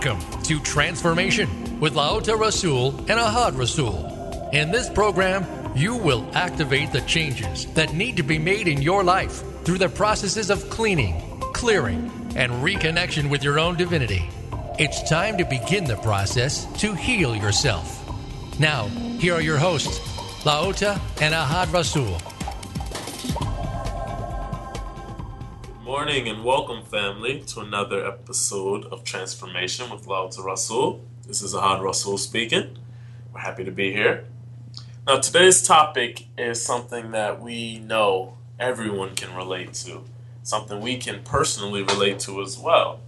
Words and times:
Welcome 0.00 0.42
to 0.44 0.60
Transformation 0.60 1.80
with 1.80 1.94
Laota 1.94 2.38
Rasul 2.38 2.90
and 2.90 3.18
Ahad 3.18 3.58
Rasul. 3.58 4.48
In 4.52 4.70
this 4.70 4.88
program, 4.88 5.44
you 5.74 5.96
will 5.96 6.24
activate 6.34 6.92
the 6.92 7.00
changes 7.00 7.66
that 7.74 7.92
need 7.94 8.16
to 8.16 8.22
be 8.22 8.38
made 8.38 8.68
in 8.68 8.80
your 8.80 9.02
life 9.02 9.42
through 9.64 9.78
the 9.78 9.88
processes 9.88 10.50
of 10.50 10.70
cleaning, 10.70 11.20
clearing, 11.52 12.12
and 12.36 12.52
reconnection 12.62 13.28
with 13.28 13.42
your 13.42 13.58
own 13.58 13.76
divinity. 13.76 14.30
It's 14.78 15.02
time 15.10 15.36
to 15.36 15.44
begin 15.44 15.82
the 15.82 15.96
process 15.96 16.66
to 16.80 16.94
heal 16.94 17.34
yourself. 17.34 17.98
Now, 18.60 18.86
here 19.18 19.34
are 19.34 19.42
your 19.42 19.58
hosts, 19.58 19.98
Laota 20.44 21.00
and 21.20 21.34
Ahad 21.34 21.72
Rasul. 21.72 22.18
Morning 25.98 26.28
and 26.28 26.44
welcome, 26.44 26.84
family, 26.84 27.40
to 27.40 27.58
another 27.58 28.06
episode 28.06 28.84
of 28.84 29.02
Transformation 29.02 29.90
with 29.90 30.06
Laota 30.06 30.44
Rasul. 30.44 31.04
This 31.26 31.42
is 31.42 31.54
Ahad 31.54 31.82
Rasul 31.82 32.18
speaking. 32.18 32.78
We're 33.32 33.40
happy 33.40 33.64
to 33.64 33.72
be 33.72 33.90
here. 33.92 34.24
Now, 35.08 35.18
today's 35.18 35.60
topic 35.60 36.28
is 36.38 36.64
something 36.64 37.10
that 37.10 37.42
we 37.42 37.80
know 37.80 38.38
everyone 38.60 39.16
can 39.16 39.34
relate 39.34 39.74
to, 39.74 40.04
something 40.44 40.80
we 40.80 40.98
can 40.98 41.24
personally 41.24 41.82
relate 41.82 42.20
to 42.20 42.42
as 42.42 42.56
well. 42.56 43.00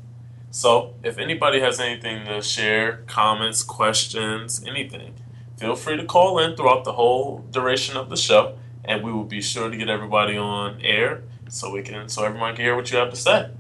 So, 0.51 0.95
if 1.05 1.17
anybody 1.17 1.61
has 1.61 1.79
anything 1.79 2.27
to 2.27 2.43
share, 2.43 3.05
comments, 3.07 3.63
questions, 3.63 4.65
anything, 4.67 5.15
feel 5.57 5.77
free 5.77 5.97
to 5.97 6.05
call 6.05 6.41
in 6.41 6.57
throughout 6.57 6.83
the 6.83 6.95
whole 6.95 7.45
duration 7.53 7.97
of 7.97 8.11
the 8.11 8.17
show, 8.17 8.59
and 8.85 9.05
we 9.05 9.13
will 9.13 9.23
be 9.23 9.41
sure 9.41 9.71
to 9.71 9.77
get 9.77 9.89
everybody 9.89 10.37
on 10.37 10.81
air 10.81 11.23
so 11.51 11.71
we 11.71 11.83
can 11.83 12.09
so 12.09 12.25
everyone 12.25 12.55
can 12.55 12.65
hear 12.65 12.77
what 12.77 12.91
you 12.91 12.99
have 12.99 13.11
to 13.11 13.17
say. 13.17 13.51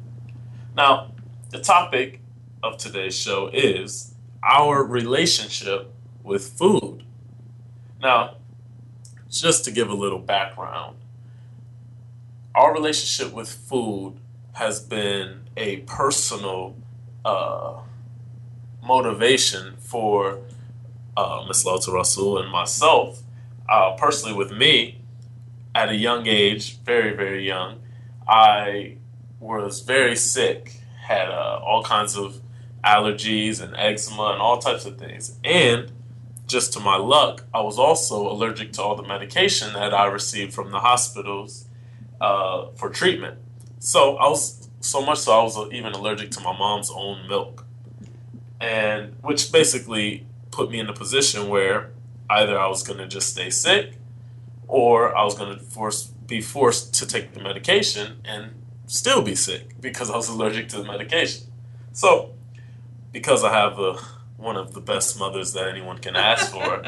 Now, 0.77 1.13
the 1.51 1.60
topic 1.60 2.21
of 2.63 2.79
today's 2.79 3.16
show 3.16 3.49
is 3.52 4.15
our 4.43 4.82
relationship 4.82 5.93
with 6.23 6.47
food. 6.47 7.05
Now, 8.01 8.37
just 9.29 9.65
to 9.65 9.71
give 9.71 9.91
a 9.91 9.95
little 9.95 10.19
background, 10.19 10.97
our 12.55 12.73
relationship 12.73 13.35
with 13.35 13.49
food 13.49 14.15
has 14.52 14.80
been 14.80 15.43
a 15.57 15.79
personal 15.79 16.77
uh, 17.25 17.80
motivation 18.82 19.77
for 19.79 20.38
uh, 21.16 21.45
Ms. 21.47 21.65
Laota 21.65 21.93
Rasul 21.93 22.38
and 22.38 22.51
myself. 22.51 23.23
Uh, 23.69 23.95
personally, 23.97 24.35
with 24.35 24.51
me, 24.51 25.01
at 25.75 25.88
a 25.88 25.95
young 25.95 26.27
age, 26.27 26.79
very, 26.79 27.15
very 27.15 27.47
young, 27.47 27.79
I 28.30 28.98
was 29.40 29.80
very 29.80 30.14
sick, 30.14 30.80
had 31.02 31.28
uh, 31.28 31.60
all 31.64 31.82
kinds 31.82 32.16
of 32.16 32.40
allergies 32.84 33.60
and 33.60 33.74
eczema 33.76 34.30
and 34.32 34.40
all 34.40 34.59
types 34.59 34.86
of 34.86 34.96
things. 34.98 35.36
And 35.42 35.90
just 36.46 36.73
to 36.74 36.80
my 36.80 36.96
luck, 36.96 37.45
I 37.52 37.60
was 37.60 37.78
also 37.78 38.30
allergic 38.30 38.73
to 38.74 38.82
all 38.82 38.95
the 38.95 39.02
medication 39.02 39.73
that 39.73 39.92
I 39.92 40.06
received 40.06 40.52
from 40.52 40.70
the 40.70 40.78
hospitals 40.78 41.66
uh, 42.20 42.66
for 42.76 42.88
treatment. 42.88 43.38
So 43.80 44.16
I 44.16 44.28
was 44.28 44.68
so 44.80 45.02
much 45.02 45.18
so 45.18 45.32
I 45.32 45.42
was 45.42 45.73
even 45.73 45.92
allergic 45.92 46.30
to 46.32 46.40
my 46.40 46.56
mom's 46.56 46.90
own 46.95 47.26
milk, 47.28 47.66
and 48.60 49.16
which 49.23 49.51
basically 49.51 50.26
put 50.51 50.70
me 50.70 50.78
in 50.78 50.88
a 50.88 50.92
position 50.92 51.48
where 51.48 51.90
either 52.28 52.58
I 52.58 52.68
was 52.68 52.82
going 52.82 52.98
to 52.98 53.08
just 53.08 53.30
stay 53.30 53.51
sick, 53.51 53.95
or 54.68 55.16
I 55.16 55.24
was 55.24 55.36
going 55.36 55.56
to 55.56 55.62
force 55.62 56.12
be 56.30 56.40
forced 56.40 56.95
to 56.95 57.06
take 57.06 57.34
the 57.34 57.40
medication 57.40 58.20
and 58.24 58.54
still 58.86 59.20
be 59.20 59.34
sick 59.34 59.80
because 59.80 60.09
I 60.09 60.16
was 60.16 60.28
allergic 60.28 60.68
to 60.70 60.78
the 60.78 60.84
medication. 60.84 61.48
So, 61.92 62.30
because 63.12 63.45
I 63.45 63.52
have 63.52 63.78
a 63.78 63.98
one 64.36 64.56
of 64.56 64.72
the 64.72 64.80
best 64.80 65.19
mothers 65.19 65.52
that 65.52 65.69
anyone 65.69 65.98
can 65.98 66.16
ask 66.16 66.50
for. 66.50 66.82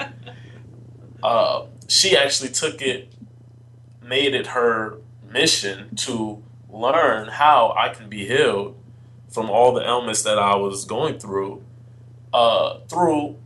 uh, 1.22 1.66
she 1.86 2.16
actually 2.16 2.48
took 2.48 2.80
it, 2.80 3.12
made 4.02 4.32
it 4.34 4.46
her 4.48 4.98
mission 5.30 5.94
to 5.96 6.42
learn 6.70 7.28
how 7.28 7.74
I 7.76 7.90
can 7.90 8.08
be 8.08 8.26
healed 8.26 8.78
from 9.28 9.50
all 9.50 9.74
the 9.74 9.82
ailments 9.82 10.22
that 10.22 10.38
I 10.38 10.56
was 10.56 10.86
going 10.86 11.18
through 11.18 11.62
uh, 12.32 12.78
through 12.88 13.36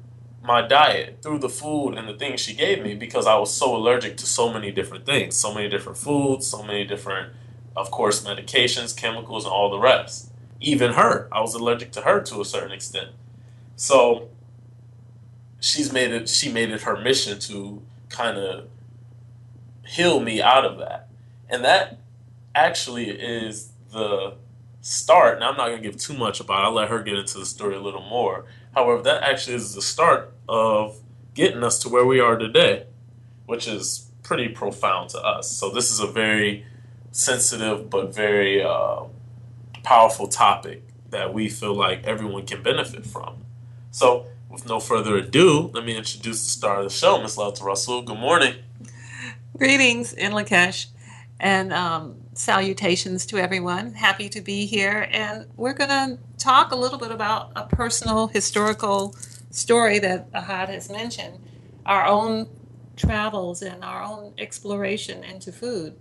my 0.47 0.63
diet, 0.63 1.19
through 1.23 1.41
the 1.41 1.49
food 1.49 1.95
and 1.95 2.09
the 2.09 2.15
things 2.15 2.41
she 2.41 2.55
gave 2.55 2.83
me 2.83 2.95
because 2.95 3.27
I 3.27 3.37
was 3.37 3.53
so 3.53 3.77
allergic 3.77 4.17
to 4.19 4.27
so 4.27 4.53
many 4.53 4.71
different 4.71 5.05
things, 5.05 5.37
so 5.37 5.53
many 5.53 5.69
different 5.69 5.99
foods, 5.99 6.47
so 6.47 6.63
many 6.63 6.85
different, 6.85 7.33
of 7.77 7.91
course, 7.91 8.25
medications, 8.25 8.97
chemicals, 8.97 9.45
and 9.45 9.53
all 9.53 9.71
the 9.71 9.79
rest. 9.79 10.33
Even 10.61 10.93
her, 10.93 11.29
I 11.33 11.41
was 11.41 11.55
allergic 11.55 11.93
to 11.93 12.03
her 12.03 12.21
to 12.23 12.41
a 12.41 12.45
certain 12.45 12.73
extent. 12.73 13.11
So 13.75 14.29
she's 15.61 15.93
made 15.93 16.13
it 16.13 16.29
she 16.29 16.51
made 16.51 16.71
it 16.71 16.83
her 16.83 16.97
mission 16.97 17.39
to 17.41 17.83
kind 18.09 18.39
of 18.39 18.69
heal 19.87 20.21
me 20.21 20.41
out 20.41 20.65
of 20.65 20.79
that. 20.79 21.09
And 21.49 21.65
that 21.65 21.99
actually 22.55 23.11
is 23.11 23.73
the 23.93 24.35
start. 24.81 25.41
Now 25.41 25.51
I'm 25.51 25.57
not 25.57 25.69
gonna 25.69 25.83
give 25.83 25.97
too 25.97 26.15
much 26.15 26.41
about 26.41 26.63
it. 26.63 26.67
I'll 26.67 26.73
let 26.73 26.89
her 26.89 27.03
get 27.03 27.19
into 27.19 27.39
the 27.39 27.47
story 27.47 27.75
a 27.75 27.81
little 27.81 28.03
more. 28.03 28.45
However, 28.77 29.03
that 29.05 29.23
actually 29.23 29.57
is 29.57 29.75
the 29.75 29.81
start 29.81 30.35
of 30.47 31.01
getting 31.33 31.65
us 31.65 31.79
to 31.79 31.89
where 31.89 32.05
we 32.05 32.21
are 32.21 32.37
today, 32.37 32.85
which 33.47 33.67
is 33.67 34.11
pretty 34.23 34.49
profound 34.49 35.09
to 35.11 35.19
us. 35.19 35.51
So 35.51 35.71
this 35.71 35.91
is 35.91 35.99
a 35.99 36.07
very 36.07 36.67
sensitive 37.11 37.89
but 37.89 38.15
very 38.15 38.63
uh, 38.63 39.05
powerful 39.83 40.29
topic 40.29 40.83
that 41.09 41.33
we 41.33 41.49
feel 41.49 41.75
like 41.75 42.05
everyone 42.05 42.45
can 42.45 42.63
benefit 42.63 43.07
from. 43.07 43.39
So, 43.93 44.27
with 44.51 44.67
no 44.67 44.79
further 44.79 45.17
ado, 45.17 45.71
let 45.73 45.85
me 45.85 45.97
introduce 45.97 46.45
the 46.45 46.51
star 46.51 46.79
of 46.79 46.85
the 46.85 46.91
show, 46.91 47.21
Ms. 47.21 47.37
Laota 47.37 47.65
Rasul. 47.65 48.03
Good 48.03 48.19
morning. 48.19 48.57
Greetings 49.57 50.13
in 50.13 50.33
Lakesh 50.33 50.87
and 51.41 51.73
um, 51.73 52.16
salutations 52.37 53.27
to 53.27 53.39
everyone. 53.39 53.95
Happy 53.95 54.29
to 54.29 54.41
be 54.41 54.67
here. 54.67 55.09
And 55.11 55.47
we're 55.57 55.73
going 55.73 55.91
to 55.91 56.19
talk 56.39 56.71
a 56.71 56.77
little 56.77 56.99
bit 56.99 57.11
about 57.11 57.53
a 57.57 57.67
personal 57.67 58.29
historical 58.29 59.15
story 59.51 59.99
that 60.01 60.31
Ahad 60.33 60.69
has 60.69 60.91
mentioned 60.91 61.39
our 61.87 62.07
own 62.07 62.49
travels 62.97 63.63
and 63.63 63.85
our 63.85 64.03
own 64.03 64.35
exploration 64.39 65.25
into 65.25 65.53
food. 65.53 65.97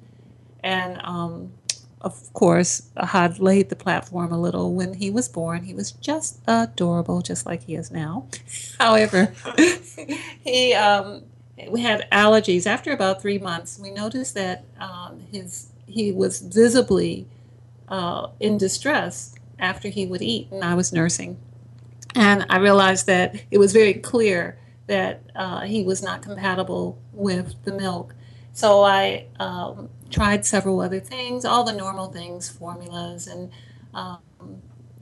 And 0.63 1.00
um, 1.03 1.53
of 2.01 2.31
course, 2.34 2.90
Ahad 2.97 3.40
laid 3.40 3.69
the 3.69 3.75
platform 3.75 4.31
a 4.31 4.40
little 4.40 4.73
when 4.73 4.96
he 4.96 5.09
was 5.09 5.29
born. 5.29 5.63
He 5.63 5.73
was 5.73 5.91
just 5.91 6.40
adorable, 6.47 7.22
just 7.22 7.46
like 7.46 7.63
he 7.63 7.75
is 7.75 7.91
now. 7.91 8.28
However, 8.79 9.34
he 10.44 10.73
um, 10.73 11.23
we 11.69 11.81
had 11.81 12.07
allergies. 12.12 12.67
After 12.67 12.91
about 12.91 13.22
three 13.22 13.38
months, 13.38 13.79
we 13.79 13.91
noticed 13.91 14.34
that 14.35 14.66
um, 14.79 15.22
his 15.31 15.69
he 15.85 16.12
was 16.12 16.41
visibly 16.41 17.28
uh, 17.88 18.28
in 18.40 18.57
distress 18.57 19.35
after 19.59 19.90
he 19.90 20.06
would 20.06 20.22
eat, 20.22 20.50
and 20.51 20.63
I 20.63 20.73
was 20.75 20.91
nursing, 20.91 21.38
and 22.13 22.46
I 22.50 22.57
realized 22.57 23.07
that 23.07 23.35
it 23.51 23.57
was 23.57 23.73
very 23.73 23.94
clear 23.94 24.57
that 24.88 25.22
uh, 25.35 25.62
he 25.62 25.84
was 25.84 26.03
not 26.03 26.22
compatible 26.22 27.00
with 27.12 27.56
the 27.63 27.73
milk. 27.73 28.13
So 28.53 28.84
I 28.84 29.25
um, 29.40 29.90
tried 30.09 30.46
several 30.46 30.79
other 30.79 31.00
things, 31.00 31.44
all 31.44 31.63
the 31.63 31.73
normal 31.73 32.12
things, 32.12 32.50
formulas 32.50 33.28
and 33.28 33.52
um, 33.94 34.19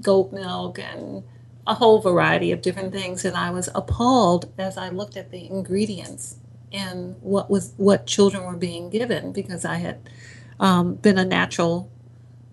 goat 0.01 0.31
milk 0.31 0.79
and 0.79 1.23
a 1.67 1.75
whole 1.75 2.01
variety 2.01 2.51
of 2.51 2.61
different 2.61 2.91
things. 2.93 3.25
And 3.25 3.35
I 3.35 3.51
was 3.51 3.69
appalled 3.75 4.51
as 4.57 4.77
I 4.77 4.89
looked 4.89 5.17
at 5.17 5.31
the 5.31 5.47
ingredients 5.47 6.37
and 6.71 7.15
what 7.21 7.49
was 7.49 7.73
what 7.77 8.07
children 8.07 8.43
were 8.45 8.57
being 8.57 8.89
given 8.89 9.31
because 9.31 9.63
I 9.63 9.75
had 9.75 10.09
um, 10.59 10.95
been 10.95 11.17
a 11.17 11.25
natural 11.25 11.91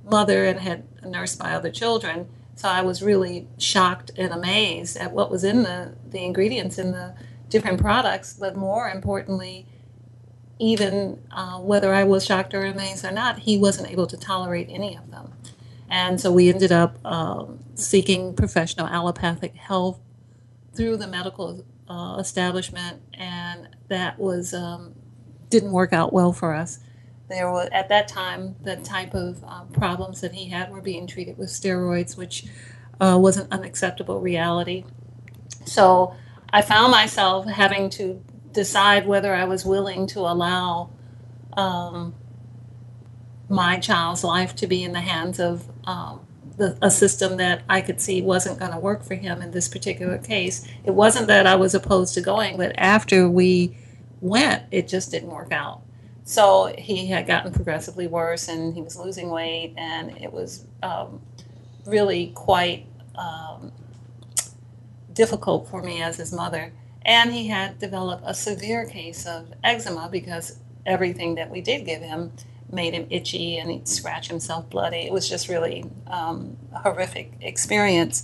mother 0.04 0.44
and 0.44 0.60
had 0.60 0.84
nursed 1.04 1.38
my 1.38 1.54
other 1.54 1.70
children. 1.70 2.28
So 2.54 2.68
I 2.68 2.82
was 2.82 3.02
really 3.02 3.48
shocked 3.58 4.10
and 4.16 4.32
amazed 4.32 4.96
at 4.96 5.12
what 5.12 5.30
was 5.30 5.44
in 5.44 5.62
the, 5.62 5.94
the 6.08 6.22
ingredients 6.24 6.78
in 6.78 6.92
the 6.92 7.14
different 7.48 7.80
products, 7.80 8.34
but 8.34 8.56
more 8.56 8.90
importantly, 8.90 9.66
even 10.58 11.22
uh, 11.30 11.58
whether 11.58 11.94
I 11.94 12.04
was 12.04 12.24
shocked 12.24 12.52
or 12.54 12.64
amazed 12.64 13.04
or 13.04 13.10
not, 13.10 13.40
he 13.40 13.56
wasn't 13.56 13.90
able 13.90 14.06
to 14.06 14.16
tolerate 14.16 14.68
any 14.70 14.94
of 14.96 15.10
them. 15.10 15.32
And 15.88 16.20
so 16.20 16.30
we 16.30 16.48
ended 16.50 16.70
up 16.70 17.04
um, 17.04 17.60
seeking 17.74 18.34
professional 18.34 18.86
allopathic 18.86 19.54
help 19.54 20.00
through 20.74 20.98
the 20.98 21.06
medical 21.06 21.64
uh, 21.88 22.16
establishment, 22.20 23.02
and 23.14 23.68
that 23.88 24.18
was 24.18 24.54
um, 24.54 24.94
didn't 25.48 25.72
work 25.72 25.92
out 25.92 26.12
well 26.12 26.32
for 26.32 26.54
us. 26.54 26.78
There 27.30 27.50
was 27.50 27.68
at 27.70 27.88
that 27.90 28.08
time 28.08 28.56
the 28.60 28.76
type 28.76 29.14
of 29.14 29.42
um, 29.44 29.68
problems 29.68 30.20
that 30.20 30.32
he 30.32 30.48
had 30.48 30.72
were 30.72 30.80
being 30.80 31.06
treated 31.06 31.38
with 31.38 31.48
steroids, 31.48 32.16
which 32.16 32.46
uh, 33.00 33.16
was 33.20 33.36
an 33.36 33.46
unacceptable 33.52 34.20
reality. 34.20 34.84
So 35.64 36.16
I 36.52 36.62
found 36.62 36.90
myself 36.90 37.46
having 37.46 37.88
to 37.90 38.20
decide 38.52 39.06
whether 39.06 39.32
I 39.32 39.44
was 39.44 39.64
willing 39.64 40.08
to 40.08 40.20
allow 40.20 40.90
um, 41.56 42.14
my 43.48 43.78
child's 43.78 44.24
life 44.24 44.56
to 44.56 44.66
be 44.66 44.82
in 44.82 44.92
the 44.92 45.00
hands 45.00 45.38
of 45.38 45.68
um, 45.84 46.26
the, 46.56 46.76
a 46.82 46.90
system 46.90 47.36
that 47.36 47.62
I 47.68 47.80
could 47.80 48.00
see 48.00 48.22
wasn't 48.22 48.58
going 48.58 48.72
to 48.72 48.78
work 48.78 49.04
for 49.04 49.14
him 49.14 49.40
in 49.40 49.52
this 49.52 49.68
particular 49.68 50.18
case. 50.18 50.66
It 50.84 50.94
wasn't 50.94 51.28
that 51.28 51.46
I 51.46 51.54
was 51.54 51.76
opposed 51.76 52.14
to 52.14 52.20
going, 52.20 52.56
but 52.56 52.72
after 52.76 53.28
we 53.28 53.76
went, 54.20 54.64
it 54.72 54.88
just 54.88 55.12
didn't 55.12 55.30
work 55.30 55.52
out. 55.52 55.82
So 56.30 56.72
he 56.78 57.06
had 57.06 57.26
gotten 57.26 57.52
progressively 57.52 58.06
worse 58.06 58.46
and 58.46 58.72
he 58.72 58.82
was 58.82 58.96
losing 58.96 59.30
weight, 59.30 59.74
and 59.76 60.16
it 60.16 60.32
was 60.32 60.64
um, 60.80 61.20
really 61.84 62.28
quite 62.36 62.86
um, 63.16 63.72
difficult 65.12 65.68
for 65.68 65.82
me 65.82 66.00
as 66.00 66.18
his 66.18 66.32
mother. 66.32 66.72
And 67.02 67.32
he 67.32 67.48
had 67.48 67.80
developed 67.80 68.22
a 68.24 68.32
severe 68.32 68.86
case 68.86 69.26
of 69.26 69.52
eczema 69.64 70.08
because 70.08 70.60
everything 70.86 71.34
that 71.34 71.50
we 71.50 71.60
did 71.62 71.84
give 71.84 72.00
him 72.00 72.30
made 72.70 72.94
him 72.94 73.08
itchy 73.10 73.58
and 73.58 73.68
he'd 73.68 73.88
scratch 73.88 74.28
himself 74.28 74.70
bloody. 74.70 74.98
It 74.98 75.12
was 75.12 75.28
just 75.28 75.48
really 75.48 75.84
um, 76.06 76.56
a 76.72 76.78
horrific 76.78 77.32
experience. 77.40 78.22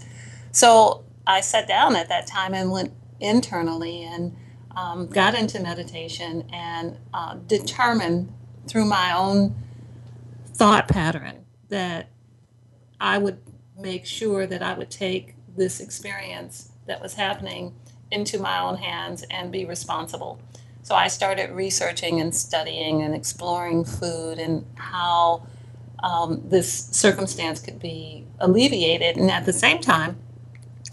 So 0.52 1.04
I 1.26 1.40
sat 1.40 1.66
down 1.66 1.96
at 1.96 2.08
that 2.10 2.28
time 2.28 2.54
and 2.54 2.70
went 2.70 2.92
internally 3.18 4.04
and 4.04 4.36
um, 4.76 5.06
got 5.06 5.34
into 5.34 5.60
meditation 5.60 6.48
and 6.52 6.98
uh, 7.14 7.34
determined 7.46 8.32
through 8.68 8.84
my 8.84 9.16
own 9.16 9.54
thought 10.54 10.88
pattern 10.88 11.44
that 11.68 12.08
I 13.00 13.18
would 13.18 13.38
make 13.78 14.06
sure 14.06 14.46
that 14.46 14.62
I 14.62 14.74
would 14.74 14.90
take 14.90 15.34
this 15.56 15.80
experience 15.80 16.70
that 16.86 17.00
was 17.00 17.14
happening 17.14 17.74
into 18.10 18.38
my 18.38 18.58
own 18.60 18.76
hands 18.76 19.24
and 19.30 19.50
be 19.50 19.64
responsible. 19.64 20.40
So 20.82 20.94
I 20.94 21.08
started 21.08 21.50
researching 21.50 22.20
and 22.20 22.34
studying 22.34 23.02
and 23.02 23.14
exploring 23.14 23.84
food 23.84 24.38
and 24.38 24.64
how 24.76 25.46
um, 26.02 26.42
this 26.44 26.88
circumstance 26.92 27.60
could 27.60 27.80
be 27.80 28.24
alleviated. 28.38 29.16
And 29.16 29.30
at 29.30 29.46
the 29.46 29.52
same 29.52 29.80
time, 29.80 30.16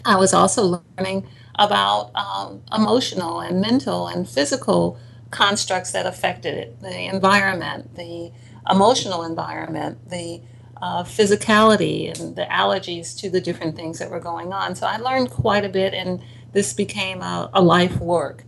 I 0.03 0.15
was 0.15 0.33
also 0.33 0.81
learning 0.97 1.27
about 1.55 2.11
um, 2.15 2.61
emotional 2.71 3.39
and 3.39 3.61
mental 3.61 4.07
and 4.07 4.27
physical 4.27 4.97
constructs 5.29 5.91
that 5.91 6.05
affected 6.05 6.55
it 6.55 6.79
the 6.81 7.05
environment, 7.05 7.95
the 7.95 8.31
emotional 8.69 9.23
environment, 9.23 10.09
the 10.09 10.41
uh, 10.81 11.03
physicality, 11.03 12.11
and 12.11 12.35
the 12.35 12.45
allergies 12.45 13.17
to 13.17 13.29
the 13.29 13.41
different 13.41 13.75
things 13.75 13.99
that 13.99 14.09
were 14.09 14.19
going 14.19 14.51
on. 14.53 14.75
So 14.75 14.85
I 14.85 14.97
learned 14.97 15.29
quite 15.29 15.65
a 15.65 15.69
bit, 15.69 15.93
and 15.93 16.21
this 16.51 16.73
became 16.73 17.21
a, 17.21 17.49
a 17.53 17.61
life 17.61 17.99
work. 17.99 18.43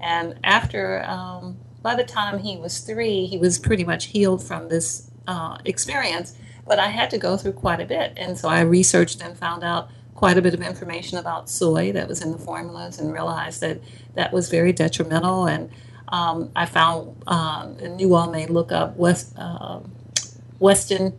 And 0.00 0.38
after, 0.44 1.02
um, 1.04 1.58
by 1.82 1.94
the 1.94 2.04
time 2.04 2.38
he 2.38 2.56
was 2.56 2.78
three, 2.80 3.26
he 3.26 3.38
was 3.38 3.58
pretty 3.58 3.84
much 3.84 4.06
healed 4.06 4.42
from 4.42 4.68
this 4.68 5.10
uh, 5.26 5.58
experience. 5.64 6.36
But 6.66 6.78
I 6.78 6.88
had 6.88 7.10
to 7.10 7.18
go 7.18 7.36
through 7.36 7.52
quite 7.54 7.80
a 7.80 7.86
bit. 7.86 8.12
And 8.16 8.38
so 8.38 8.48
I 8.48 8.60
researched 8.60 9.20
and 9.20 9.36
found 9.36 9.64
out 9.64 9.90
quite 10.20 10.36
a 10.36 10.42
bit 10.42 10.52
of 10.52 10.60
information 10.60 11.16
about 11.16 11.48
soy 11.48 11.92
that 11.92 12.06
was 12.06 12.20
in 12.20 12.30
the 12.30 12.36
formulas 12.36 12.98
and 12.98 13.10
realized 13.10 13.62
that 13.62 13.80
that 14.16 14.30
was 14.34 14.50
very 14.50 14.70
detrimental. 14.70 15.46
And 15.46 15.70
um, 16.08 16.50
I 16.54 16.66
found, 16.66 17.22
um, 17.26 17.78
and 17.80 17.98
you 17.98 18.14
all 18.14 18.30
may 18.30 18.46
look 18.46 18.70
up 18.70 18.98
West, 18.98 19.32
uh, 19.38 19.80
Weston 20.58 21.16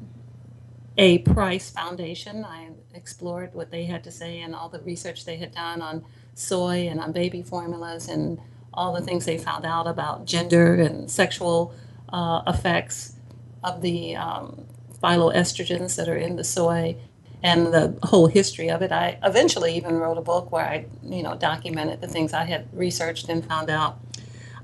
A. 1.00 1.18
Price 1.18 1.72
Foundation. 1.72 2.46
I 2.46 2.70
explored 2.94 3.56
what 3.56 3.72
they 3.72 3.86
had 3.86 4.04
to 4.04 4.12
say 4.12 4.40
and 4.40 4.54
all 4.54 4.70
the 4.70 4.82
research 4.82 5.26
they 5.26 5.38
had 5.38 5.52
done 5.52 5.82
on 5.82 6.06
soy 6.36 6.88
and 6.88 7.00
on 7.00 7.12
baby 7.12 7.42
formulas 7.42 8.08
and 8.08 8.40
all 8.72 8.94
the 8.94 9.02
things 9.02 9.26
they 9.26 9.40
found 9.40 9.66
out 9.66 9.88
about 9.88 10.26
gender 10.26 10.76
and 10.76 11.10
sexual 11.10 11.74
uh, 12.10 12.44
effects 12.46 13.16
of 13.64 13.82
the 13.82 14.16
um, 14.16 14.68
phytoestrogens 15.02 15.96
that 15.96 16.08
are 16.08 16.18
in 16.18 16.36
the 16.36 16.44
soy 16.44 16.96
and 17.44 17.68
the 17.68 17.98
whole 18.04 18.28
history 18.28 18.70
of 18.70 18.82
it. 18.82 18.92
I 18.92 19.18
eventually 19.24 19.76
even 19.76 19.96
wrote 19.96 20.18
a 20.18 20.22
book 20.22 20.52
where 20.52 20.66
I, 20.66 20.86
you 21.04 21.24
know, 21.24 21.36
documented 21.36 22.02
the 22.02 22.08
things 22.08 22.34
I 22.34 22.46
had 22.46 22.68
researched 22.74 23.30
and 23.30 23.46
found 23.46 23.70
out. 23.70 24.00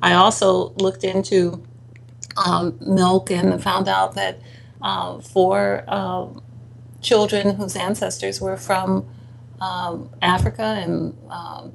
I 0.02 0.14
also 0.14 0.70
looked 0.74 1.04
into 1.04 1.64
um, 2.38 2.78
milk 2.82 3.32
and 3.32 3.62
found 3.62 3.88
out 3.88 4.14
that 4.16 4.40
uh, 4.82 5.20
for 5.20 5.84
uh, 5.88 6.28
children 7.02 7.56
whose 7.56 7.76
ancestors 7.76 8.40
were 8.40 8.58
from 8.58 9.08
um, 9.60 10.10
Africa 10.22 10.62
and 10.62 11.18
um, 11.30 11.72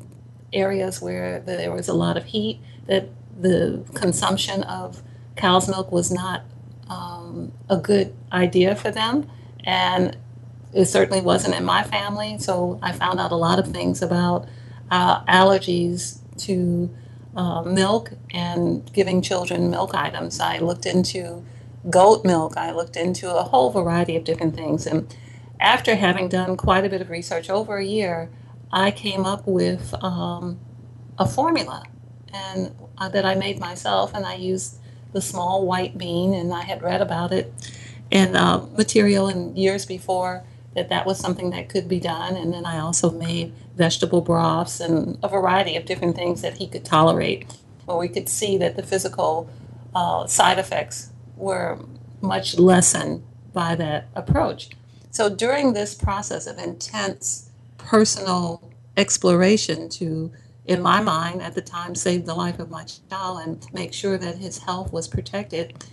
areas 0.53 1.01
where 1.01 1.41
there 1.41 1.73
was 1.73 1.89
a 1.89 1.95
lot 1.95 2.17
of 2.17 2.27
heat, 2.27 2.61
that 2.87 3.09
the 3.41 3.85
consumption 3.95 4.63
of 4.65 5.03
cow's 5.35 5.69
milk 5.69 5.91
was 5.91 6.13
not 6.13 6.45
um, 6.89 7.53
a 7.69 7.77
good 7.77 8.15
idea 8.33 8.77
for 8.77 8.91
them. 8.91 9.29
And 9.65 10.17
it 10.73 10.87
certainly 10.87 11.21
wasn't 11.21 11.55
in 11.55 11.65
my 11.65 11.83
family. 11.83 12.39
So 12.39 12.79
I 12.83 12.93
found 12.93 13.21
out 13.21 13.33
a 13.33 13.37
lot 13.37 13.59
of 13.59 13.69
things 13.69 14.03
about 14.03 14.49
uh, 14.91 15.25
allergies 15.25 16.19
to 16.39 16.91
uh, 17.37 17.63
milk 17.63 18.13
and 18.33 18.91
giving 18.93 19.23
children 19.23 19.71
milk 19.71 19.95
items. 19.95 20.41
I 20.41 20.59
looked 20.59 20.87
into 20.87 21.45
goat 21.91 22.25
milk, 22.25 22.57
I 22.57 22.73
looked 22.73 22.97
into 22.97 23.35
a 23.35 23.43
whole 23.43 23.71
variety 23.71 24.17
of 24.17 24.25
different 24.25 24.55
things. 24.55 24.87
And 24.87 25.15
after 25.61 25.95
having 25.95 26.29
done 26.29 26.57
quite 26.57 26.85
a 26.85 26.89
bit 26.89 27.01
of 27.01 27.11
research 27.11 27.51
over 27.51 27.77
a 27.77 27.85
year, 27.85 28.31
I 28.71 28.91
came 28.91 29.25
up 29.27 29.47
with 29.47 29.95
um, 30.03 30.59
a 31.19 31.27
formula 31.27 31.85
and 32.33 32.75
uh, 32.99 33.09
that 33.11 33.25
I 33.25 33.35
made 33.35 33.59
myself, 33.59 34.15
and 34.15 34.25
I 34.25 34.35
used 34.35 34.79
the 35.13 35.21
small 35.21 35.67
white 35.67 35.99
bean, 35.99 36.33
and 36.33 36.53
I 36.53 36.63
had 36.63 36.83
read 36.83 37.03
about 37.03 37.33
it 37.33 37.53
in 38.11 38.35
uh, 38.35 38.67
material 38.77 39.29
in 39.29 39.55
years 39.57 39.85
before 39.85 40.45
that 40.75 40.89
that 40.89 41.07
was 41.07 41.19
something 41.19 41.51
that 41.51 41.69
could 41.69 41.89
be 41.89 42.01
done. 42.01 42.37
And 42.37 42.53
then 42.53 42.65
I 42.65 42.79
also 42.79 43.11
made 43.11 43.53
vegetable 43.77 44.21
broths 44.21 44.81
and 44.81 45.19
a 45.23 45.29
variety 45.29 45.77
of 45.77 45.85
different 45.85 46.17
things 46.17 46.43
that 46.43 46.59
he 46.59 46.67
could 46.67 46.85
tolerate, 46.85 47.53
where 47.85 47.97
we 47.97 48.09
could 48.09 48.29
see 48.29 48.57
that 48.59 48.77
the 48.77 48.83
physical 48.83 49.51
uh, 49.95 50.27
side 50.27 50.59
effects 50.59 51.11
were 51.37 51.79
much 52.21 52.59
lessened 52.59 53.23
by 53.53 53.75
that 53.75 54.09
approach. 54.15 54.71
So 55.11 55.29
during 55.29 55.73
this 55.73 55.95
process 55.95 56.47
of 56.47 56.59
intense 56.59 57.51
personal 57.77 58.71
exploration 58.97 59.89
to, 59.91 60.33
in 60.65 60.81
my 60.81 61.03
mind 61.03 61.43
at 61.43 61.55
the 61.55 61.61
time, 61.61 61.95
save 61.95 62.25
the 62.25 62.35
life 62.35 62.59
of 62.59 62.71
my 62.71 62.85
child 62.85 63.41
and 63.45 63.67
make 63.73 63.93
sure 63.93 64.17
that 64.17 64.37
his 64.37 64.59
health 64.59 64.93
was 64.93 65.09
protected, 65.09 65.85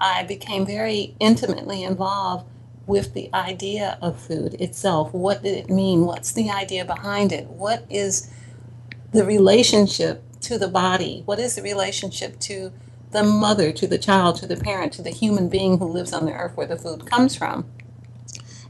I 0.00 0.22
became 0.24 0.64
very 0.64 1.16
intimately 1.18 1.82
involved 1.82 2.46
with 2.88 3.14
the 3.14 3.30
idea 3.34 3.98
of 4.02 4.18
food 4.18 4.54
itself. 4.54 5.12
What 5.12 5.42
did 5.42 5.56
it 5.56 5.70
mean? 5.70 6.06
What's 6.06 6.32
the 6.32 6.50
idea 6.50 6.84
behind 6.86 7.32
it? 7.32 7.46
What 7.46 7.84
is 7.90 8.32
the 9.12 9.24
relationship 9.24 10.24
to 10.40 10.58
the 10.58 10.68
body? 10.68 11.22
What 11.26 11.38
is 11.38 11.54
the 11.54 11.62
relationship 11.62 12.40
to 12.40 12.72
the 13.10 13.22
mother, 13.22 13.72
to 13.72 13.86
the 13.86 13.98
child, 13.98 14.36
to 14.36 14.46
the 14.46 14.56
parent, 14.56 14.94
to 14.94 15.02
the 15.02 15.10
human 15.10 15.50
being 15.50 15.78
who 15.78 15.86
lives 15.86 16.14
on 16.14 16.24
the 16.26 16.32
earth 16.32 16.56
where 16.56 16.66
the 16.66 16.78
food 16.78 17.06
comes 17.06 17.36
from? 17.36 17.70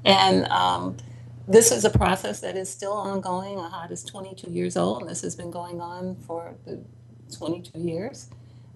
And 0.05 0.47
um, 0.47 0.97
this 1.47 1.71
is 1.71 1.85
a 1.85 1.91
process 1.91 2.41
that 2.41 2.57
is 2.57 2.69
still 2.69 2.93
ongoing. 2.95 3.57
Ahad 3.57 3.93
is 3.93 4.03
22 4.05 4.51
years 4.51 4.77
old, 4.77 5.03
and 5.03 5.11
this 5.11 5.23
has 5.23 5.37
been 5.37 5.53
going 5.53 5.81
on 5.81 6.17
for 6.27 6.57
22 7.37 7.79
years 7.79 8.31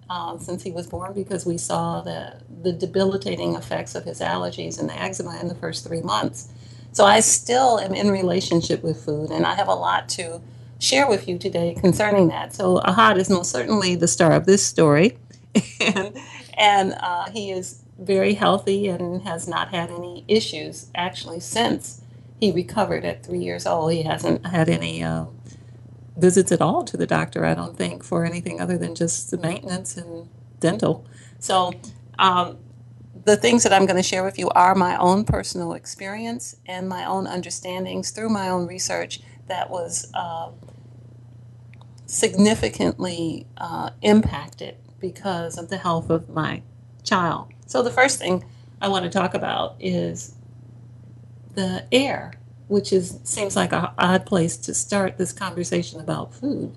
uh, 0.09 0.37
since 0.37 0.63
he 0.63 0.71
was 0.71 0.87
born 0.87 1.13
because 1.13 1.45
we 1.45 1.57
saw 1.57 2.01
the, 2.01 2.41
the 2.61 2.71
debilitating 2.73 3.55
effects 3.55 3.95
of 3.95 4.03
his 4.03 4.19
allergies 4.19 4.79
and 4.79 4.89
the 4.89 5.01
eczema 5.01 5.39
in 5.39 5.47
the 5.47 5.55
first 5.55 5.87
three 5.87 6.01
months. 6.01 6.49
So 6.91 7.05
I 7.05 7.21
still 7.21 7.79
am 7.79 7.95
in 7.95 8.11
relationship 8.11 8.83
with 8.83 9.03
food, 9.03 9.31
and 9.31 9.45
I 9.45 9.55
have 9.55 9.67
a 9.67 9.73
lot 9.73 10.09
to 10.09 10.41
share 10.79 11.07
with 11.07 11.27
you 11.27 11.37
today 11.39 11.75
concerning 11.79 12.27
that. 12.27 12.53
So 12.53 12.79
Ahad 12.79 13.17
is 13.17 13.29
most 13.29 13.51
certainly 13.51 13.95
the 13.95 14.07
star 14.07 14.33
of 14.33 14.45
this 14.45 14.65
story, 14.65 15.17
and, 15.81 16.15
and 16.55 16.93
uh, 16.99 17.29
he 17.31 17.51
is 17.51 17.83
very 17.97 18.33
healthy 18.33 18.87
and 18.87 19.21
has 19.23 19.47
not 19.47 19.69
had 19.69 19.89
any 19.89 20.25
issues 20.27 20.87
actually 20.95 21.39
since 21.39 22.01
he 22.39 22.51
recovered 22.51 23.05
at 23.05 23.23
three 23.25 23.39
years 23.39 23.65
old. 23.65 23.91
He 23.91 24.03
hasn't 24.03 24.45
had 24.45 24.69
any 24.69 25.03
uh, 25.03 25.25
visits 26.17 26.51
at 26.51 26.61
all 26.61 26.83
to 26.83 26.97
the 26.97 27.07
doctor, 27.07 27.45
I 27.45 27.53
don't 27.53 27.77
think, 27.77 28.03
for 28.03 28.25
anything 28.25 28.61
other 28.61 28.77
than 28.77 28.95
just 28.95 29.31
the 29.31 29.37
maintenance 29.37 29.97
and 29.97 30.29
dental. 30.59 31.05
So, 31.39 31.73
um, 32.19 32.57
the 33.25 33.37
things 33.37 33.63
that 33.63 33.71
I'm 33.71 33.85
going 33.85 33.97
to 33.97 34.03
share 34.03 34.23
with 34.23 34.37
you 34.37 34.49
are 34.49 34.75
my 34.75 34.97
own 34.97 35.23
personal 35.23 35.73
experience 35.73 36.57
and 36.65 36.89
my 36.89 37.05
own 37.05 37.25
understandings 37.25 38.11
through 38.11 38.29
my 38.29 38.49
own 38.49 38.67
research 38.67 39.21
that 39.47 39.69
was 39.69 40.09
uh, 40.13 40.49
significantly 42.05 43.47
uh, 43.57 43.91
impacted 44.01 44.77
because 44.99 45.57
of 45.57 45.69
the 45.69 45.77
health 45.77 46.09
of 46.09 46.29
my 46.29 46.61
child. 47.03 47.47
So, 47.65 47.81
the 47.81 47.91
first 47.91 48.19
thing 48.19 48.43
I 48.81 48.87
want 48.87 49.05
to 49.05 49.09
talk 49.09 49.33
about 49.33 49.75
is 49.79 50.35
the 51.55 51.85
air, 51.91 52.33
which 52.73 52.91
is 52.91 53.19
seems 53.23 53.55
like 53.55 53.71
an 53.71 53.87
odd 53.99 54.25
place 54.25 54.57
to 54.57 54.73
start 54.73 55.19
this 55.19 55.31
conversation 55.31 55.99
about 55.99 56.33
food. 56.33 56.75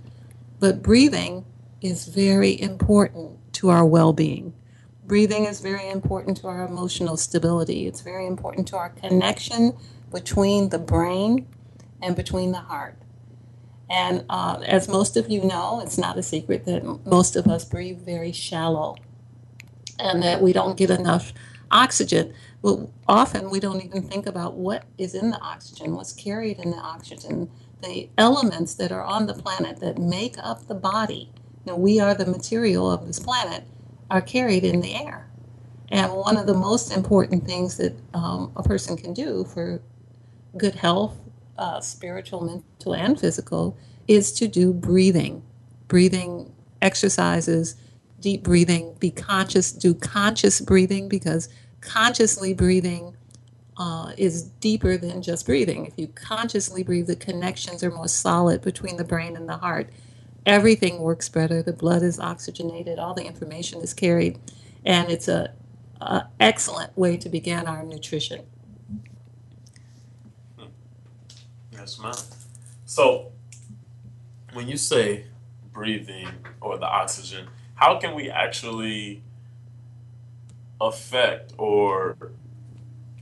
But 0.60 0.82
breathing 0.82 1.46
is 1.80 2.04
very 2.04 2.60
important 2.60 3.38
to 3.54 3.70
our 3.70 3.84
well 3.84 4.12
being. 4.12 4.52
Breathing 5.06 5.46
is 5.46 5.60
very 5.60 5.88
important 5.88 6.36
to 6.38 6.48
our 6.48 6.66
emotional 6.66 7.16
stability. 7.16 7.86
It's 7.86 8.02
very 8.02 8.26
important 8.26 8.68
to 8.68 8.76
our 8.76 8.90
connection 8.90 9.74
between 10.12 10.68
the 10.68 10.78
brain 10.78 11.46
and 12.02 12.14
between 12.14 12.52
the 12.52 12.58
heart. 12.58 12.98
And 13.88 14.26
uh, 14.28 14.60
as 14.66 14.88
most 14.88 15.16
of 15.16 15.30
you 15.30 15.44
know, 15.44 15.80
it's 15.82 15.96
not 15.96 16.18
a 16.18 16.22
secret 16.22 16.66
that 16.66 17.06
most 17.06 17.36
of 17.36 17.46
us 17.46 17.64
breathe 17.64 18.04
very 18.04 18.32
shallow 18.32 18.96
and 19.98 20.22
that 20.22 20.42
we 20.42 20.52
don't 20.52 20.76
get 20.76 20.90
enough 20.90 21.32
oxygen. 21.70 22.34
Well, 22.62 22.92
often 23.06 23.50
we 23.50 23.60
don't 23.60 23.84
even 23.84 24.02
think 24.02 24.26
about 24.26 24.54
what 24.54 24.84
is 24.98 25.14
in 25.14 25.30
the 25.30 25.40
oxygen, 25.40 25.94
what's 25.94 26.12
carried 26.12 26.58
in 26.58 26.70
the 26.70 26.78
oxygen, 26.78 27.50
the 27.82 28.08
elements 28.18 28.74
that 28.74 28.92
are 28.92 29.04
on 29.04 29.26
the 29.26 29.34
planet 29.34 29.80
that 29.80 29.98
make 29.98 30.36
up 30.38 30.66
the 30.66 30.74
body. 30.74 31.30
You 31.64 31.72
know, 31.72 31.76
we 31.76 32.00
are 32.00 32.14
the 32.14 32.26
material 32.26 32.90
of 32.90 33.06
this 33.06 33.20
planet, 33.20 33.64
are 34.10 34.20
carried 34.20 34.64
in 34.64 34.80
the 34.80 34.94
air. 34.94 35.28
And 35.90 36.12
one 36.12 36.36
of 36.36 36.46
the 36.46 36.54
most 36.54 36.92
important 36.92 37.44
things 37.46 37.76
that 37.76 37.94
um, 38.14 38.52
a 38.56 38.62
person 38.62 38.96
can 38.96 39.14
do 39.14 39.44
for 39.44 39.80
good 40.56 40.76
health, 40.76 41.16
uh, 41.58 41.80
spiritual, 41.80 42.42
mental, 42.42 42.94
and 42.94 43.18
physical, 43.18 43.76
is 44.08 44.32
to 44.32 44.48
do 44.48 44.72
breathing, 44.72 45.42
breathing 45.88 46.52
exercises, 46.82 47.76
deep 48.20 48.42
breathing, 48.42 48.94
be 48.98 49.10
conscious, 49.10 49.72
do 49.72 49.94
conscious 49.94 50.60
breathing 50.60 51.08
because 51.08 51.48
consciously 51.86 52.52
breathing 52.52 53.16
uh, 53.76 54.12
is 54.16 54.44
deeper 54.44 54.96
than 54.96 55.22
just 55.22 55.46
breathing. 55.46 55.86
If 55.86 55.94
you 55.96 56.08
consciously 56.08 56.82
breathe, 56.82 57.06
the 57.06 57.16
connections 57.16 57.82
are 57.84 57.90
more 57.90 58.08
solid 58.08 58.62
between 58.62 58.96
the 58.96 59.04
brain 59.04 59.36
and 59.36 59.48
the 59.48 59.58
heart. 59.58 59.90
Everything 60.44 61.00
works 61.00 61.28
better. 61.28 61.62
The 61.62 61.72
blood 61.72 62.02
is 62.02 62.18
oxygenated. 62.18 62.98
All 62.98 63.14
the 63.14 63.24
information 63.24 63.80
is 63.80 63.94
carried, 63.94 64.38
and 64.84 65.10
it's 65.10 65.28
a, 65.28 65.52
a 66.00 66.24
excellent 66.40 66.96
way 66.96 67.16
to 67.16 67.28
begin 67.28 67.66
our 67.66 67.82
nutrition. 67.84 68.46
Yes, 71.72 71.98
ma'am. 71.98 72.14
So, 72.84 73.32
when 74.52 74.68
you 74.68 74.76
say 74.76 75.26
breathing 75.72 76.28
or 76.60 76.78
the 76.78 76.86
oxygen, 76.86 77.48
how 77.74 77.98
can 77.98 78.14
we 78.14 78.30
actually 78.30 79.22
affect 80.80 81.52
or 81.58 82.16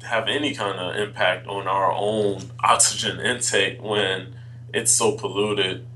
have 0.02 0.28
any 0.28 0.54
kind 0.54 0.78
of 0.78 0.96
impact 0.96 1.46
on 1.46 1.66
our 1.66 1.92
own 1.92 2.50
oxygen 2.62 3.20
intake 3.20 3.82
when 3.82 4.34
it's 4.72 4.92
so 4.92 5.12
polluted 5.12 5.86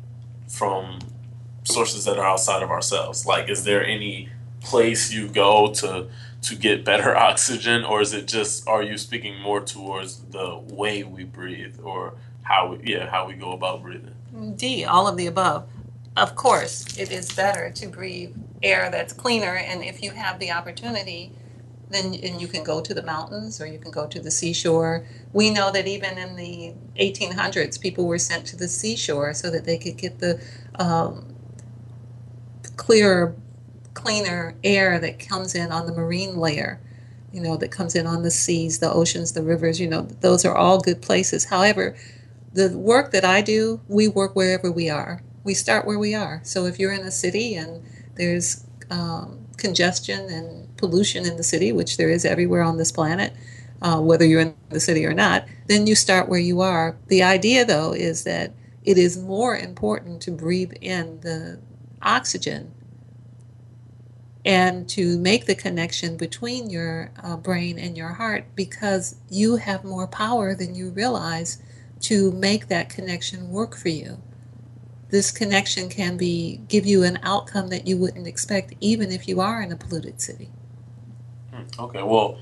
from 0.49 0.99
sources 1.65 2.05
that 2.07 2.19
are 2.19 2.27
outside 2.27 2.63
of 2.63 2.71
ourselves? 2.71 3.27
Like, 3.27 3.49
is 3.49 3.65
there 3.65 3.85
any 3.85 4.31
place 4.61 5.13
you 5.13 5.29
go 5.29 5.73
to 5.73 6.09
to 6.43 6.55
get 6.55 6.85
better 6.85 7.17
oxygen, 7.29 7.85
or 7.85 8.01
is 8.01 8.13
it 8.13 8.27
just 8.27 8.67
are 8.67 8.83
you 8.83 8.97
speaking 8.97 9.41
more 9.41 9.61
towards 9.61 10.19
the 10.19 10.57
way 10.57 11.03
we 11.03 11.25
breathe 11.25 11.79
or 11.83 12.15
how 12.43 12.69
we 12.75 12.93
yeah 12.93 13.11
how 13.11 13.27
we 13.27 13.35
go 13.35 13.53
about 13.53 13.83
breathing? 13.83 14.15
D, 14.57 14.85
all 14.85 15.07
of 15.07 15.17
the 15.17 15.27
above. 15.27 15.69
Of 16.17 16.35
course, 16.35 16.85
it 16.99 17.13
is 17.13 17.31
better 17.33 17.71
to 17.71 17.87
breathe 17.87 18.35
air 18.63 18.91
that's 18.91 19.13
cleaner, 19.13 19.55
and 19.57 19.85
if 19.85 20.03
you 20.03 20.11
have 20.11 20.39
the 20.41 20.51
opportunity 20.51 21.33
then 21.91 22.15
and 22.15 22.41
you 22.41 22.49
can 22.49 22.65
go 22.65 22.81
to 22.81 22.95
the 22.95 23.03
mountains 23.03 23.61
or 23.61 23.67
you 23.67 23.79
can 23.79 23.91
go 23.91 24.07
to 24.07 24.21
the 24.21 24.31
seashore. 24.31 25.07
We 25.33 25.51
know 25.51 25.71
that 25.73 25.87
even 25.87 26.19
in 26.19 26.37
the 26.37 26.75
1800s, 27.01 27.81
people 27.81 28.07
were 28.07 28.19
sent 28.19 28.47
to 28.49 28.57
the 28.57 28.69
seashore 28.69 29.35
so 29.35 29.51
that 29.51 29.65
they 29.65 29.79
could 29.79 29.97
get 29.97 30.19
the 30.19 30.41
um, 30.77 31.35
clearer, 32.77 33.37
cleaner 33.95 34.55
air 34.65 34.99
that 34.99 35.19
comes 35.19 35.55
in 35.55 35.73
on 35.73 35.87
the 35.87 35.93
marine 35.93 36.37
layer. 36.37 36.81
You 37.33 37.43
know, 37.43 37.57
that 37.59 37.71
comes 37.71 37.95
in 37.95 38.07
on 38.07 38.23
the 38.23 38.31
seas, 38.31 38.79
the 38.79 38.93
oceans, 38.93 39.33
the 39.33 39.43
rivers. 39.43 39.81
You 39.81 39.89
know, 39.89 40.03
those 40.03 40.45
are 40.45 40.57
all 40.57 40.81
good 40.81 41.03
places. 41.03 41.47
However, 41.47 41.97
the 42.53 42.77
work 42.77 43.13
that 43.13 43.25
I 43.25 43.43
do, 43.43 43.81
we 43.89 44.09
work 44.09 44.35
wherever 44.35 44.71
we 44.73 44.91
are. 44.91 45.23
We 45.45 45.55
start 45.55 45.87
where 45.87 45.99
we 45.99 46.15
are. 46.15 46.41
So 46.45 46.67
if 46.67 46.79
you're 46.79 46.93
in 46.93 47.03
a 47.03 47.11
city 47.11 47.55
and 47.55 47.85
there's 48.17 48.65
um, 48.91 49.47
congestion 49.59 50.29
and 50.31 50.68
pollution 50.79 51.27
in 51.27 51.37
the 51.37 51.43
city, 51.43 51.73
which 51.73 51.97
there 51.97 52.09
is 52.09 52.25
everywhere 52.25 52.63
on 52.63 52.79
this 52.79 52.93
planet, 52.93 53.35
uh, 53.83 54.01
whether 54.01 54.25
you're 54.25 54.41
in 54.41 54.55
the 54.71 54.81
city 54.81 55.05
or 55.05 55.15
not, 55.15 55.47
then 55.67 55.87
you 55.87 55.95
start 55.95 56.29
where 56.29 56.39
you 56.39 56.61
are. 56.61 56.97
The 57.09 57.23
idea, 57.23 57.65
though, 57.65 57.93
is 57.93 58.25
that 58.25 58.53
it 58.85 58.97
is 58.97 59.23
more 59.23 59.57
important 59.57 60.23
to 60.23 60.31
breathe 60.31 60.73
in 60.81 61.21
the 61.21 61.61
oxygen 62.01 62.73
and 64.45 64.89
to 64.89 65.19
make 65.19 65.47
the 65.47 65.55
connection 65.55 66.17
between 66.17 66.71
your 66.71 67.11
uh, 67.23 67.37
brain 67.37 67.79
and 67.79 67.97
your 67.97 68.09
heart 68.09 68.47
because 68.55 69.17
you 69.29 69.57
have 69.57 69.85
more 69.85 70.07
power 70.07 70.55
than 70.55 70.75
you 70.75 70.91
realize 70.91 71.61
to 72.01 72.33
make 72.33 72.69
that 72.69 72.89
connection 72.89 73.51
work 73.51 73.77
for 73.77 73.89
you 73.89 74.23
this 75.11 75.31
connection 75.31 75.89
can 75.89 76.17
be 76.17 76.61
give 76.69 76.87
you 76.87 77.03
an 77.03 77.19
outcome 77.23 77.69
that 77.69 77.87
you 77.87 77.97
wouldn't 77.97 78.27
expect 78.27 78.75
even 78.81 79.11
if 79.11 79.27
you 79.27 79.41
are 79.41 79.63
in 79.63 79.73
a 79.73 79.77
polluted 79.77 80.21
city 80.21 80.51
okay 81.79 82.03
well 82.03 82.39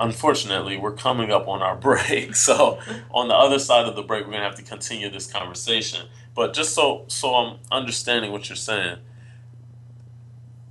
unfortunately 0.00 0.76
we're 0.76 0.92
coming 0.92 1.30
up 1.30 1.46
on 1.48 1.62
our 1.62 1.76
break 1.88 2.34
so 2.34 2.78
on 3.10 3.28
the 3.28 3.34
other 3.34 3.58
side 3.58 3.86
of 3.86 3.96
the 3.96 4.02
break 4.02 4.24
we're 4.24 4.32
going 4.32 4.42
to 4.42 4.48
have 4.48 4.56
to 4.56 4.62
continue 4.62 5.10
this 5.10 5.30
conversation. 5.30 6.08
But 6.34 6.54
just 6.54 6.74
so 6.74 7.04
so 7.08 7.34
i'm 7.34 7.58
understanding 7.70 8.32
what 8.32 8.48
you're 8.48 8.56
saying 8.56 8.98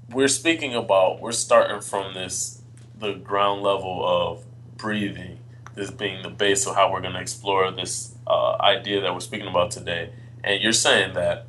we're 0.10 0.28
speaking 0.28 0.74
about 0.74 1.22
we're 1.22 1.32
starting 1.32 1.82
from 1.82 2.14
this 2.14 2.62
the 2.98 3.14
ground 3.14 3.62
level 3.62 4.04
of 4.04 4.44
breathing 4.76 5.38
this 5.76 5.92
being 5.92 6.22
the 6.22 6.30
base 6.30 6.68
of 6.68 6.76
how 6.76 6.92
we're 6.92 7.02
going 7.02 7.14
to 7.14 7.20
explore 7.20 7.72
this 7.72 8.16
uh, 8.28 8.56
idea 8.60 9.02
that 9.02 9.14
we're 9.14 9.20
speaking 9.20 9.48
about 9.48 9.72
today. 9.72 10.12
And 10.44 10.62
you're 10.62 10.74
saying 10.74 11.14
that 11.14 11.48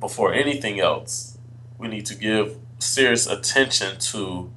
before 0.00 0.32
anything 0.32 0.80
else, 0.80 1.38
we 1.76 1.88
need 1.88 2.06
to 2.06 2.14
give 2.14 2.56
serious 2.78 3.26
attention 3.26 3.98
to 3.98 4.52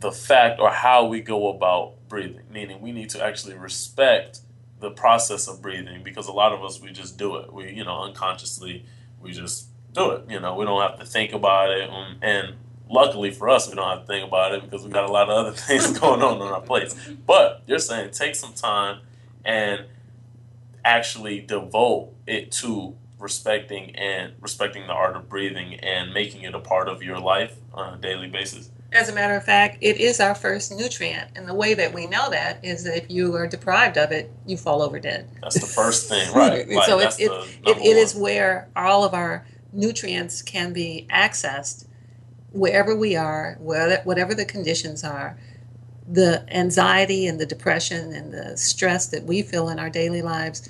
the 0.00 0.12
fact 0.12 0.60
or 0.60 0.70
how 0.70 1.06
we 1.06 1.20
go 1.20 1.48
about 1.48 1.94
breathing, 2.08 2.42
meaning 2.50 2.80
we 2.80 2.92
need 2.92 3.10
to 3.10 3.24
actually 3.24 3.56
respect 3.56 4.40
the 4.80 4.90
process 4.90 5.48
of 5.48 5.62
breathing 5.62 6.02
because 6.02 6.28
a 6.28 6.32
lot 6.32 6.52
of 6.52 6.62
us 6.62 6.80
we 6.80 6.92
just 6.92 7.16
do 7.16 7.36
it. 7.36 7.52
We, 7.52 7.72
you 7.72 7.84
know, 7.84 8.02
unconsciously 8.02 8.84
we 9.20 9.32
just 9.32 9.68
do 9.92 10.10
it. 10.10 10.30
You 10.30 10.40
know, 10.40 10.54
we 10.56 10.64
don't 10.64 10.80
have 10.82 10.98
to 10.98 11.06
think 11.06 11.32
about 11.32 11.70
it. 11.70 11.88
Um, 11.88 12.16
and 12.20 12.54
luckily 12.88 13.30
for 13.30 13.48
us, 13.48 13.68
we 13.68 13.74
don't 13.74 13.88
have 13.88 14.00
to 14.00 14.06
think 14.06 14.26
about 14.28 14.52
it 14.52 14.62
because 14.62 14.84
we 14.84 14.90
got 14.90 15.04
a 15.04 15.12
lot 15.12 15.30
of 15.30 15.46
other 15.46 15.52
things 15.56 15.98
going 15.98 16.22
on 16.22 16.40
on 16.42 16.52
our 16.52 16.60
plates. 16.60 16.94
But 17.26 17.62
you're 17.66 17.78
saying 17.78 18.10
take 18.10 18.34
some 18.34 18.52
time 18.52 19.00
and 19.44 19.86
actually 20.84 21.40
devote 21.40 22.14
it 22.26 22.52
to 22.52 22.94
respecting 23.24 23.96
and 23.96 24.34
respecting 24.40 24.86
the 24.86 24.92
art 24.92 25.16
of 25.16 25.28
breathing 25.28 25.74
and 25.80 26.12
making 26.12 26.42
it 26.42 26.54
a 26.54 26.60
part 26.60 26.88
of 26.88 27.02
your 27.02 27.18
life 27.18 27.56
on 27.72 27.94
a 27.94 27.96
daily 27.96 28.28
basis. 28.28 28.70
As 28.92 29.08
a 29.08 29.14
matter 29.14 29.34
of 29.34 29.42
fact, 29.42 29.78
it 29.80 29.96
is 29.96 30.20
our 30.20 30.34
first 30.34 30.70
nutrient. 30.70 31.30
And 31.34 31.48
the 31.48 31.54
way 31.54 31.74
that 31.74 31.92
we 31.92 32.06
know 32.06 32.30
that 32.30 32.64
is 32.64 32.84
that 32.84 32.96
if 32.96 33.10
you 33.10 33.34
are 33.34 33.48
deprived 33.48 33.98
of 33.98 34.12
it, 34.12 34.30
you 34.46 34.56
fall 34.56 34.82
over 34.82 35.00
dead. 35.00 35.28
That's 35.42 35.58
the 35.58 35.66
first 35.66 36.08
thing, 36.08 36.32
right? 36.32 36.68
Like, 36.74 36.86
so 36.86 37.00
it, 37.00 37.14
it, 37.18 37.32
it, 37.66 37.78
it 37.78 37.96
is 37.96 38.14
where 38.14 38.68
all 38.76 39.02
of 39.02 39.14
our 39.14 39.44
nutrients 39.72 40.42
can 40.42 40.72
be 40.72 41.06
accessed 41.10 41.86
wherever 42.52 42.94
we 42.94 43.16
are, 43.16 43.56
whatever 43.58 44.34
the 44.34 44.44
conditions 44.44 45.02
are 45.02 45.36
the 46.06 46.44
anxiety 46.54 47.26
and 47.26 47.40
the 47.40 47.46
depression 47.46 48.12
and 48.12 48.32
the 48.32 48.56
stress 48.56 49.06
that 49.06 49.24
we 49.24 49.42
feel 49.42 49.68
in 49.68 49.78
our 49.78 49.88
daily 49.88 50.22
lives, 50.22 50.68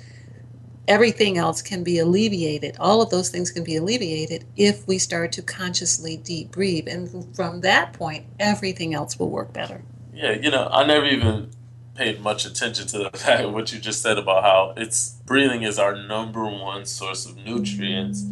everything 0.87 1.37
else 1.37 1.61
can 1.61 1.83
be 1.83 1.99
alleviated. 1.99 2.77
All 2.79 3.01
of 3.01 3.09
those 3.09 3.29
things 3.29 3.51
can 3.51 3.63
be 3.63 3.75
alleviated 3.75 4.45
if 4.55 4.87
we 4.87 4.97
start 4.97 5.31
to 5.33 5.41
consciously 5.41 6.17
deep 6.17 6.51
breathe. 6.51 6.87
And 6.87 7.35
from 7.35 7.61
that 7.61 7.93
point, 7.93 8.25
everything 8.39 8.93
else 8.93 9.17
will 9.17 9.29
work 9.29 9.53
better. 9.53 9.83
Yeah, 10.13 10.31
you 10.31 10.49
know, 10.49 10.69
I 10.71 10.85
never 10.85 11.05
even 11.05 11.51
paid 11.95 12.21
much 12.21 12.45
attention 12.45 12.87
to 12.87 12.97
the 12.97 13.09
fact 13.17 13.49
what 13.49 13.71
you 13.73 13.79
just 13.79 14.01
said 14.01 14.17
about 14.17 14.43
how 14.43 14.73
it's 14.77 15.11
breathing 15.25 15.63
is 15.63 15.79
our 15.79 15.95
number 15.95 16.45
one 16.45 16.85
source 16.85 17.25
of 17.25 17.37
nutrients 17.37 18.23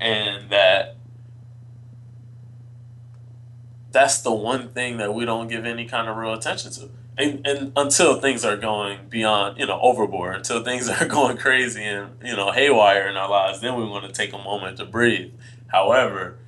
and 0.00 0.50
that 0.50 0.96
that's 3.92 4.20
the 4.22 4.32
one 4.32 4.70
thing 4.70 4.96
that 4.96 5.14
we 5.14 5.24
don't 5.24 5.48
give 5.48 5.64
any 5.64 5.84
kind 5.84 6.08
of 6.08 6.16
real 6.16 6.32
attention 6.32 6.72
to. 6.72 6.90
And, 7.18 7.46
and 7.46 7.72
until 7.76 8.18
things 8.20 8.44
are 8.44 8.56
going 8.56 9.08
beyond, 9.08 9.58
you 9.58 9.66
know, 9.66 9.78
overboard, 9.80 10.36
until 10.36 10.64
things 10.64 10.88
are 11.00 11.06
going 11.06 11.36
crazy 11.36 11.84
and, 11.84 12.10
you 12.24 12.34
know, 12.34 12.52
haywire 12.52 13.08
in 13.08 13.16
our 13.16 13.28
lives, 13.28 13.60
then 13.60 13.76
we 13.76 13.84
want 13.84 14.06
to 14.06 14.12
take 14.12 14.32
a 14.32 14.38
moment 14.38 14.78
to 14.78 14.86
breathe. 14.86 15.32
However, 15.66 16.38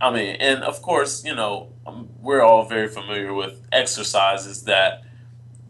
I 0.00 0.10
mean, 0.10 0.36
and 0.36 0.62
of 0.62 0.80
course, 0.82 1.24
you 1.24 1.34
know, 1.34 1.68
um, 1.86 2.08
we're 2.20 2.42
all 2.42 2.66
very 2.66 2.88
familiar 2.88 3.34
with 3.34 3.60
exercises 3.70 4.64
that 4.64 5.04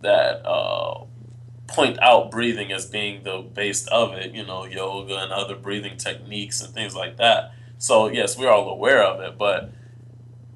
that 0.02 0.47
uh, 0.47 1.04
point 1.66 1.99
out 2.00 2.30
breathing 2.30 2.73
as 2.73 2.87
being 2.87 3.23
the 3.23 3.38
base 3.38 3.87
of 3.88 4.14
it, 4.14 4.33
you 4.35 4.45
know, 4.45 4.64
yoga 4.64 5.16
and 5.19 5.33
other 5.33 5.57
breathing 5.57 5.97
techniques 5.97 6.61
and 6.61 6.73
things 6.73 6.95
like 6.95 7.16
that. 7.16 7.52
So 7.78 8.09
yes, 8.09 8.38
we're 8.38 8.50
all 8.50 8.69
aware 8.69 9.02
of 9.02 9.21
it, 9.21 9.37
but 9.37 9.73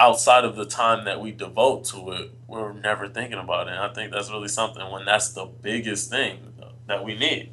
outside 0.01 0.45
of 0.45 0.57
the 0.57 0.65
time 0.65 1.05
that 1.05 1.21
we 1.21 1.31
devote 1.33 1.85
to 1.87 2.11
it, 2.13 2.33
we're 2.47 2.73
never 2.73 3.09
thinking 3.09 3.39
about 3.39 3.69
it. 3.69 3.73
And 3.73 3.81
I 3.81 3.93
think 3.93 4.13
that's 4.13 4.31
really 4.31 4.49
something 4.49 4.91
when 4.91 5.05
that's 5.05 5.33
the 5.33 5.47
biggest 5.63 6.11
thing 6.11 6.53
that 6.87 7.05
we 7.05 7.17
need. 7.17 7.53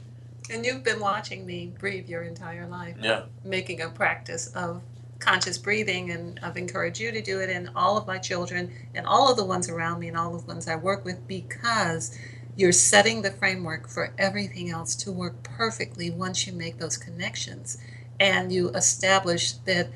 And 0.50 0.66
you've 0.66 0.84
been 0.84 1.00
watching 1.00 1.46
me 1.46 1.74
breathe 1.80 2.10
your 2.10 2.24
entire 2.24 2.68
life. 2.68 2.98
Yeah. 3.02 3.24
Making 3.44 3.82
a 3.82 3.90
practice 3.90 4.48
of 4.48 4.82
conscious 5.20 5.58
breathing, 5.58 6.10
and 6.10 6.40
I've 6.42 6.58
encouraged 6.58 7.00
you 7.00 7.12
to 7.12 7.22
do 7.22 7.40
it, 7.40 7.50
and 7.50 7.70
all 7.76 7.98
of 7.98 8.08
my 8.08 8.18
children, 8.18 8.72
and 8.96 9.06
all 9.06 9.30
of 9.30 9.38
the 9.38 9.46
ones 9.46 9.70
around 9.70 10.00
me, 10.00 10.08
and 10.08 10.18
all 10.18 10.36
of 10.36 10.42
the 10.42 10.48
ones 10.48 10.68
I 10.68 10.76
work 10.76 11.06
with, 11.06 11.28
because 11.28 12.18
you're 12.56 12.72
setting 12.72 13.22
the 13.22 13.32
framework 13.32 13.88
for 13.88 14.14
everything 14.18 14.70
else 14.70 14.96
to 14.96 15.12
work 15.12 15.44
perfectly 15.44 16.10
once 16.10 16.48
you 16.48 16.54
make 16.54 16.80
those 16.80 16.98
connections 16.98 17.78
and 18.20 18.52
you 18.52 18.70
establish 18.70 19.54
that 19.54 19.90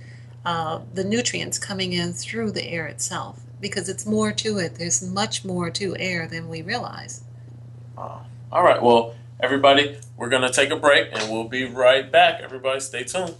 uh, 0.45 0.81
the 0.93 1.03
nutrients 1.03 1.57
coming 1.57 1.93
in 1.93 2.13
through 2.13 2.51
the 2.51 2.63
air 2.65 2.85
itself 2.85 3.41
because 3.59 3.89
it's 3.89 4.05
more 4.05 4.31
to 4.31 4.57
it. 4.59 4.75
There's 4.75 5.01
much 5.01 5.43
more 5.43 5.69
to 5.71 5.95
air 5.97 6.27
than 6.27 6.49
we 6.49 6.61
realize. 6.61 7.23
Uh, 7.97 8.19
all 8.51 8.63
right. 8.63 8.81
Well, 8.81 9.15
everybody, 9.39 9.97
we're 10.17 10.29
going 10.29 10.43
to 10.43 10.51
take 10.51 10.69
a 10.69 10.75
break 10.75 11.09
and 11.11 11.31
we'll 11.31 11.47
be 11.47 11.65
right 11.65 12.11
back. 12.11 12.41
Everybody, 12.41 12.79
stay 12.79 13.03
tuned. 13.03 13.35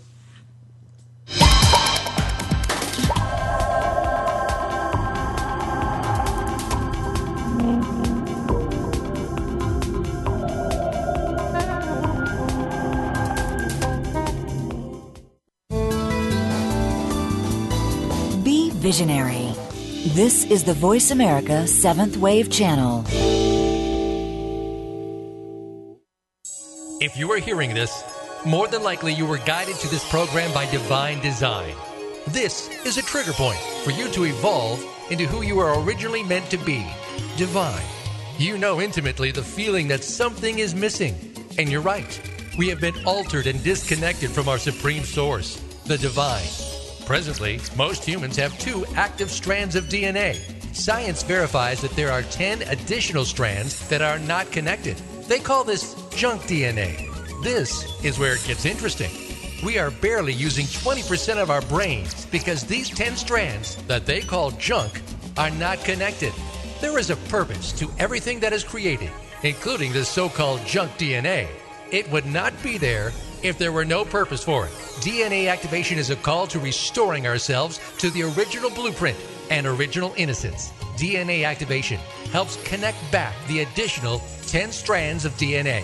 Visionary. 18.86 19.51
This 20.13 20.46
is 20.46 20.63
the 20.63 20.75
Voice 20.75 21.10
America 21.10 21.65
Seventh 21.65 22.18
Wave 22.18 22.51
Channel. 22.51 23.04
If 27.01 27.18
you 27.18 27.32
are 27.32 27.39
hearing 27.39 27.74
this, 27.74 28.04
more 28.46 28.68
than 28.68 28.84
likely 28.84 29.12
you 29.12 29.25
were 29.25 29.39
guided 29.39 29.77
to 29.77 29.88
this 29.88 30.08
program 30.12 30.54
by 30.54 30.70
divine 30.70 31.20
design. 31.20 31.74
This 32.27 32.70
is 32.86 33.00
a 33.00 33.01
trigger 33.01 33.34
point 33.34 33.58
for 33.84 33.89
you 33.89 34.08
to 34.10 34.25
evolve 34.25 34.80
into 35.10 35.25
who 35.25 35.42
you 35.42 35.56
were 35.56 35.82
originally 35.82 36.22
meant 36.22 36.51
to 36.51 36.58
be 36.58 36.86
divine. 37.38 37.88
You 38.38 38.60
know 38.60 38.82
intimately 38.82 39.32
the 39.32 39.42
feeling 39.58 39.88
that 39.88 40.04
something 40.04 40.60
is 40.60 40.75
missing, 40.75 41.15
and 41.58 41.72
you're 41.72 41.82
right. 41.82 42.22
We 42.56 42.70
have 42.70 42.82
been 42.82 43.04
altered 43.04 43.48
and 43.48 43.63
disconnected 43.63 44.30
from 44.30 44.48
our 44.48 44.60
supreme 44.60 45.04
source, 45.04 45.60
the 45.86 45.98
divine. 45.98 46.75
Presently, 47.06 47.60
most 47.76 48.04
humans 48.04 48.36
have 48.38 48.58
two 48.58 48.84
active 48.96 49.30
strands 49.30 49.76
of 49.76 49.86
DNA. 49.86 50.40
Science 50.76 51.22
verifies 51.22 51.80
that 51.82 51.96
there 51.96 52.12
are 52.12 52.24
10 52.24 52.64
additional 52.64 53.26
strands 53.26 53.88
that 53.90 54.02
are 54.02 54.18
not 54.20 54.52
connected. 54.52 54.98
They 55.28 55.38
call 55.38 55.64
this 55.64 55.94
junk 56.16 56.42
DNA. 56.44 56.98
This 57.44 58.04
is 58.04 58.18
where 58.18 58.34
it 58.34 58.44
gets 58.48 58.66
interesting. 58.66 59.12
We 59.64 59.78
are 59.78 59.92
barely 59.92 60.34
using 60.34 60.66
20% 60.66 61.38
of 61.38 61.52
our 61.52 61.62
brains 61.62 62.26
because 62.26 62.64
these 62.64 62.90
10 62.90 63.16
strands 63.18 63.76
that 63.84 64.08
they 64.08 64.22
call 64.22 64.50
junk 64.52 65.00
are 65.38 65.52
not 65.52 65.84
connected. 65.84 66.34
There 66.82 66.98
is 66.98 67.12
a 67.12 67.18
purpose 67.30 67.72
to 67.74 67.92
everything 68.00 68.40
that 68.40 68.52
is 68.52 68.64
created, 68.64 69.12
including 69.44 69.94
this 69.94 70.10
so 70.10 70.28
called 70.28 70.66
junk 70.66 70.92
DNA. 70.94 71.48
It 71.92 72.10
would 72.12 72.26
not 72.26 72.52
be 72.64 72.80
there 72.80 73.12
if 73.46 73.58
there 73.58 73.72
were 73.72 73.86
no 73.86 74.04
purpose 74.04 74.44
for 74.44 74.66
it. 74.66 74.72
DNA 75.02 75.50
activation 75.52 75.98
is 75.98 76.10
a 76.10 76.16
call 76.16 76.48
to 76.48 76.60
restoring 76.60 77.28
ourselves 77.28 77.80
to 78.00 78.10
the 78.10 78.24
original 78.24 78.70
blueprint 78.72 79.18
and 79.50 79.68
original 79.68 80.14
innocence. 80.18 80.72
DNA 80.98 81.46
activation 81.46 81.98
helps 82.32 82.62
connect 82.64 82.98
back 83.12 83.36
the 83.48 83.60
additional 83.60 84.22
10 84.48 84.72
strands 84.72 85.25
of 85.25 85.34
DNA. 85.34 85.84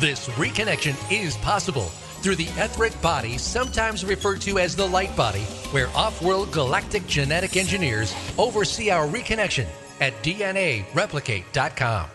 This 0.00 0.28
reconnection 0.30 0.96
is 1.12 1.36
possible 1.38 1.90
through 2.22 2.36
the 2.36 2.48
etheric 2.56 2.98
body, 3.02 3.36
sometimes 3.36 4.04
referred 4.04 4.40
to 4.40 4.58
as 4.58 4.74
the 4.74 4.86
light 4.86 5.14
body, 5.14 5.42
where 5.72 5.88
off 5.88 6.22
world 6.22 6.50
galactic 6.52 7.06
genetic 7.06 7.58
engineers 7.58 8.14
oversee 8.38 8.88
our 8.88 9.06
reconnection 9.06 9.66
at 10.00 10.14
DNAReplicate.com. 10.22 12.08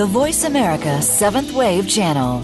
The 0.00 0.06
Voice 0.06 0.44
America 0.44 1.02
Seventh 1.02 1.52
Wave 1.52 1.86
Channel. 1.86 2.40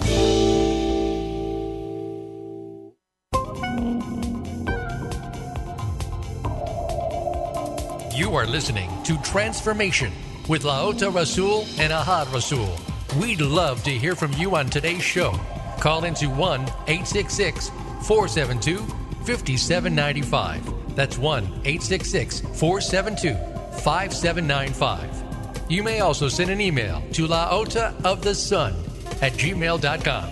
You 8.14 8.34
are 8.34 8.46
listening 8.46 8.90
to 9.04 9.16
Transformation 9.22 10.12
with 10.50 10.64
Laota 10.64 11.10
Rasul 11.10 11.62
and 11.78 11.94
Ahad 11.94 12.30
Rasul. 12.30 12.76
We'd 13.18 13.40
love 13.40 13.82
to 13.84 13.90
hear 13.90 14.14
from 14.14 14.34
you 14.34 14.54
on 14.54 14.68
today's 14.68 15.02
show. 15.02 15.32
Call 15.80 16.04
into 16.04 16.28
1 16.28 16.60
866 16.60 17.70
472 18.02 18.76
5795. 19.24 20.94
That's 20.94 21.16
1 21.16 21.42
866 21.64 22.40
472 22.40 23.34
5795. 23.80 25.25
You 25.68 25.82
may 25.82 25.98
also 25.98 26.28
send 26.28 26.50
an 26.50 26.60
email 26.60 27.02
to 27.12 27.26
laota 27.26 27.92
of 28.04 28.22
the 28.22 28.34
sun 28.34 28.74
at 29.20 29.32
gmail.com. 29.32 30.28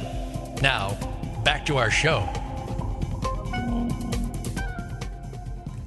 Now, 0.62 0.96
back 1.44 1.66
to 1.66 1.76
our 1.76 1.90
show. 1.90 2.28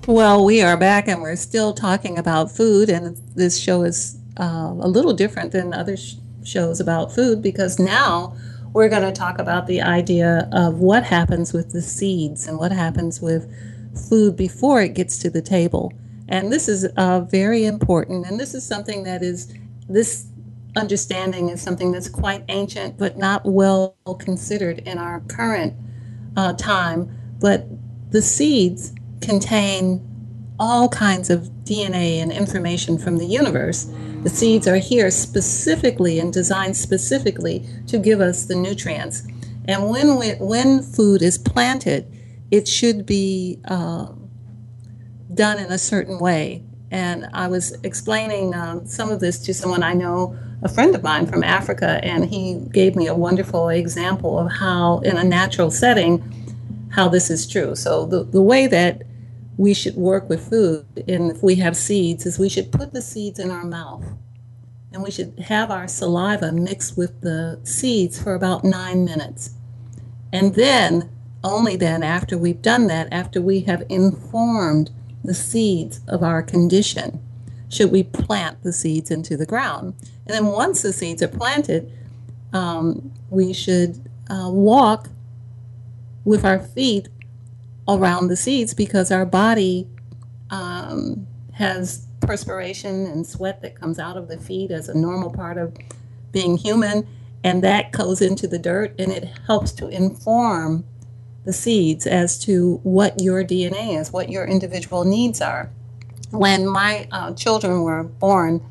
Well, 0.05 0.43
we 0.43 0.61
are 0.61 0.75
back 0.75 1.07
and 1.07 1.21
we're 1.21 1.37
still 1.37 1.73
talking 1.73 2.17
about 2.17 2.51
food, 2.51 2.89
and 2.89 3.17
this 3.35 3.59
show 3.59 3.83
is 3.83 4.17
uh, 4.39 4.73
a 4.79 4.87
little 4.87 5.13
different 5.13 5.51
than 5.53 5.73
other 5.73 5.95
sh- 5.95 6.15
shows 6.43 6.79
about 6.79 7.13
food 7.13 7.41
because 7.41 7.79
now 7.79 8.35
we're 8.73 8.89
going 8.89 9.01
to 9.01 9.11
talk 9.11 9.39
about 9.39 9.67
the 9.67 9.81
idea 9.81 10.49
of 10.51 10.79
what 10.79 11.03
happens 11.03 11.53
with 11.53 11.71
the 11.71 11.81
seeds 11.81 12.47
and 12.47 12.57
what 12.57 12.71
happens 12.71 13.21
with 13.21 13.49
food 14.09 14.35
before 14.35 14.81
it 14.81 14.93
gets 14.93 15.17
to 15.19 15.29
the 15.29 15.41
table. 15.41 15.93
And 16.29 16.51
this 16.51 16.67
is 16.67 16.85
uh, 16.97 17.21
very 17.21 17.65
important, 17.65 18.25
and 18.25 18.39
this 18.39 18.53
is 18.53 18.65
something 18.65 19.03
that 19.03 19.23
is, 19.23 19.53
this 19.87 20.27
understanding 20.75 21.49
is 21.49 21.61
something 21.61 21.91
that's 21.91 22.09
quite 22.09 22.43
ancient 22.49 22.97
but 22.97 23.17
not 23.17 23.43
well 23.45 23.95
considered 24.19 24.79
in 24.79 24.97
our 24.97 25.21
current 25.21 25.73
uh, 26.35 26.53
time. 26.53 27.09
But 27.39 27.67
the 28.11 28.21
seeds 28.21 28.93
contain 29.21 30.03
all 30.59 30.89
kinds 30.89 31.29
of 31.29 31.49
DNA 31.63 32.17
and 32.17 32.31
information 32.31 32.97
from 32.97 33.17
the 33.17 33.25
universe. 33.25 33.91
The 34.23 34.29
seeds 34.29 34.67
are 34.67 34.77
here 34.77 35.11
specifically 35.11 36.19
and 36.19 36.33
designed 36.33 36.75
specifically 36.75 37.65
to 37.87 37.99
give 37.99 38.21
us 38.21 38.45
the 38.45 38.55
nutrients. 38.55 39.27
And 39.65 39.89
when 39.89 40.17
we, 40.17 40.31
when 40.33 40.81
food 40.81 41.21
is 41.21 41.37
planted, 41.37 42.11
it 42.49 42.67
should 42.67 43.05
be 43.05 43.59
uh, 43.65 44.07
done 45.37 45.59
in 45.59 45.71
a 45.71 45.77
certain 45.77 46.19
way. 46.19 46.63
And 46.91 47.27
I 47.33 47.47
was 47.47 47.73
explaining 47.83 48.53
um, 48.53 48.85
some 48.85 49.09
of 49.09 49.19
this 49.19 49.39
to 49.39 49.53
someone 49.53 49.83
I 49.83 49.93
know, 49.93 50.37
a 50.63 50.69
friend 50.69 50.95
of 50.95 51.03
mine 51.03 51.27
from 51.27 51.43
Africa, 51.43 51.99
and 52.03 52.25
he 52.25 52.61
gave 52.71 52.95
me 52.95 53.07
a 53.07 53.15
wonderful 53.15 53.69
example 53.69 54.39
of 54.39 54.51
how, 54.51 54.99
in 54.99 55.17
a 55.17 55.23
natural 55.23 55.69
setting, 55.69 56.23
how 56.89 57.07
this 57.09 57.29
is 57.29 57.47
true. 57.47 57.75
So 57.75 58.05
the, 58.05 58.23
the 58.23 58.41
way 58.41 58.67
that 58.67 59.03
we 59.57 59.73
should 59.73 59.95
work 59.95 60.29
with 60.29 60.49
food, 60.49 60.85
and 61.07 61.31
if 61.31 61.43
we 61.43 61.55
have 61.55 61.75
seeds, 61.75 62.25
is 62.25 62.39
we 62.39 62.49
should 62.49 62.71
put 62.71 62.93
the 62.93 63.01
seeds 63.01 63.39
in 63.39 63.51
our 63.51 63.65
mouth. 63.65 64.05
And 64.93 65.03
we 65.03 65.11
should 65.11 65.37
have 65.39 65.69
our 65.69 65.87
saliva 65.87 66.51
mixed 66.51 66.97
with 66.97 67.21
the 67.21 67.59
seeds 67.63 68.21
for 68.21 68.33
about 68.33 68.63
nine 68.63 69.03
minutes. 69.03 69.51
And 70.31 70.55
then, 70.55 71.09
only 71.43 71.75
then, 71.75 72.01
after 72.01 72.37
we've 72.37 72.61
done 72.61 72.87
that, 72.87 73.11
after 73.11 73.41
we 73.41 73.61
have 73.61 73.83
informed 73.89 74.91
the 75.27 75.33
seeds 75.33 75.99
of 76.07 76.23
our 76.23 76.41
condition, 76.41 77.19
should 77.69 77.91
we 77.91 78.01
plant 78.01 78.63
the 78.63 78.71
seeds 78.71 79.11
into 79.11 79.35
the 79.35 79.45
ground. 79.45 79.93
And 80.25 80.33
then, 80.33 80.47
once 80.47 80.81
the 80.81 80.93
seeds 80.93 81.21
are 81.21 81.27
planted, 81.27 81.91
um, 82.53 83.11
we 83.29 83.53
should 83.53 84.09
uh, 84.29 84.49
walk 84.49 85.09
with 86.23 86.45
our 86.45 86.59
feet 86.59 87.09
around 87.87 88.29
the 88.29 88.37
seeds 88.37 88.73
because 88.73 89.11
our 89.11 89.25
body 89.25 89.87
um, 90.49 91.27
has 91.53 92.07
perspiration 92.21 93.05
and 93.05 93.27
sweat 93.27 93.61
that 93.61 93.75
comes 93.75 93.99
out 93.99 94.15
of 94.15 94.29
the 94.29 94.37
feet 94.37 94.71
as 94.71 94.87
a 94.87 94.97
normal 94.97 95.29
part 95.29 95.57
of 95.57 95.75
being 96.31 96.55
human, 96.55 97.05
and 97.43 97.61
that 97.63 97.91
goes 97.91 98.21
into 98.21 98.47
the 98.47 98.59
dirt 98.59 98.95
and 98.97 99.11
it 99.11 99.29
helps 99.45 99.73
to 99.73 99.89
inform 99.89 100.85
the 101.47 101.53
seeds 101.53 102.05
as 102.05 102.37
to 102.37 102.81
what 102.83 103.21
your 103.21 103.41
DNA 103.41 103.97
is, 103.97 104.11
what 104.11 104.29
your 104.29 104.45
individual 104.45 105.05
needs 105.05 105.39
are. 105.39 105.71
When 106.29 106.67
my 106.67 107.07
uh, 107.09 107.33
children 107.35 107.83
were 107.83 108.03
born, 108.03 108.61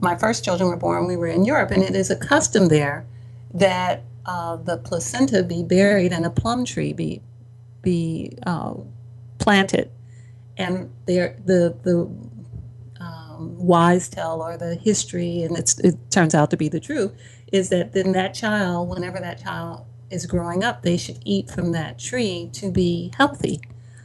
my 0.00 0.16
first 0.16 0.44
children 0.44 0.68
were 0.68 0.76
born, 0.76 1.06
we 1.06 1.16
were 1.16 1.28
in 1.28 1.46
Europe, 1.46 1.70
and 1.70 1.82
it 1.82 1.96
is 1.96 2.10
a 2.10 2.16
custom 2.16 2.68
there 2.68 3.06
that 3.54 4.02
uh, 4.26 4.56
the 4.56 4.76
placenta 4.76 5.42
be 5.42 5.62
buried 5.62 6.12
and 6.12 6.26
a 6.26 6.30
plum 6.30 6.66
tree 6.66 6.92
be 6.92 7.22
be 7.80 8.36
uh, 8.46 8.74
planted, 9.38 9.90
and 10.58 10.92
the 11.06 11.34
the 11.82 12.06
um, 13.00 13.56
wise 13.56 14.10
tell 14.10 14.42
or 14.42 14.58
the 14.58 14.74
history, 14.74 15.42
and 15.42 15.56
it 15.56 15.96
turns 16.10 16.34
out 16.34 16.50
to 16.50 16.58
be 16.58 16.68
the 16.68 16.80
truth, 16.80 17.14
is 17.50 17.70
that 17.70 17.94
then 17.94 18.12
that 18.12 18.34
child, 18.34 18.90
whenever 18.90 19.18
that 19.18 19.42
child 19.42 19.86
is 20.10 20.26
growing 20.26 20.64
up, 20.64 20.82
they 20.82 20.96
should 20.96 21.18
eat 21.24 21.50
from 21.50 21.72
that 21.72 21.98
tree 21.98 22.50
to 22.54 22.70
be 22.70 23.12
healthy. 23.16 23.60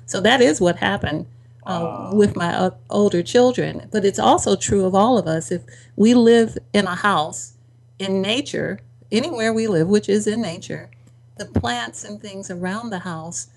So 0.05 0.21
that 0.21 0.41
is 0.41 0.61
what 0.61 0.77
happened 0.77 1.25
uh, 1.65 2.11
with 2.13 2.35
my 2.35 2.53
uh, 2.53 2.71
older 2.89 3.23
children. 3.23 3.89
But 3.91 4.05
it's 4.05 4.19
also 4.19 4.55
true 4.55 4.85
of 4.85 4.95
all 4.95 5.17
of 5.17 5.27
us. 5.27 5.51
If 5.51 5.63
we 5.95 6.13
live 6.13 6.57
in 6.73 6.85
a 6.85 6.95
house 6.95 7.53
in 7.99 8.21
nature, 8.21 8.79
anywhere 9.11 9.53
we 9.53 9.67
live, 9.67 9.87
which 9.87 10.09
is 10.09 10.27
in 10.27 10.41
nature, 10.41 10.89
the 11.37 11.45
plants 11.45 12.03
and 12.03 12.21
things 12.21 12.49
around 12.49 12.89
the 12.89 12.99
house 12.99 13.47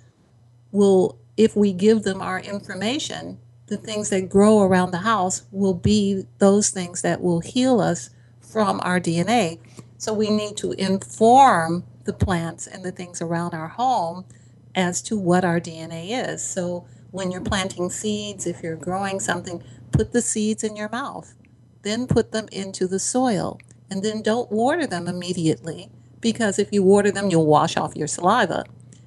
will, 0.72 1.18
if 1.36 1.54
we 1.54 1.72
give 1.72 2.02
them 2.02 2.20
our 2.20 2.40
information, 2.40 3.38
the 3.66 3.76
things 3.76 4.08
that 4.10 4.30
grow 4.30 4.62
around 4.62 4.90
the 4.90 4.98
house 4.98 5.42
will 5.52 5.74
be 5.74 6.24
those 6.38 6.70
things 6.70 7.02
that 7.02 7.20
will 7.20 7.40
heal 7.40 7.80
us 7.80 8.10
from 8.40 8.80
our 8.82 8.98
DNA. 8.98 9.58
So 9.98 10.14
we 10.14 10.30
need 10.30 10.56
to 10.58 10.72
inform 10.72 11.84
the 12.08 12.14
plants 12.14 12.66
and 12.66 12.82
the 12.82 12.90
things 12.90 13.20
around 13.20 13.52
our 13.52 13.68
home 13.68 14.24
as 14.74 15.02
to 15.02 15.18
what 15.18 15.44
our 15.44 15.60
DNA 15.60 16.08
is. 16.26 16.42
So 16.42 16.86
when 17.10 17.30
you're 17.30 17.42
planting 17.42 17.90
seeds, 17.90 18.46
if 18.46 18.62
you're 18.62 18.76
growing 18.76 19.20
something, 19.20 19.62
put 19.92 20.12
the 20.12 20.22
seeds 20.22 20.64
in 20.64 20.74
your 20.74 20.88
mouth. 20.88 21.34
Then 21.82 22.06
put 22.06 22.32
them 22.32 22.48
into 22.50 22.86
the 22.86 22.98
soil. 22.98 23.60
And 23.90 24.02
then 24.02 24.22
don't 24.22 24.50
water 24.50 24.86
them 24.86 25.06
immediately 25.06 25.90
because 26.20 26.58
if 26.58 26.72
you 26.72 26.82
water 26.82 27.10
them, 27.10 27.28
you'll 27.28 27.46
wash 27.46 27.76
off 27.76 27.94
your 27.94 28.08
saliva. 28.08 28.64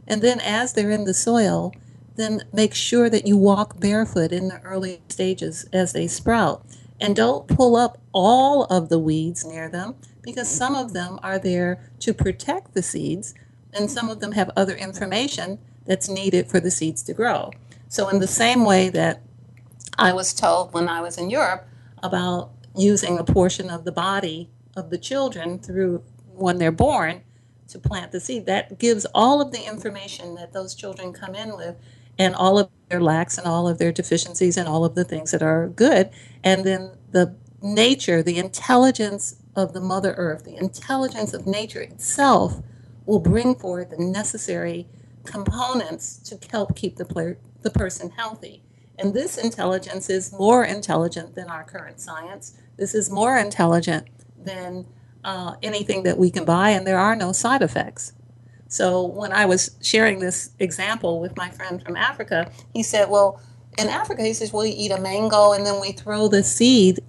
And 0.07 0.21
then 0.21 0.39
as 0.39 0.73
they're 0.73 0.91
in 0.91 1.05
the 1.05 1.13
soil, 1.15 1.73
then 2.17 2.43
make 2.53 2.75
sure 2.75 3.09
that 3.09 3.25
you 3.25 3.35
walk 3.35 3.79
barefoot 3.79 4.31
in 4.31 4.47
the 4.47 4.61
early 4.61 5.01
stages 5.09 5.67
as 5.73 5.93
they 5.93 6.07
sprout. 6.07 6.63
And 6.99 7.15
don't 7.15 7.47
pull 7.47 7.75
up 7.75 7.97
all 8.11 8.65
of 8.65 8.89
the 8.89 8.99
weeds 8.99 9.43
near 9.43 9.69
them 9.69 9.95
because 10.21 10.47
some 10.47 10.75
of 10.75 10.93
them 10.93 11.19
are 11.23 11.39
there 11.39 11.79
to 11.99 12.13
protect 12.13 12.73
the 12.73 12.83
seeds 12.83 13.33
and 13.73 13.89
some 13.89 14.09
of 14.09 14.19
them 14.19 14.33
have 14.33 14.51
other 14.55 14.75
information 14.75 15.59
that's 15.85 16.09
needed 16.09 16.47
for 16.47 16.59
the 16.59 16.71
seeds 16.71 17.01
to 17.03 17.13
grow. 17.13 17.51
So, 17.87 18.09
in 18.09 18.19
the 18.19 18.27
same 18.27 18.65
way 18.65 18.89
that 18.89 19.21
I 19.97 20.13
was 20.13 20.33
told 20.33 20.73
when 20.73 20.87
I 20.87 21.01
was 21.01 21.17
in 21.17 21.29
Europe 21.29 21.67
about 22.01 22.51
using 22.75 23.17
a 23.17 23.23
portion 23.23 23.69
of 23.69 23.83
the 23.83 23.91
body 23.91 24.49
of 24.75 24.89
the 24.89 24.97
children 24.97 25.59
through 25.59 26.03
when 26.33 26.57
they're 26.57 26.71
born 26.71 27.21
to 27.67 27.79
plant 27.79 28.11
the 28.11 28.19
seed, 28.19 28.45
that 28.45 28.79
gives 28.79 29.05
all 29.13 29.41
of 29.41 29.51
the 29.51 29.67
information 29.67 30.35
that 30.35 30.53
those 30.53 30.75
children 30.75 31.13
come 31.13 31.35
in 31.35 31.55
with 31.55 31.75
and 32.17 32.35
all 32.35 32.59
of 32.59 32.69
their 32.89 33.01
lacks 33.01 33.37
and 33.37 33.47
all 33.47 33.67
of 33.67 33.77
their 33.77 33.91
deficiencies 33.91 34.57
and 34.57 34.67
all 34.67 34.85
of 34.85 34.95
the 34.95 35.03
things 35.03 35.31
that 35.31 35.41
are 35.41 35.67
good. 35.67 36.09
And 36.43 36.63
then 36.63 36.91
the 37.11 37.35
nature, 37.61 38.23
the 38.23 38.37
intelligence 38.37 39.35
of 39.55 39.73
the 39.73 39.81
Mother 39.81 40.13
Earth, 40.17 40.45
the 40.45 40.55
intelligence 40.55 41.33
of 41.33 41.45
nature 41.45 41.81
itself 41.81 42.61
will 43.05 43.19
bring 43.19 43.55
forth 43.55 43.89
the 43.89 43.97
necessary 43.97 44.87
components 45.25 46.17
to 46.17 46.39
help 46.51 46.75
keep 46.75 46.95
the, 46.95 47.05
player, 47.05 47.37
the 47.61 47.69
person 47.69 48.11
healthy. 48.11 48.63
And 48.97 49.13
this 49.13 49.37
intelligence 49.37 50.09
is 50.09 50.31
more 50.31 50.63
intelligent 50.63 51.35
than 51.35 51.49
our 51.49 51.63
current 51.63 51.99
science. 51.99 52.57
This 52.77 52.93
is 52.93 53.09
more 53.09 53.37
intelligent 53.37 54.07
than 54.37 54.85
uh, 55.23 55.55
anything 55.61 56.03
that 56.03 56.17
we 56.17 56.31
can 56.31 56.45
buy, 56.45 56.69
and 56.69 56.85
there 56.85 56.99
are 56.99 57.15
no 57.15 57.31
side 57.31 57.61
effects. 57.61 58.13
So 58.67 59.05
when 59.05 59.33
I 59.33 59.45
was 59.45 59.75
sharing 59.81 60.19
this 60.19 60.51
example 60.59 61.19
with 61.19 61.35
my 61.35 61.49
friend 61.49 61.83
from 61.83 61.95
Africa, 61.95 62.51
he 62.73 62.83
said, 62.83 63.09
Well, 63.09 63.41
in 63.77 63.87
Africa, 63.87 64.23
he 64.23 64.33
says, 64.33 64.53
we 64.53 64.69
eat 64.69 64.91
a 64.91 64.99
mango 64.99 65.53
and 65.53 65.65
then 65.65 65.79
we 65.79 65.91
throw 65.91 66.27
the 66.27 66.43
seed 66.43 66.99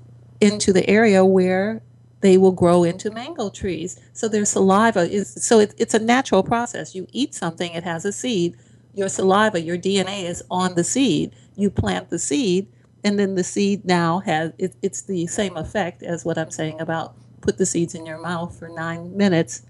into 0.41 0.73
the 0.73 0.89
area 0.89 1.25
where 1.25 1.83
they 2.23 2.39
will 2.39 2.53
grow 2.53 2.85
into 2.85 3.11
mango 3.11 3.51
trees. 3.51 4.01
So 4.15 4.29
their 4.29 4.45
saliva 4.45 5.01
is, 5.01 5.33
so 5.45 5.61
it, 5.61 5.75
it's 5.79 5.95
a 5.95 5.99
natural 5.99 6.43
process. 6.43 6.95
You 6.95 7.07
eat 7.13 7.35
something, 7.35 7.73
it 7.73 7.85
has 7.85 8.05
a 8.05 8.13
seed. 8.13 8.57
Your 8.95 9.09
saliva, 9.09 9.61
your 9.61 9.79
DNA 9.79 10.25
is 10.25 10.43
on 10.51 10.75
the 10.75 10.85
seed. 10.85 11.35
You 11.57 11.71
plant 11.71 12.11
the 12.11 12.19
seed, 12.19 12.69
and 13.05 13.19
then 13.19 13.35
the 13.35 13.45
seed 13.45 13.85
now 13.85 14.21
has, 14.21 14.53
it, 14.59 14.75
it's 14.83 15.03
the 15.03 15.27
same 15.27 15.57
effect 15.57 16.03
as 16.03 16.25
what 16.25 16.39
I'm 16.39 16.51
saying 16.51 16.81
about 16.81 17.15
put 17.43 17.59
the 17.59 17.67
seeds 17.67 17.95
in 17.95 18.07
your 18.07 18.19
mouth 18.19 18.59
for 18.59 18.69
nine 18.69 19.17
minutes 19.17 19.63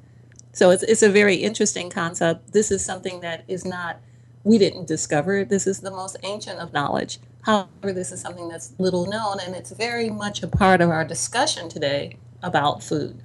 so 0.53 0.71
it's, 0.71 0.83
it's 0.83 1.03
a 1.03 1.09
very 1.09 1.37
interesting 1.37 1.89
concept. 1.91 2.53
This 2.53 2.71
is 2.71 2.85
something 2.85 3.21
that 3.21 3.45
is 3.49 3.65
not, 3.65 4.01
we 4.45 4.59
didn't 4.59 4.87
discover. 4.87 5.39
It. 5.39 5.49
This 5.49 5.67
is 5.67 5.81
the 5.81 5.91
most 5.91 6.17
ancient 6.23 6.59
of 6.59 6.73
knowledge. 6.73 7.19
However, 7.43 7.93
this 7.93 8.13
is 8.13 8.21
something 8.21 8.49
that's 8.49 8.75
little 8.79 9.07
known, 9.07 9.39
and 9.41 9.55
it's 9.57 9.73
very 9.73 10.11
much 10.11 10.43
a 10.43 10.47
part 10.47 10.81
of 10.81 10.91
our 10.91 11.05
discussion 11.05 11.69
today 11.69 12.17
about 12.43 12.83
food. 12.83 13.21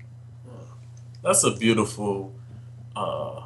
That's 1.24 1.44
a 1.44 1.52
beautiful 1.52 2.34
uh, 2.96 3.42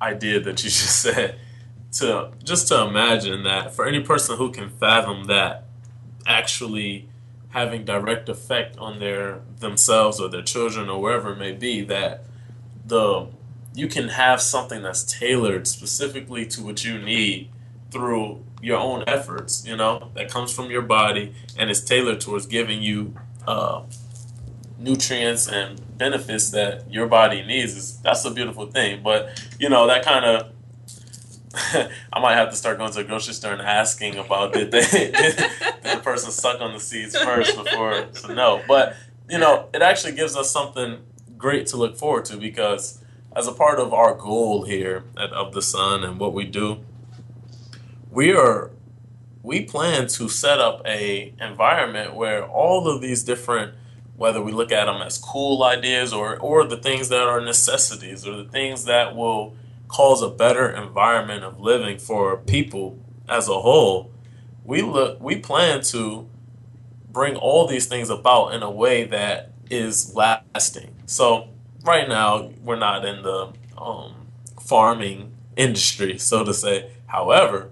idea 0.00 0.40
that 0.40 0.62
you 0.62 0.70
just 0.70 1.00
said. 1.00 1.38
To 1.94 2.30
just 2.44 2.68
to 2.68 2.82
imagine 2.82 3.42
that 3.42 3.74
for 3.74 3.84
any 3.84 4.00
person 4.00 4.36
who 4.36 4.52
can 4.52 4.70
fathom 4.70 5.24
that, 5.24 5.64
actually 6.24 7.08
having 7.48 7.84
direct 7.84 8.28
effect 8.28 8.78
on 8.78 9.00
their 9.00 9.40
themselves 9.58 10.20
or 10.20 10.28
their 10.28 10.42
children 10.42 10.88
or 10.88 11.00
wherever 11.00 11.32
it 11.32 11.38
may 11.38 11.52
be, 11.52 11.82
that 11.82 12.24
the 12.86 13.26
you 13.74 13.88
can 13.88 14.08
have 14.08 14.40
something 14.40 14.82
that's 14.82 15.04
tailored 15.04 15.66
specifically 15.66 16.46
to 16.46 16.62
what 16.62 16.84
you 16.84 16.98
need 16.98 17.48
through 17.90 18.44
your 18.62 18.78
own 18.78 19.04
efforts, 19.06 19.66
you 19.66 19.76
know, 19.76 20.10
that 20.14 20.30
comes 20.30 20.52
from 20.52 20.70
your 20.70 20.82
body 20.82 21.32
and 21.56 21.70
is 21.70 21.82
tailored 21.82 22.20
towards 22.20 22.46
giving 22.46 22.82
you 22.82 23.14
uh, 23.46 23.82
nutrients 24.80 25.48
and 25.48 25.98
benefits 25.98 26.50
that 26.50 26.90
your 26.90 27.06
body 27.06 27.42
needs. 27.42 27.76
Is 27.76 27.98
that's 27.98 28.24
a 28.24 28.30
beautiful 28.30 28.66
thing. 28.66 29.02
But 29.02 29.42
you 29.58 29.68
know, 29.68 29.86
that 29.86 30.04
kind 30.04 30.24
of 30.24 30.52
I 32.12 32.20
might 32.20 32.34
have 32.34 32.50
to 32.50 32.56
start 32.56 32.78
going 32.78 32.92
to 32.92 32.98
the 32.98 33.04
grocery 33.04 33.34
store 33.34 33.52
and 33.52 33.62
asking 33.62 34.16
about 34.16 34.52
did 34.52 34.70
they 34.70 34.80
did, 34.90 35.36
the 35.36 36.00
person 36.02 36.30
suck 36.30 36.60
on 36.60 36.72
the 36.72 36.80
seeds 36.80 37.16
first 37.16 37.56
before 37.56 38.02
to 38.02 38.34
know. 38.34 38.62
But 38.68 38.96
you 39.28 39.38
know, 39.38 39.68
it 39.74 39.82
actually 39.82 40.14
gives 40.14 40.36
us 40.36 40.50
something 40.50 40.98
great 41.36 41.66
to 41.68 41.76
look 41.76 41.96
forward 41.96 42.24
to 42.26 42.36
because 42.36 43.02
as 43.34 43.46
a 43.46 43.52
part 43.52 43.78
of 43.78 43.92
our 43.92 44.14
goal 44.14 44.64
here 44.64 45.04
at 45.16 45.30
Of 45.30 45.54
the 45.54 45.62
Sun 45.62 46.04
and 46.04 46.18
what 46.18 46.32
we 46.32 46.44
do, 46.44 46.84
we 48.10 48.32
are 48.32 48.70
we 49.42 49.64
plan 49.64 50.06
to 50.06 50.28
set 50.28 50.60
up 50.60 50.82
a 50.86 51.32
environment 51.40 52.14
where 52.14 52.44
all 52.44 52.88
of 52.88 53.00
these 53.00 53.24
different 53.24 53.74
whether 54.20 54.42
we 54.42 54.52
look 54.52 54.70
at 54.70 54.84
them 54.84 55.00
as 55.00 55.16
cool 55.16 55.62
ideas 55.64 56.12
or 56.12 56.36
or 56.38 56.66
the 56.66 56.76
things 56.76 57.08
that 57.08 57.22
are 57.22 57.40
necessities 57.40 58.26
or 58.26 58.36
the 58.36 58.50
things 58.50 58.84
that 58.84 59.16
will 59.16 59.56
cause 59.88 60.22
a 60.22 60.28
better 60.28 60.68
environment 60.70 61.42
of 61.42 61.58
living 61.58 61.98
for 61.98 62.36
people 62.36 62.98
as 63.28 63.48
a 63.48 63.60
whole 63.60 64.12
we 64.64 64.82
look 64.82 65.20
we 65.20 65.36
plan 65.36 65.82
to 65.82 66.28
bring 67.12 67.36
all 67.36 67.66
these 67.66 67.86
things 67.86 68.10
about 68.10 68.54
in 68.54 68.62
a 68.62 68.70
way 68.70 69.04
that 69.04 69.52
is 69.68 70.14
lasting. 70.14 70.94
So 71.06 71.48
right 71.84 72.08
now 72.08 72.50
we're 72.62 72.76
not 72.76 73.04
in 73.04 73.22
the 73.22 73.52
um, 73.78 74.26
farming 74.60 75.32
industry, 75.56 76.18
so 76.30 76.44
to 76.44 76.54
say. 76.54 76.90
However, 77.06 77.70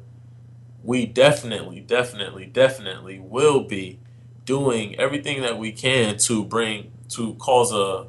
we 0.82 1.06
definitely, 1.06 1.80
definitely, 1.80 2.46
definitely 2.46 3.18
will 3.18 3.62
be 3.64 4.00
doing 4.48 4.98
everything 4.98 5.42
that 5.42 5.58
we 5.58 5.70
can 5.70 6.16
to 6.16 6.42
bring 6.42 6.90
to 7.06 7.34
cause 7.34 7.70
a 7.70 8.06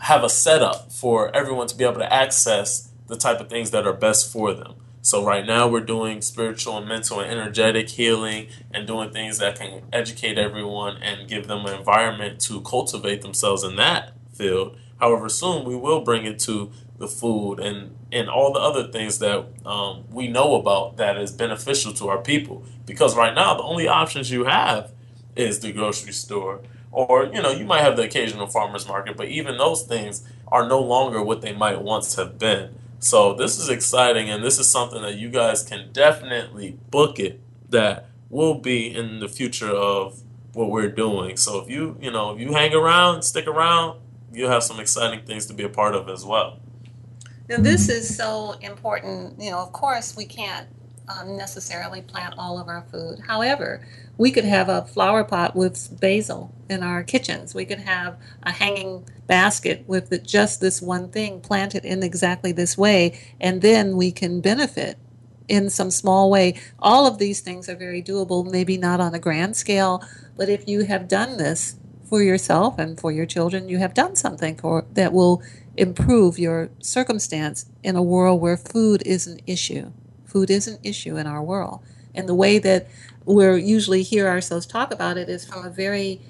have 0.00 0.24
a 0.24 0.28
setup 0.28 0.90
for 0.90 1.34
everyone 1.36 1.66
to 1.66 1.76
be 1.76 1.84
able 1.84 1.98
to 1.98 2.10
access 2.10 2.90
the 3.06 3.16
type 3.16 3.38
of 3.38 3.50
things 3.50 3.70
that 3.70 3.86
are 3.86 3.92
best 3.92 4.32
for 4.32 4.54
them. 4.54 4.72
So 5.02 5.22
right 5.22 5.44
now 5.44 5.68
we're 5.68 5.80
doing 5.80 6.22
spiritual 6.22 6.78
and 6.78 6.88
mental 6.88 7.20
and 7.20 7.30
energetic 7.30 7.90
healing 7.90 8.46
and 8.72 8.86
doing 8.86 9.10
things 9.10 9.38
that 9.40 9.58
can 9.58 9.82
educate 9.92 10.38
everyone 10.38 10.96
and 11.02 11.28
give 11.28 11.48
them 11.48 11.66
an 11.66 11.74
environment 11.78 12.40
to 12.42 12.62
cultivate 12.62 13.20
themselves 13.20 13.62
in 13.62 13.76
that 13.76 14.14
field. 14.32 14.74
However, 14.98 15.28
soon 15.28 15.66
we 15.66 15.76
will 15.76 16.00
bring 16.00 16.24
it 16.24 16.38
to 16.40 16.72
the 16.96 17.08
food 17.08 17.60
and 17.60 17.94
and 18.10 18.30
all 18.30 18.54
the 18.54 18.60
other 18.60 18.90
things 18.90 19.18
that 19.18 19.46
um, 19.66 20.04
we 20.10 20.28
know 20.28 20.54
about 20.54 20.96
that 20.96 21.18
is 21.18 21.30
beneficial 21.30 21.92
to 21.92 22.08
our 22.08 22.22
people. 22.22 22.64
Because 22.86 23.14
right 23.14 23.34
now 23.34 23.52
the 23.54 23.62
only 23.62 23.86
options 23.86 24.30
you 24.30 24.44
have 24.44 24.92
is 25.38 25.60
the 25.60 25.72
grocery 25.72 26.12
store, 26.12 26.60
or 26.90 27.26
you 27.26 27.42
know 27.42 27.50
you 27.50 27.64
might 27.64 27.82
have 27.82 27.96
the 27.96 28.02
occasional 28.02 28.46
farmers 28.46 28.86
market, 28.86 29.16
but 29.16 29.28
even 29.28 29.56
those 29.56 29.84
things 29.84 30.28
are 30.48 30.68
no 30.68 30.80
longer 30.80 31.22
what 31.22 31.42
they 31.42 31.52
might 31.52 31.82
once 31.82 32.16
have 32.16 32.38
been. 32.38 32.74
So 33.00 33.34
this 33.34 33.58
is 33.58 33.68
exciting, 33.68 34.28
and 34.28 34.42
this 34.42 34.58
is 34.58 34.68
something 34.68 35.02
that 35.02 35.14
you 35.16 35.30
guys 35.30 35.62
can 35.62 35.90
definitely 35.92 36.78
book 36.90 37.18
it. 37.18 37.40
That 37.70 38.06
will 38.30 38.54
be 38.54 38.94
in 38.94 39.20
the 39.20 39.28
future 39.28 39.70
of 39.70 40.22
what 40.54 40.70
we're 40.70 40.90
doing. 40.90 41.36
So 41.36 41.60
if 41.60 41.70
you 41.70 41.96
you 42.00 42.10
know 42.10 42.34
if 42.34 42.40
you 42.40 42.52
hang 42.52 42.74
around, 42.74 43.22
stick 43.22 43.46
around, 43.46 44.00
you'll 44.32 44.50
have 44.50 44.62
some 44.62 44.80
exciting 44.80 45.24
things 45.24 45.46
to 45.46 45.54
be 45.54 45.62
a 45.62 45.68
part 45.68 45.94
of 45.94 46.08
as 46.08 46.24
well. 46.24 46.58
Now, 47.48 47.56
this 47.56 47.88
is 47.88 48.14
so 48.14 48.52
important. 48.60 49.40
You 49.40 49.52
know, 49.52 49.58
of 49.58 49.72
course, 49.72 50.14
we 50.14 50.26
can't 50.26 50.68
um, 51.08 51.36
necessarily 51.36 52.02
plant 52.02 52.34
all 52.36 52.58
of 52.60 52.68
our 52.68 52.82
food. 52.90 53.20
However, 53.26 53.86
we 54.18 54.32
could 54.32 54.44
have 54.44 54.68
a 54.68 54.84
flower 54.84 55.24
pot 55.24 55.54
with 55.56 55.98
basil 56.00 56.52
in 56.68 56.82
our 56.82 57.02
kitchens. 57.04 57.54
We 57.54 57.64
could 57.64 57.78
have 57.78 58.18
a 58.42 58.50
hanging 58.50 59.08
basket 59.28 59.84
with 59.86 60.10
the, 60.10 60.18
just 60.18 60.60
this 60.60 60.82
one 60.82 61.08
thing 61.10 61.40
planted 61.40 61.84
in 61.84 62.02
exactly 62.02 62.50
this 62.52 62.76
way, 62.76 63.18
and 63.40 63.62
then 63.62 63.96
we 63.96 64.10
can 64.10 64.40
benefit 64.40 64.98
in 65.46 65.70
some 65.70 65.90
small 65.90 66.30
way. 66.30 66.60
All 66.80 67.06
of 67.06 67.18
these 67.18 67.40
things 67.40 67.68
are 67.68 67.76
very 67.76 68.02
doable, 68.02 68.50
maybe 68.50 68.76
not 68.76 69.00
on 69.00 69.14
a 69.14 69.18
grand 69.20 69.56
scale, 69.56 70.04
but 70.36 70.48
if 70.48 70.68
you 70.68 70.84
have 70.84 71.08
done 71.08 71.38
this 71.38 71.76
for 72.04 72.22
yourself 72.22 72.78
and 72.78 72.98
for 72.98 73.12
your 73.12 73.26
children, 73.26 73.68
you 73.68 73.78
have 73.78 73.94
done 73.94 74.16
something 74.16 74.56
for 74.56 74.84
that 74.92 75.12
will 75.12 75.42
improve 75.76 76.38
your 76.38 76.70
circumstance 76.80 77.66
in 77.84 77.94
a 77.94 78.02
world 78.02 78.40
where 78.40 78.56
food 78.56 79.02
is 79.06 79.26
an 79.28 79.38
issue. 79.46 79.92
Food 80.24 80.50
is 80.50 80.66
an 80.66 80.78
issue 80.82 81.16
in 81.16 81.26
our 81.26 81.42
world. 81.42 81.80
And 82.18 82.28
the 82.28 82.34
way 82.34 82.58
that 82.58 82.88
we're 83.24 83.56
usually 83.56 84.02
hear 84.02 84.26
ourselves 84.26 84.66
talk 84.66 84.92
about 84.92 85.16
it 85.16 85.28
is 85.28 85.44
from 85.44 85.64
a 85.64 85.70
very 85.70 86.20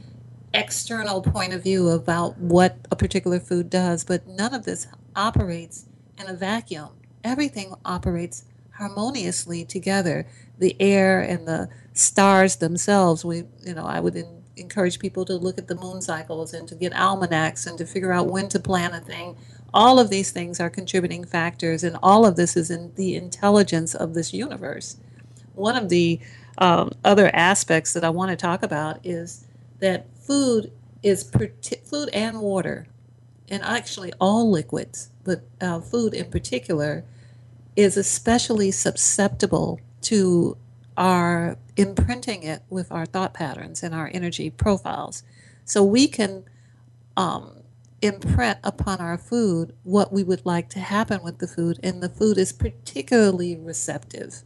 external 0.52 1.22
point 1.22 1.54
of 1.54 1.62
view 1.62 1.88
about 1.88 2.36
what 2.36 2.76
a 2.90 2.96
particular 2.96 3.40
food 3.40 3.70
does, 3.70 4.04
but 4.04 4.26
none 4.26 4.52
of 4.52 4.66
this 4.66 4.86
operates 5.16 5.86
in 6.18 6.28
a 6.28 6.34
vacuum. 6.34 6.90
Everything 7.24 7.72
operates 7.86 8.44
harmoniously 8.72 9.64
together. 9.64 10.26
The 10.58 10.76
air 10.78 11.22
and 11.22 11.48
the 11.48 11.70
stars 11.94 12.56
themselves, 12.56 13.24
we, 13.24 13.44
you 13.64 13.72
know, 13.74 13.86
I 13.86 14.00
would 14.00 14.14
in, 14.14 14.42
encourage 14.58 14.98
people 14.98 15.24
to 15.24 15.36
look 15.36 15.56
at 15.56 15.68
the 15.68 15.74
moon 15.74 16.02
cycles 16.02 16.52
and 16.52 16.68
to 16.68 16.74
get 16.74 16.92
almanacs 16.92 17.66
and 17.66 17.78
to 17.78 17.86
figure 17.86 18.12
out 18.12 18.26
when 18.26 18.50
to 18.50 18.60
plant 18.60 18.94
a 18.94 19.00
thing. 19.00 19.38
All 19.72 19.98
of 19.98 20.10
these 20.10 20.32
things 20.32 20.60
are 20.60 20.68
contributing 20.68 21.24
factors, 21.24 21.82
and 21.82 21.96
all 22.02 22.26
of 22.26 22.36
this 22.36 22.56
is 22.58 22.70
in 22.70 22.94
the 22.96 23.14
intelligence 23.14 23.94
of 23.94 24.12
this 24.12 24.34
universe. 24.34 24.98
One 25.58 25.76
of 25.76 25.88
the 25.88 26.20
um, 26.58 26.92
other 27.04 27.30
aspects 27.34 27.92
that 27.92 28.04
I 28.04 28.10
want 28.10 28.30
to 28.30 28.36
talk 28.36 28.62
about 28.62 29.04
is 29.04 29.44
that 29.80 30.06
food 30.16 30.72
is 31.02 31.30
food 31.84 32.08
and 32.12 32.40
water, 32.40 32.86
and 33.48 33.62
actually 33.62 34.12
all 34.20 34.50
liquids, 34.50 35.10
but 35.24 35.42
uh, 35.60 35.80
food 35.80 36.14
in 36.14 36.30
particular, 36.30 37.04
is 37.76 37.96
especially 37.96 38.70
susceptible 38.70 39.80
to 40.02 40.56
our 40.96 41.56
imprinting 41.76 42.42
it 42.42 42.62
with 42.68 42.90
our 42.90 43.06
thought 43.06 43.32
patterns 43.32 43.82
and 43.82 43.94
our 43.94 44.10
energy 44.12 44.50
profiles. 44.50 45.22
So 45.64 45.84
we 45.84 46.08
can 46.08 46.44
um, 47.16 47.62
imprint 48.02 48.58
upon 48.64 48.98
our 48.98 49.18
food 49.18 49.74
what 49.84 50.12
we 50.12 50.24
would 50.24 50.44
like 50.44 50.68
to 50.70 50.80
happen 50.80 51.22
with 51.22 51.38
the 51.38 51.46
food, 51.46 51.78
and 51.82 52.02
the 52.02 52.08
food 52.08 52.38
is 52.38 52.52
particularly 52.52 53.56
receptive. 53.56 54.42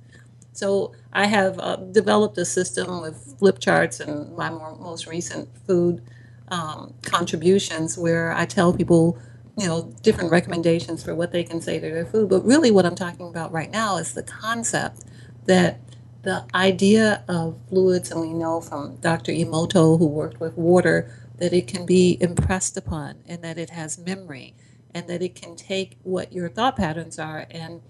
So 0.53 0.93
I 1.13 1.27
have 1.27 1.59
uh, 1.59 1.77
developed 1.77 2.39
a 2.39 2.45
system 2.45 3.01
with 3.01 3.37
flip 3.39 3.59
charts 3.59 4.01
and 4.01 4.37
my 4.37 4.51
more, 4.51 4.77
most 4.77 5.07
recent 5.07 5.49
food 5.67 6.03
um, 6.49 6.95
contributions 7.03 7.99
where 7.99 8.33
I 8.33 8.47
tell 8.47 8.73
people, 8.75 9.19
you 9.59 9.67
know, 9.67 9.93
different 10.03 10.31
recommendations 10.31 11.03
for 11.03 11.15
what 11.15 11.33
they 11.33 11.45
can 11.45 11.61
say 11.61 11.81
to 11.81 11.91
their 11.91 12.07
food. 12.07 12.29
But 12.29 12.45
really, 12.45 12.71
what 12.71 12.87
I'm 12.87 12.95
talking 12.97 13.29
about 13.29 13.53
right 13.53 13.71
now 13.71 13.97
is 13.99 14.15
the 14.15 14.23
concept 14.23 15.03
that 15.47 15.81
the 16.23 16.47
idea 16.55 17.25
of 17.29 17.59
fluids, 17.69 18.11
and 18.11 18.21
we 18.21 18.33
know 18.33 18.61
from 18.61 18.97
Dr. 18.97 19.33
Emoto, 19.33 19.99
who 19.99 20.07
worked 20.07 20.41
with 20.41 20.57
water, 20.57 21.11
that 21.39 21.53
it 21.53 21.67
can 21.67 21.87
be 21.87 22.19
impressed 22.21 22.77
upon 22.77 23.17
and 23.27 23.43
that 23.43 23.59
it 23.59 23.71
has 23.71 23.99
memory 23.99 24.55
and 24.95 25.09
that 25.09 25.23
it 25.23 25.35
can 25.35 25.57
take 25.57 25.99
what 26.03 26.33
your 26.33 26.49
thought 26.49 26.77
patterns 26.77 27.19
are 27.19 27.47
and 27.51 27.81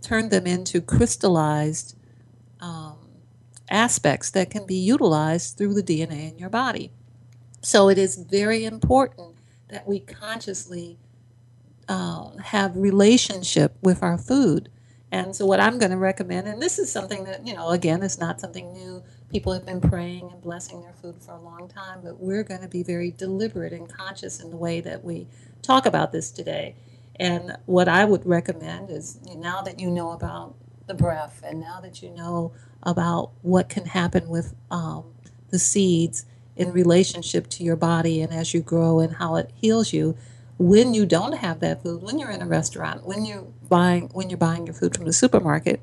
turn 0.00 0.30
them 0.30 0.46
into 0.46 0.80
crystallized 0.80 1.96
um, 2.64 2.96
aspects 3.70 4.30
that 4.30 4.50
can 4.50 4.66
be 4.66 4.76
utilized 4.76 5.58
through 5.58 5.74
the 5.74 5.82
DNA 5.82 6.32
in 6.32 6.38
your 6.38 6.50
body. 6.50 6.90
So 7.62 7.88
it 7.88 7.98
is 7.98 8.16
very 8.16 8.64
important 8.64 9.36
that 9.68 9.86
we 9.86 10.00
consciously 10.00 10.98
uh, 11.88 12.30
have 12.38 12.76
relationship 12.76 13.76
with 13.82 14.02
our 14.02 14.18
food 14.18 14.70
and 15.14 15.36
so, 15.36 15.46
what 15.46 15.60
I'm 15.60 15.78
going 15.78 15.92
to 15.92 15.96
recommend, 15.96 16.48
and 16.48 16.60
this 16.60 16.76
is 16.76 16.90
something 16.90 17.22
that, 17.22 17.46
you 17.46 17.54
know, 17.54 17.70
again, 17.70 18.02
is 18.02 18.18
not 18.18 18.40
something 18.40 18.72
new. 18.72 19.00
People 19.30 19.52
have 19.52 19.64
been 19.64 19.80
praying 19.80 20.28
and 20.32 20.42
blessing 20.42 20.82
their 20.82 20.92
food 20.92 21.14
for 21.20 21.34
a 21.34 21.40
long 21.40 21.68
time, 21.68 22.00
but 22.02 22.18
we're 22.18 22.42
going 22.42 22.62
to 22.62 22.68
be 22.68 22.82
very 22.82 23.12
deliberate 23.12 23.72
and 23.72 23.88
conscious 23.88 24.40
in 24.40 24.50
the 24.50 24.56
way 24.56 24.80
that 24.80 25.04
we 25.04 25.28
talk 25.62 25.86
about 25.86 26.10
this 26.10 26.32
today. 26.32 26.74
And 27.20 27.56
what 27.66 27.86
I 27.86 28.04
would 28.04 28.26
recommend 28.26 28.90
is 28.90 29.20
now 29.36 29.62
that 29.62 29.78
you 29.78 29.88
know 29.88 30.10
about 30.10 30.56
the 30.86 30.94
breath 30.94 31.42
and 31.46 31.60
now 31.60 31.80
that 31.82 32.02
you 32.02 32.10
know 32.10 32.52
about 32.82 33.32
what 33.42 33.68
can 33.68 33.86
happen 33.86 34.28
with 34.28 34.54
um, 34.70 35.04
the 35.50 35.58
seeds 35.58 36.26
in 36.56 36.72
relationship 36.72 37.48
to 37.48 37.64
your 37.64 37.76
body 37.76 38.22
and 38.22 38.32
as 38.32 38.54
you 38.54 38.60
grow 38.60 39.00
and 39.00 39.16
how 39.16 39.36
it 39.36 39.50
heals 39.54 39.92
you, 39.92 40.16
when 40.58 40.94
you 40.94 41.06
don't 41.06 41.34
have 41.34 41.60
that 41.60 41.82
food, 41.82 42.02
when 42.02 42.18
you're 42.18 42.30
in 42.30 42.42
a 42.42 42.46
restaurant, 42.46 43.06
when 43.06 43.24
you're 43.24 43.46
buying 43.68 44.10
when 44.12 44.30
you're 44.30 44.38
buying 44.38 44.66
your 44.66 44.74
food 44.74 44.96
from 44.96 45.06
the 45.06 45.12
supermarket, 45.12 45.80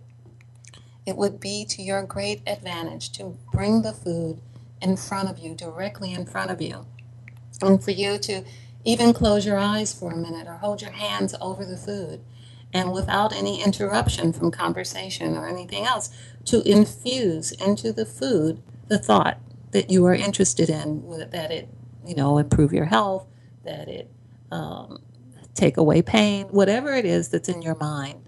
it 1.05 1.17
would 1.17 1.39
be 1.39 1.65
to 1.65 1.81
your 1.83 2.03
great 2.03 2.41
advantage 2.47 3.11
to 3.13 3.37
bring 3.51 3.83
the 3.83 3.93
food 3.93 4.41
in 4.81 4.97
front 4.97 5.29
of 5.29 5.39
you, 5.39 5.55
directly 5.55 6.13
in 6.13 6.25
front 6.25 6.51
of 6.51 6.61
you. 6.61 6.85
And 7.61 7.83
for 7.83 7.91
you 7.91 8.17
to 8.19 8.43
even 8.85 9.13
close 9.13 9.45
your 9.45 9.57
eyes 9.57 9.93
for 9.93 10.11
a 10.13 10.17
minute 10.17 10.47
or 10.47 10.55
hold 10.55 10.81
your 10.81 10.91
hands 10.91 11.35
over 11.41 11.65
the 11.65 11.77
food 11.77 12.21
and 12.73 12.91
without 12.91 13.33
any 13.33 13.63
interruption 13.63 14.33
from 14.33 14.51
conversation 14.51 15.37
or 15.37 15.47
anything 15.47 15.85
else, 15.85 16.09
to 16.45 16.61
infuse 16.67 17.51
into 17.51 17.91
the 17.91 18.05
food 18.05 18.61
the 18.87 18.97
thought 18.97 19.39
that 19.71 19.89
you 19.89 20.05
are 20.05 20.13
interested 20.13 20.69
in, 20.69 21.07
that 21.31 21.51
it, 21.51 21.69
you 22.05 22.15
know, 22.15 22.37
improve 22.37 22.73
your 22.73 22.85
health, 22.85 23.27
that 23.63 23.87
it 23.87 24.09
um, 24.51 24.99
take 25.53 25.77
away 25.77 26.01
pain, 26.01 26.47
whatever 26.47 26.93
it 26.93 27.05
is 27.05 27.29
that's 27.29 27.49
in 27.49 27.61
your 27.61 27.75
mind. 27.75 28.21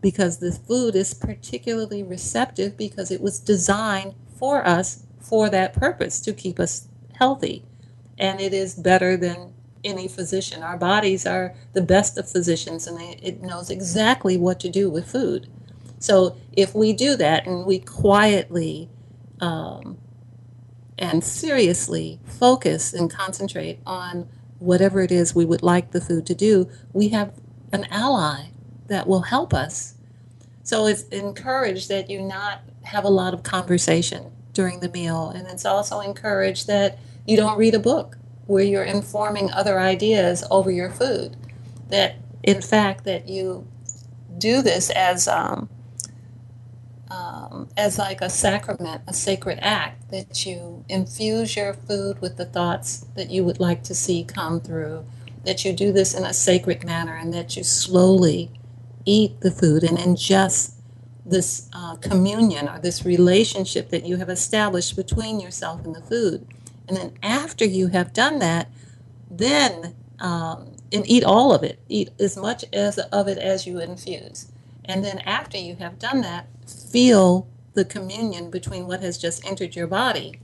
Because 0.00 0.38
this 0.38 0.58
food 0.58 0.94
is 0.94 1.14
particularly 1.14 2.02
receptive 2.02 2.76
because 2.76 3.10
it 3.10 3.22
was 3.22 3.40
designed 3.40 4.14
for 4.38 4.66
us 4.66 5.06
for 5.18 5.48
that 5.48 5.72
purpose 5.72 6.20
to 6.20 6.34
keep 6.34 6.60
us 6.60 6.88
healthy. 7.14 7.64
And 8.18 8.40
it 8.40 8.52
is 8.52 8.74
better 8.74 9.16
than 9.16 9.53
any 9.84 10.08
physician. 10.08 10.62
Our 10.62 10.76
bodies 10.76 11.26
are 11.26 11.54
the 11.72 11.82
best 11.82 12.18
of 12.18 12.28
physicians 12.28 12.86
and 12.86 13.00
it 13.00 13.42
knows 13.42 13.70
exactly 13.70 14.36
what 14.36 14.60
to 14.60 14.68
do 14.68 14.90
with 14.90 15.10
food. 15.10 15.48
So 15.98 16.36
if 16.52 16.74
we 16.74 16.92
do 16.92 17.16
that 17.16 17.46
and 17.46 17.64
we 17.64 17.78
quietly 17.78 18.90
um, 19.40 19.98
and 20.98 21.24
seriously 21.24 22.20
focus 22.24 22.92
and 22.92 23.10
concentrate 23.10 23.80
on 23.86 24.28
whatever 24.58 25.00
it 25.00 25.10
is 25.10 25.34
we 25.34 25.44
would 25.44 25.62
like 25.62 25.90
the 25.90 26.00
food 26.00 26.26
to 26.26 26.34
do, 26.34 26.68
we 26.92 27.08
have 27.08 27.32
an 27.72 27.86
ally 27.90 28.48
that 28.86 29.06
will 29.06 29.22
help 29.22 29.52
us. 29.52 29.94
So 30.62 30.86
it's 30.86 31.02
encouraged 31.04 31.88
that 31.88 32.08
you 32.08 32.22
not 32.22 32.62
have 32.82 33.04
a 33.04 33.10
lot 33.10 33.34
of 33.34 33.42
conversation 33.42 34.30
during 34.52 34.80
the 34.80 34.88
meal. 34.88 35.30
And 35.30 35.46
it's 35.48 35.64
also 35.64 36.00
encouraged 36.00 36.66
that 36.66 36.98
you 37.26 37.36
don't 37.36 37.58
read 37.58 37.74
a 37.74 37.78
book 37.78 38.18
where 38.46 38.64
you're 38.64 38.84
informing 38.84 39.50
other 39.52 39.80
ideas 39.80 40.44
over 40.50 40.70
your 40.70 40.90
food. 40.90 41.36
That, 41.88 42.16
in 42.42 42.60
fact, 42.60 43.04
that 43.04 43.28
you 43.28 43.66
do 44.38 44.62
this 44.62 44.90
as 44.90 45.28
um, 45.28 45.68
um, 47.10 47.68
as 47.76 47.98
like 47.98 48.20
a 48.20 48.30
sacrament, 48.30 49.02
a 49.06 49.12
sacred 49.12 49.58
act, 49.62 50.10
that 50.10 50.44
you 50.46 50.84
infuse 50.88 51.56
your 51.56 51.74
food 51.74 52.20
with 52.20 52.36
the 52.36 52.44
thoughts 52.44 53.06
that 53.14 53.30
you 53.30 53.44
would 53.44 53.60
like 53.60 53.84
to 53.84 53.94
see 53.94 54.24
come 54.24 54.60
through, 54.60 55.04
that 55.44 55.64
you 55.64 55.72
do 55.72 55.92
this 55.92 56.14
in 56.14 56.24
a 56.24 56.32
sacred 56.32 56.84
manner, 56.84 57.14
and 57.16 57.32
that 57.32 57.56
you 57.56 57.62
slowly 57.62 58.50
eat 59.04 59.40
the 59.40 59.50
food 59.50 59.84
and 59.84 59.98
ingest 59.98 60.74
this 61.26 61.68
uh, 61.72 61.96
communion 61.96 62.68
or 62.68 62.78
this 62.78 63.04
relationship 63.04 63.90
that 63.90 64.04
you 64.04 64.16
have 64.16 64.28
established 64.28 64.96
between 64.96 65.40
yourself 65.40 65.84
and 65.84 65.94
the 65.94 66.00
food. 66.00 66.46
And 66.88 66.96
then 66.96 67.12
after 67.22 67.64
you 67.64 67.88
have 67.88 68.12
done 68.12 68.38
that, 68.40 68.70
then 69.30 69.94
um, 70.20 70.74
and 70.92 71.08
eat 71.08 71.24
all 71.24 71.52
of 71.52 71.62
it, 71.62 71.80
eat 71.88 72.10
as 72.20 72.36
much 72.36 72.64
as 72.72 72.98
of 72.98 73.28
it 73.28 73.38
as 73.38 73.66
you 73.66 73.80
infuse. 73.80 74.50
And 74.84 75.04
then 75.04 75.18
after 75.20 75.58
you 75.58 75.76
have 75.76 75.98
done 75.98 76.20
that, 76.20 76.46
feel 76.68 77.48
the 77.74 77.84
communion 77.84 78.50
between 78.50 78.86
what 78.86 79.02
has 79.02 79.18
just 79.18 79.44
entered 79.44 79.74
your 79.74 79.88
body 79.88 80.40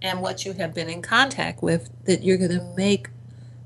and 0.00 0.20
what 0.20 0.44
you 0.44 0.52
have 0.52 0.74
been 0.74 0.88
in 0.88 1.02
contact 1.02 1.62
with, 1.62 1.90
that 2.04 2.22
you're 2.22 2.36
going 2.36 2.50
to 2.50 2.74
make 2.76 3.08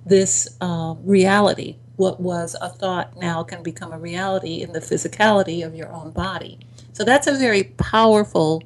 this 0.07 0.57
uh, 0.61 0.95
reality. 1.03 1.77
What 1.97 2.21
was 2.21 2.57
a 2.61 2.69
thought 2.69 3.17
now 3.17 3.43
can 3.43 3.63
become 3.63 3.93
a 3.93 3.99
reality 3.99 4.63
in 4.63 4.73
the 4.73 4.81
physicality 4.81 5.67
of 5.67 5.75
your 5.75 5.93
own 5.93 6.13
body. 6.13 6.61
So 6.93 7.05
that's 7.05 7.27
a 7.27 7.37
very 7.37 7.65
powerful 7.65 8.63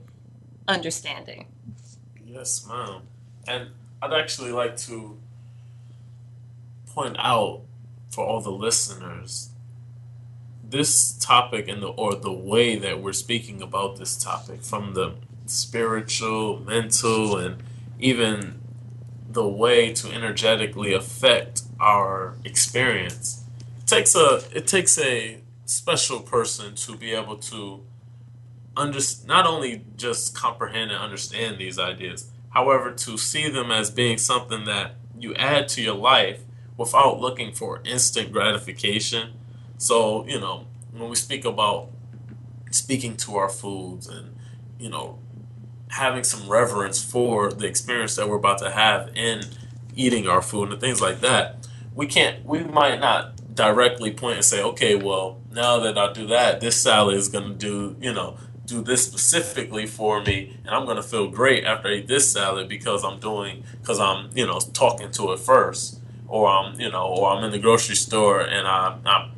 understanding. 0.69 1.47
Yes, 2.25 2.67
ma'am. 2.69 3.03
And 3.47 3.69
I'd 4.01 4.13
actually 4.13 4.53
like 4.53 4.77
to 4.79 5.19
point 6.87 7.17
out 7.19 7.63
for 8.11 8.25
all 8.25 8.41
the 8.41 8.51
listeners 8.51 9.49
this 10.69 11.13
topic 11.13 11.69
and 11.69 11.83
the 11.83 11.89
or 11.89 12.15
the 12.15 12.33
way 12.33 12.77
that 12.77 13.01
we're 13.01 13.13
speaking 13.13 13.61
about 13.61 13.99
this 13.99 14.17
topic 14.17 14.63
from 14.63 14.95
the 14.95 15.15
spiritual, 15.47 16.61
mental, 16.61 17.37
and 17.37 17.63
even 18.01 18.61
the 19.31 19.47
way 19.47 19.93
to 19.93 20.11
energetically 20.11 20.93
affect 20.93 21.63
our 21.81 22.37
experience 22.45 23.45
it 23.79 23.87
takes 23.87 24.15
a 24.15 24.43
it 24.55 24.67
takes 24.67 24.99
a 24.99 25.41
special 25.65 26.21
person 26.21 26.75
to 26.75 26.97
be 26.97 27.13
able 27.13 27.37
to 27.37 27.83
under, 28.77 28.99
not 29.27 29.47
only 29.47 29.85
just 29.97 30.35
comprehend 30.35 30.91
and 30.91 31.01
understand 31.01 31.59
these 31.59 31.79
ideas 31.79 32.31
however 32.53 32.93
to 32.93 33.19
see 33.19 33.49
them 33.49 33.71
as 33.71 33.91
being 33.91 34.19
something 34.19 34.65
that 34.65 34.95
you 35.19 35.35
add 35.35 35.69
to 35.69 35.83
your 35.83 35.95
life 35.95 36.43
without 36.77 37.21
looking 37.21 37.53
for 37.53 37.81
instant 37.85 38.33
gratification. 38.33 39.33
So 39.79 40.27
you 40.27 40.41
know 40.41 40.67
when 40.93 41.09
we 41.09 41.17
speak 41.17 41.45
about 41.45 41.91
speaking 42.71 43.17
to 43.19 43.37
our 43.37 43.49
foods 43.49 44.09
and 44.09 44.37
you 44.79 44.89
know 44.89 45.19
having 45.93 46.25
some 46.25 46.49
reverence 46.49 47.03
for 47.05 47.53
the 47.53 47.67
experience 47.67 48.17
that 48.17 48.29
we're 48.29 48.37
about 48.37 48.59
to 48.59 48.71
have 48.71 49.11
in 49.15 49.43
eating 49.95 50.27
our 50.27 50.41
food 50.41 50.71
and 50.71 50.81
things 50.81 51.01
like 51.03 51.21
that, 51.21 51.69
we 51.95 52.07
can't, 52.07 52.45
we 52.45 52.65
might 52.65 52.99
not 52.99 53.55
directly 53.55 54.11
point 54.11 54.37
and 54.37 54.45
say, 54.45 54.63
okay, 54.63 54.95
well, 54.95 55.39
now 55.53 55.79
that 55.81 55.99
I 55.99 56.13
do 56.13 56.27
that, 56.29 56.61
this 56.61 56.81
salad 56.83 57.17
is 57.17 57.29
going 57.29 57.51
to 57.51 57.55
do, 57.55 57.97
you 58.01 58.13
know, 58.13 58.39
do 58.67 58.83
this 58.83 59.05
specifically 59.05 59.87
for 59.87 60.23
me, 60.23 60.57
and 60.65 60.75
I'm 60.75 60.87
to 60.87 61.03
feel 61.03 61.29
great 61.29 61.65
after 61.65 61.89
I 61.89 61.95
eat 61.95 62.09
this 62.09 62.33
salad 62.33 62.69
because 62.69 63.05
I'm 63.05 63.19
doing, 63.19 63.65
because 63.81 63.99
I'm, 63.99 64.31
you 64.35 64.47
know, 64.47 64.61
talking 64.61 65.11
to 65.13 65.33
it 65.33 65.41
first, 65.41 66.01
or 66.29 66.49
I'm, 66.49 66.81
you 66.81 66.91
know, 66.91 67.07
or 67.07 67.31
I'm 67.31 67.45
in 67.45 67.51
the 67.51 67.59
grocery 67.59 67.97
store 67.97 68.41
and 68.41 68.67
I, 68.67 68.99
I 69.05 69.31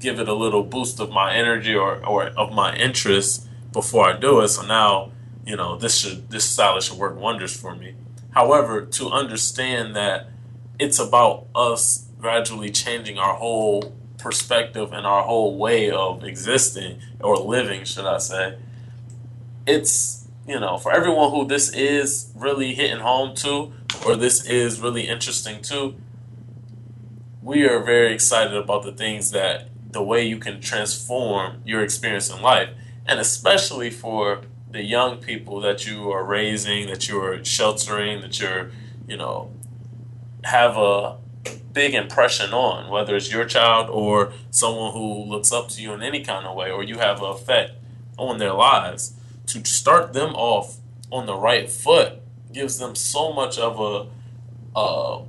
give 0.00 0.18
it 0.18 0.28
a 0.28 0.34
little 0.34 0.62
boost 0.62 1.00
of 1.00 1.10
my 1.10 1.34
energy 1.34 1.74
or, 1.74 2.04
or 2.04 2.26
of 2.28 2.52
my 2.52 2.74
interest 2.76 3.48
before 3.72 4.06
I 4.06 4.18
do 4.18 4.40
it. 4.40 4.48
So 4.48 4.66
now 4.66 5.12
you 5.46 5.56
know, 5.56 5.76
this 5.76 5.98
should 5.98 6.30
this 6.30 6.44
salad 6.44 6.82
should 6.82 6.98
work 6.98 7.18
wonders 7.18 7.54
for 7.56 7.74
me. 7.74 7.94
However, 8.30 8.84
to 8.84 9.10
understand 9.10 9.94
that 9.94 10.28
it's 10.78 10.98
about 10.98 11.46
us 11.54 12.08
gradually 12.18 12.70
changing 12.70 13.18
our 13.18 13.34
whole 13.34 13.94
perspective 14.24 14.90
and 14.94 15.06
our 15.06 15.22
whole 15.22 15.58
way 15.58 15.90
of 15.90 16.24
existing 16.24 16.98
or 17.20 17.36
living, 17.36 17.84
should 17.84 18.06
I 18.06 18.16
say. 18.16 18.56
It's, 19.66 20.26
you 20.48 20.58
know, 20.58 20.78
for 20.78 20.92
everyone 20.92 21.30
who 21.30 21.46
this 21.46 21.70
is 21.74 22.32
really 22.34 22.74
hitting 22.74 23.00
home 23.00 23.36
to 23.36 23.74
or 24.06 24.16
this 24.16 24.46
is 24.46 24.80
really 24.80 25.02
interesting 25.02 25.60
to, 25.64 25.94
we 27.42 27.68
are 27.68 27.84
very 27.84 28.14
excited 28.14 28.56
about 28.56 28.82
the 28.82 28.92
things 28.92 29.30
that 29.32 29.68
the 29.92 30.02
way 30.02 30.26
you 30.26 30.38
can 30.38 30.58
transform 30.58 31.60
your 31.66 31.82
experience 31.82 32.30
in 32.30 32.40
life. 32.40 32.70
And 33.06 33.20
especially 33.20 33.90
for 33.90 34.40
the 34.70 34.82
young 34.82 35.18
people 35.18 35.60
that 35.60 35.86
you 35.86 36.10
are 36.10 36.24
raising, 36.24 36.86
that 36.86 37.08
you're 37.08 37.44
sheltering, 37.44 38.22
that 38.22 38.40
you're, 38.40 38.70
you 39.06 39.18
know, 39.18 39.52
have 40.44 40.78
a 40.78 41.18
big 41.74 41.94
impression 41.94 42.52
on, 42.52 42.90
whether 42.90 43.14
it's 43.16 43.30
your 43.30 43.44
child 43.44 43.90
or 43.90 44.32
someone 44.50 44.92
who 44.92 45.24
looks 45.24 45.52
up 45.52 45.68
to 45.68 45.82
you 45.82 45.92
in 45.92 46.02
any 46.02 46.22
kind 46.22 46.46
of 46.46 46.56
way, 46.56 46.70
or 46.70 46.82
you 46.82 46.98
have 46.98 47.18
an 47.18 47.26
effect 47.26 47.72
on 48.16 48.38
their 48.38 48.52
lives, 48.52 49.14
to 49.46 49.62
start 49.66 50.12
them 50.12 50.34
off 50.34 50.78
on 51.10 51.26
the 51.26 51.36
right 51.36 51.70
foot 51.70 52.20
gives 52.52 52.78
them 52.78 52.94
so 52.94 53.32
much 53.32 53.58
of 53.58 53.80
a, 53.80 54.78
a, 54.78 55.22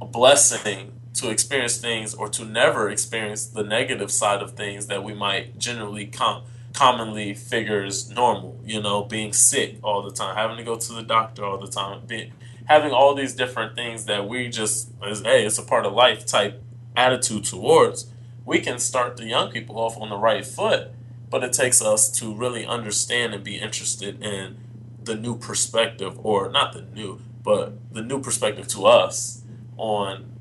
a 0.00 0.06
blessing 0.06 0.92
to 1.14 1.30
experience 1.30 1.78
things 1.78 2.14
or 2.14 2.28
to 2.28 2.44
never 2.44 2.90
experience 2.90 3.46
the 3.46 3.62
negative 3.62 4.10
side 4.10 4.42
of 4.42 4.52
things 4.52 4.86
that 4.86 5.02
we 5.02 5.14
might 5.14 5.58
generally 5.58 6.06
come 6.06 6.42
commonly 6.74 7.32
figures 7.32 8.10
normal, 8.10 8.60
you 8.64 8.82
know, 8.82 9.04
being 9.04 9.32
sick 9.32 9.76
all 9.82 10.02
the 10.02 10.10
time, 10.10 10.34
having 10.34 10.56
to 10.56 10.64
go 10.64 10.76
to 10.76 10.92
the 10.92 11.02
doctor 11.02 11.44
all 11.44 11.56
the 11.56 11.68
time, 11.68 12.02
being, 12.06 12.32
having 12.66 12.92
all 12.92 13.14
these 13.14 13.34
different 13.34 13.74
things 13.74 14.06
that 14.06 14.28
we 14.28 14.48
just, 14.48 14.90
as, 15.04 15.20
hey, 15.20 15.44
it's 15.44 15.58
a 15.58 15.62
part 15.62 15.84
of 15.86 15.92
life 15.92 16.24
type 16.24 16.62
attitude 16.96 17.44
towards, 17.44 18.10
we 18.44 18.60
can 18.60 18.78
start 18.78 19.16
the 19.16 19.26
young 19.26 19.50
people 19.50 19.78
off 19.78 19.96
on 19.98 20.08
the 20.08 20.16
right 20.16 20.46
foot. 20.46 20.90
But 21.30 21.42
it 21.42 21.52
takes 21.52 21.82
us 21.82 22.10
to 22.18 22.34
really 22.34 22.64
understand 22.64 23.34
and 23.34 23.42
be 23.42 23.56
interested 23.56 24.22
in 24.22 24.56
the 25.02 25.16
new 25.16 25.36
perspective, 25.36 26.18
or 26.22 26.50
not 26.50 26.72
the 26.72 26.82
new, 26.82 27.20
but 27.42 27.92
the 27.92 28.02
new 28.02 28.20
perspective 28.20 28.68
to 28.68 28.86
us 28.86 29.42
on 29.76 30.32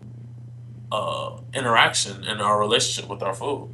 uh, 0.91 1.37
interaction 1.53 2.23
and 2.23 2.41
our 2.41 2.59
relationship 2.59 3.09
with 3.09 3.23
our 3.23 3.33
food. 3.33 3.69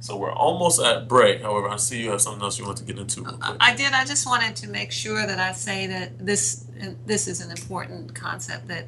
So 0.00 0.16
we're 0.16 0.32
almost 0.32 0.80
at 0.80 1.08
break. 1.08 1.42
However, 1.42 1.68
I 1.68 1.76
see 1.76 2.02
you 2.02 2.10
have 2.10 2.22
something 2.22 2.42
else 2.42 2.58
you 2.58 2.64
want 2.64 2.78
to 2.78 2.84
get 2.84 2.98
into. 2.98 3.24
I 3.60 3.74
did. 3.74 3.92
I 3.92 4.06
just 4.06 4.26
wanted 4.26 4.56
to 4.56 4.68
make 4.68 4.92
sure 4.92 5.26
that 5.26 5.38
I 5.38 5.52
say 5.52 5.86
that 5.86 6.18
this 6.24 6.66
this 7.04 7.28
is 7.28 7.40
an 7.42 7.50
important 7.50 8.14
concept 8.14 8.68
that 8.68 8.86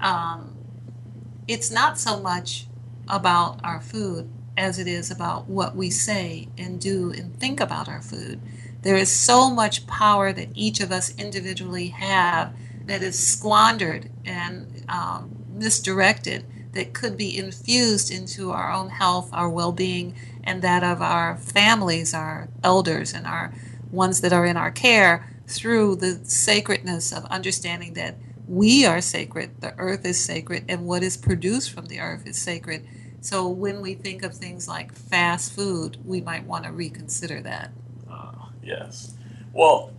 um, 0.00 0.56
it's 1.46 1.70
not 1.70 1.98
so 1.98 2.18
much 2.18 2.66
about 3.08 3.60
our 3.62 3.82
food 3.82 4.30
as 4.56 4.78
it 4.78 4.86
is 4.86 5.10
about 5.10 5.48
what 5.48 5.76
we 5.76 5.90
say 5.90 6.48
and 6.56 6.80
do 6.80 7.12
and 7.12 7.38
think 7.38 7.60
about 7.60 7.86
our 7.86 8.00
food. 8.00 8.40
There 8.80 8.96
is 8.96 9.12
so 9.12 9.50
much 9.50 9.86
power 9.86 10.32
that 10.32 10.48
each 10.54 10.80
of 10.80 10.90
us 10.90 11.14
individually 11.18 11.88
have 11.88 12.54
that 12.86 13.02
is 13.02 13.18
squandered 13.18 14.10
and 14.24 14.84
um, 14.88 15.36
misdirected 15.50 16.46
that 16.74 16.92
could 16.92 17.16
be 17.16 17.36
infused 17.36 18.10
into 18.10 18.50
our 18.50 18.72
own 18.72 18.90
health, 18.90 19.30
our 19.32 19.48
well 19.48 19.72
being, 19.72 20.14
and 20.42 20.62
that 20.62 20.82
of 20.82 21.00
our 21.00 21.36
families, 21.36 22.14
our 22.14 22.48
elders, 22.62 23.12
and 23.12 23.26
our 23.26 23.52
ones 23.90 24.20
that 24.20 24.32
are 24.32 24.44
in 24.44 24.56
our 24.56 24.70
care 24.70 25.30
through 25.46 25.96
the 25.96 26.20
sacredness 26.24 27.12
of 27.12 27.24
understanding 27.26 27.94
that 27.94 28.16
we 28.46 28.84
are 28.84 29.00
sacred, 29.00 29.60
the 29.60 29.74
earth 29.78 30.04
is 30.04 30.22
sacred, 30.22 30.64
and 30.68 30.86
what 30.86 31.02
is 31.02 31.16
produced 31.16 31.72
from 31.72 31.86
the 31.86 32.00
earth 32.00 32.26
is 32.26 32.36
sacred. 32.40 32.86
So 33.20 33.48
when 33.48 33.80
we 33.80 33.94
think 33.94 34.22
of 34.22 34.34
things 34.34 34.68
like 34.68 34.92
fast 34.92 35.54
food, 35.54 35.96
we 36.04 36.20
might 36.20 36.44
want 36.44 36.64
to 36.64 36.72
reconsider 36.72 37.40
that. 37.40 37.70
Uh, 38.10 38.32
yes. 38.62 39.16
Well, 39.52 39.92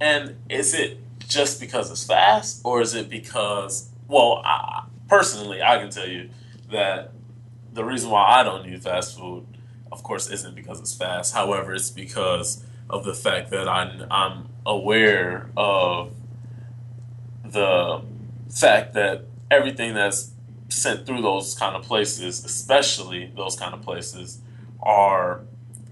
and 0.00 0.36
is 0.48 0.74
it 0.74 0.98
just 1.28 1.60
because 1.60 1.90
it's 1.90 2.04
fast, 2.04 2.60
or 2.64 2.80
is 2.80 2.94
it 2.94 3.08
because, 3.08 3.90
well, 4.08 4.42
I, 4.44 4.84
personally, 5.08 5.62
I 5.62 5.78
can 5.78 5.90
tell 5.90 6.08
you 6.08 6.30
that 6.70 7.12
the 7.72 7.84
reason 7.84 8.10
why 8.10 8.40
I 8.40 8.42
don't 8.42 8.66
eat 8.66 8.82
fast 8.82 9.18
food, 9.18 9.46
of 9.90 10.02
course, 10.02 10.30
isn't 10.30 10.54
because 10.54 10.80
it's 10.80 10.94
fast. 10.94 11.34
However, 11.34 11.74
it's 11.74 11.90
because 11.90 12.64
of 12.88 13.04
the 13.04 13.14
fact 13.14 13.50
that 13.50 13.68
I'm, 13.68 14.06
I'm 14.10 14.48
aware 14.66 15.50
of 15.56 16.12
the 17.44 18.02
fact 18.48 18.94
that 18.94 19.24
everything 19.50 19.94
that's 19.94 20.32
sent 20.68 21.06
through 21.06 21.22
those 21.22 21.54
kind 21.54 21.76
of 21.76 21.82
places, 21.82 22.44
especially 22.44 23.32
those 23.36 23.56
kind 23.56 23.74
of 23.74 23.82
places, 23.82 24.40
are 24.80 25.42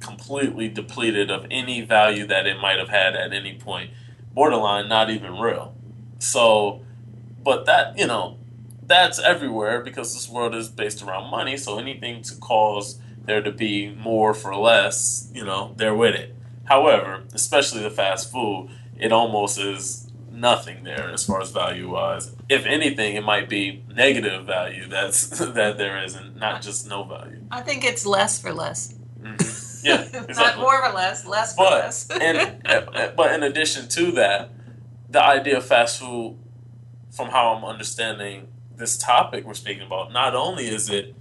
completely 0.00 0.68
depleted 0.68 1.30
of 1.30 1.46
any 1.50 1.80
value 1.80 2.26
that 2.26 2.46
it 2.46 2.58
might 2.60 2.78
have 2.78 2.88
had 2.88 3.14
at 3.14 3.32
any 3.32 3.54
point. 3.54 3.90
Borderline, 4.34 4.88
not 4.88 5.10
even 5.10 5.38
real. 5.38 5.74
So, 6.18 6.82
but 7.42 7.66
that, 7.66 7.98
you 7.98 8.06
know, 8.06 8.38
that's 8.92 9.18
everywhere 9.18 9.80
because 9.80 10.12
this 10.12 10.28
world 10.28 10.54
is 10.54 10.68
based 10.68 11.02
around 11.02 11.30
money. 11.30 11.56
So 11.56 11.78
anything 11.78 12.22
to 12.24 12.36
cause 12.36 13.00
there 13.24 13.40
to 13.40 13.50
be 13.50 13.90
more 13.94 14.34
for 14.34 14.54
less, 14.54 15.30
you 15.34 15.44
know, 15.44 15.72
they're 15.76 15.94
with 15.94 16.14
it. 16.14 16.36
However, 16.64 17.24
especially 17.32 17.82
the 17.82 17.90
fast 17.90 18.30
food, 18.30 18.68
it 18.98 19.10
almost 19.10 19.58
is 19.58 20.10
nothing 20.30 20.84
there 20.84 21.10
as 21.10 21.24
far 21.24 21.40
as 21.40 21.50
value 21.50 21.90
wise. 21.90 22.34
If 22.48 22.66
anything, 22.66 23.16
it 23.16 23.24
might 23.24 23.48
be 23.48 23.82
negative 23.94 24.44
value 24.44 24.86
that's 24.88 25.26
that 25.38 25.78
there 25.78 26.04
is, 26.04 26.14
and 26.14 26.36
not 26.36 26.60
just 26.60 26.86
no 26.88 27.04
value. 27.04 27.42
I 27.50 27.62
think 27.62 27.84
it's 27.84 28.04
less 28.04 28.40
for 28.40 28.52
less. 28.52 28.94
Mm-hmm. 29.20 29.58
Yeah, 29.82 30.02
exactly. 30.02 30.34
not 30.36 30.58
more 30.58 30.80
for 30.86 30.94
less, 30.94 31.26
less 31.26 31.56
but, 31.56 31.68
for 31.68 31.74
less. 31.74 32.08
and 32.08 33.16
but 33.16 33.32
in 33.32 33.42
addition 33.42 33.88
to 33.88 34.12
that, 34.12 34.50
the 35.10 35.20
idea 35.20 35.56
of 35.56 35.66
fast 35.66 35.98
food, 35.98 36.38
from 37.10 37.30
how 37.30 37.52
I'm 37.54 37.64
understanding 37.64 38.46
this 38.82 38.98
topic 38.98 39.44
we're 39.44 39.54
speaking 39.54 39.86
about, 39.86 40.12
not 40.12 40.34
only 40.34 40.66
is 40.68 40.90
it 40.90 41.14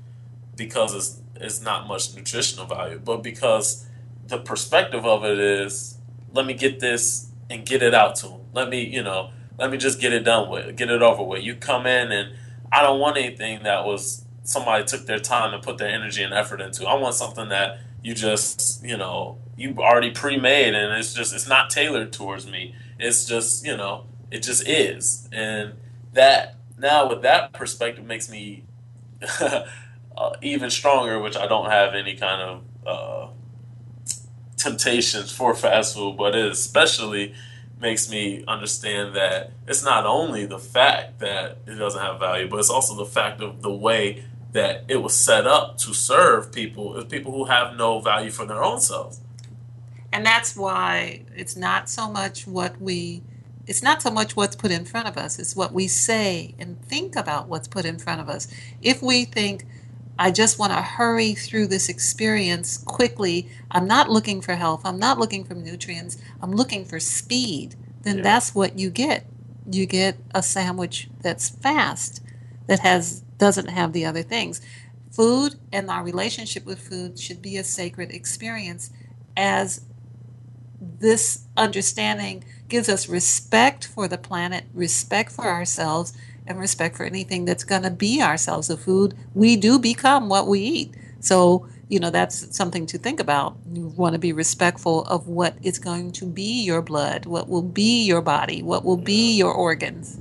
because 0.55 0.95
it's, 0.95 1.21
it's 1.35 1.61
not 1.61 1.87
much 1.87 2.15
nutritional 2.15 2.65
value, 2.65 2.99
but 3.03 3.23
because 3.23 3.87
the 4.27 4.39
perspective 4.39 5.05
of 5.05 5.23
it 5.23 5.39
is, 5.39 5.97
let 6.33 6.45
me 6.45 6.55
get 6.55 6.79
this 6.79 7.29
and 7.49 7.65
get 7.65 7.83
it 7.83 7.93
out 7.93 8.15
to 8.15 8.27
them. 8.27 8.41
Let 8.53 8.69
me, 8.69 8.83
you 8.83 9.03
know, 9.03 9.31
let 9.59 9.69
me 9.69 9.77
just 9.77 10.01
get 10.01 10.11
it 10.11 10.23
done 10.23 10.49
with, 10.49 10.75
get 10.75 10.89
it 10.89 11.03
over 11.03 11.21
with. 11.21 11.43
You 11.43 11.55
come 11.55 11.85
in 11.85 12.11
and 12.11 12.33
I 12.71 12.81
don't 12.81 12.99
want 12.99 13.17
anything 13.17 13.63
that 13.63 13.85
was 13.85 14.25
somebody 14.43 14.83
took 14.83 15.05
their 15.05 15.19
time 15.19 15.53
and 15.53 15.61
put 15.61 15.77
their 15.77 15.89
energy 15.89 16.23
and 16.23 16.33
effort 16.33 16.61
into. 16.61 16.87
I 16.87 16.95
want 16.95 17.13
something 17.13 17.49
that 17.49 17.79
you 18.01 18.15
just, 18.15 18.83
you 18.83 18.97
know, 18.97 19.37
you 19.55 19.75
already 19.77 20.09
pre-made 20.09 20.73
and 20.73 20.97
it's 20.97 21.13
just 21.13 21.35
it's 21.35 21.47
not 21.47 21.69
tailored 21.69 22.11
towards 22.11 22.47
me. 22.47 22.73
It's 22.97 23.25
just, 23.25 23.65
you 23.65 23.77
know, 23.77 24.05
it 24.31 24.41
just 24.41 24.67
is. 24.67 25.29
And 25.31 25.73
that 26.13 26.55
now 26.81 27.07
with 27.07 27.21
that 27.21 27.53
perspective 27.53 28.05
makes 28.05 28.29
me 28.29 28.63
uh, 29.39 29.63
even 30.41 30.69
stronger, 30.69 31.19
which 31.19 31.37
I 31.37 31.47
don't 31.47 31.69
have 31.69 31.93
any 31.93 32.15
kind 32.15 32.41
of 32.41 32.63
uh, 32.85 33.27
temptations 34.57 35.31
for 35.31 35.55
fast 35.55 35.95
food, 35.95 36.17
but 36.17 36.35
it 36.35 36.51
especially 36.51 37.33
makes 37.79 38.09
me 38.09 38.43
understand 38.47 39.15
that 39.15 39.51
it's 39.67 39.83
not 39.83 40.05
only 40.05 40.45
the 40.45 40.59
fact 40.59 41.19
that 41.19 41.57
it 41.65 41.75
doesn't 41.75 42.01
have 42.01 42.19
value, 42.19 42.47
but 42.47 42.59
it's 42.59 42.69
also 42.69 42.95
the 42.95 43.05
fact 43.05 43.41
of 43.41 43.61
the 43.61 43.71
way 43.71 44.23
that 44.51 44.83
it 44.87 44.97
was 44.97 45.15
set 45.15 45.47
up 45.47 45.77
to 45.77 45.93
serve 45.93 46.51
people, 46.51 46.97
is 46.97 47.05
people 47.05 47.31
who 47.31 47.45
have 47.45 47.75
no 47.77 47.99
value 47.99 48.29
for 48.29 48.45
their 48.45 48.63
own 48.63 48.79
selves. 48.81 49.21
And 50.11 50.25
that's 50.25 50.55
why 50.55 51.23
it's 51.35 51.55
not 51.55 51.89
so 51.89 52.09
much 52.09 52.45
what 52.45 52.79
we 52.81 53.23
it's 53.71 53.81
not 53.81 54.01
so 54.01 54.11
much 54.11 54.35
what's 54.35 54.57
put 54.57 54.69
in 54.69 54.83
front 54.83 55.07
of 55.07 55.17
us, 55.17 55.39
it's 55.39 55.55
what 55.55 55.71
we 55.71 55.87
say 55.87 56.53
and 56.59 56.79
think 56.81 57.15
about 57.15 57.47
what's 57.47 57.69
put 57.69 57.85
in 57.85 57.97
front 57.97 58.19
of 58.19 58.27
us. 58.27 58.47
If 58.81 59.01
we 59.01 59.23
think 59.23 59.65
I 60.19 60.29
just 60.29 60.59
want 60.59 60.73
to 60.73 60.81
hurry 60.81 61.33
through 61.33 61.67
this 61.67 61.89
experience 61.89 62.77
quickly. 62.77 63.49
I'm 63.71 63.87
not 63.87 64.07
looking 64.07 64.39
for 64.39 64.53
health. 64.53 64.81
I'm 64.85 64.99
not 64.99 65.17
looking 65.17 65.43
for 65.43 65.55
nutrients. 65.55 66.15
I'm 66.41 66.51
looking 66.51 66.85
for 66.85 66.99
speed. 66.99 67.73
Then 68.03 68.17
yeah. 68.17 68.23
that's 68.23 68.53
what 68.53 68.77
you 68.77 68.91
get. 68.91 69.25
You 69.71 69.87
get 69.87 70.17
a 70.35 70.43
sandwich 70.43 71.09
that's 71.21 71.49
fast, 71.49 72.21
that 72.67 72.81
has 72.81 73.21
doesn't 73.39 73.69
have 73.69 73.93
the 73.93 74.05
other 74.05 74.21
things. 74.21 74.61
Food 75.09 75.55
and 75.71 75.89
our 75.89 76.03
relationship 76.03 76.67
with 76.67 76.79
food 76.79 77.17
should 77.17 77.41
be 77.41 77.57
a 77.57 77.63
sacred 77.63 78.11
experience 78.11 78.91
as 79.35 79.81
this 80.79 81.45
understanding 81.57 82.43
gives 82.71 82.89
us 82.89 83.07
respect 83.07 83.85
for 83.85 84.07
the 84.07 84.17
planet, 84.17 84.63
respect 84.73 85.31
for 85.31 85.45
ourselves, 85.45 86.13
and 86.47 86.57
respect 86.57 86.95
for 86.95 87.03
anything 87.03 87.45
that's 87.45 87.65
going 87.65 87.83
to 87.83 87.91
be 87.91 88.21
ourselves. 88.21 88.69
The 88.69 88.77
food, 88.77 89.13
we 89.35 89.57
do 89.57 89.77
become 89.77 90.29
what 90.29 90.47
we 90.47 90.61
eat. 90.61 90.95
So, 91.19 91.67
you 91.89 91.99
know, 91.99 92.09
that's 92.09 92.55
something 92.55 92.87
to 92.87 92.97
think 92.97 93.19
about. 93.19 93.57
You 93.71 93.87
want 93.87 94.13
to 94.13 94.19
be 94.19 94.33
respectful 94.33 95.03
of 95.05 95.27
what 95.27 95.55
is 95.61 95.77
going 95.77 96.13
to 96.13 96.25
be 96.25 96.63
your 96.63 96.81
blood, 96.81 97.25
what 97.25 97.47
will 97.47 97.61
be 97.61 98.03
your 98.03 98.21
body, 98.21 98.63
what 98.63 98.83
will 98.83 98.97
be 98.97 99.35
your 99.35 99.53
organs. 99.53 100.17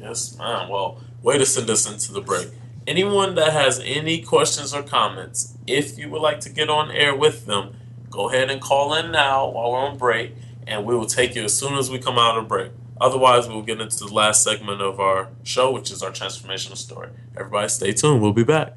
Yes, 0.00 0.36
ma'am. 0.38 0.68
Well, 0.70 1.00
way 1.22 1.38
to 1.38 1.46
send 1.46 1.68
us 1.70 1.88
into 1.88 2.12
the 2.12 2.22
break. 2.22 2.48
Anyone 2.86 3.34
that 3.34 3.52
has 3.52 3.78
any 3.84 4.22
questions 4.22 4.72
or 4.74 4.82
comments, 4.82 5.54
if 5.66 5.98
you 5.98 6.08
would 6.08 6.22
like 6.22 6.40
to 6.40 6.48
get 6.48 6.70
on 6.70 6.90
air 6.90 7.14
with 7.14 7.44
them, 7.44 7.76
go 8.08 8.30
ahead 8.30 8.50
and 8.50 8.60
call 8.60 8.94
in 8.94 9.12
now 9.12 9.48
while 9.50 9.70
we're 9.70 9.78
on 9.78 9.98
break, 9.98 10.34
and 10.66 10.84
we 10.84 10.94
will 10.94 11.06
take 11.06 11.34
you 11.34 11.44
as 11.44 11.56
soon 11.56 11.74
as 11.74 11.90
we 11.90 11.98
come 11.98 12.18
out 12.18 12.38
of 12.38 12.48
break. 12.48 12.72
Otherwise, 13.00 13.48
we'll 13.48 13.62
get 13.62 13.80
into 13.80 14.04
the 14.04 14.12
last 14.12 14.42
segment 14.42 14.82
of 14.82 15.00
our 15.00 15.28
show, 15.42 15.72
which 15.72 15.90
is 15.90 16.02
our 16.02 16.10
transformational 16.10 16.76
story. 16.76 17.08
Everybody, 17.36 17.68
stay 17.68 17.92
tuned. 17.92 18.20
We'll 18.20 18.32
be 18.32 18.44
back. 18.44 18.76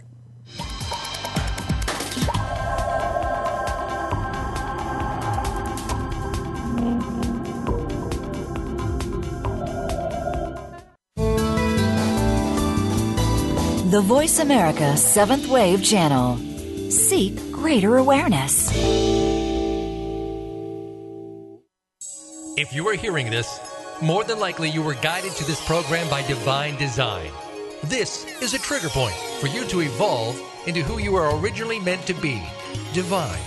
The 13.94 14.02
Voice 14.02 14.40
America 14.40 14.98
Seventh 14.98 15.48
Wave 15.50 15.84
Channel. 15.84 16.38
Seek 16.90 17.52
greater 17.52 17.98
awareness. 17.98 18.72
If 22.56 22.72
you 22.72 22.88
are 22.88 22.94
hearing 22.94 23.32
this, 23.32 23.60
more 24.00 24.24
than 24.24 24.38
likely, 24.38 24.70
you 24.70 24.84
were 24.84 24.94
guided 24.94 25.32
to 25.34 25.44
this 25.44 25.66
program 25.66 26.08
by 26.08 26.22
divine 26.22 26.78
design. 26.78 27.32
This 27.86 28.28
is 28.44 28.54
a 28.54 28.60
trigger 28.60 28.90
point 28.90 29.16
for 29.40 29.48
you 29.48 29.66
to 29.66 29.82
evolve 29.82 30.40
into 30.68 30.84
who 30.84 31.00
you 31.00 31.14
were 31.14 31.36
originally 31.40 31.80
meant 31.80 32.06
to 32.06 32.14
be 32.14 32.44
divine. 32.94 33.42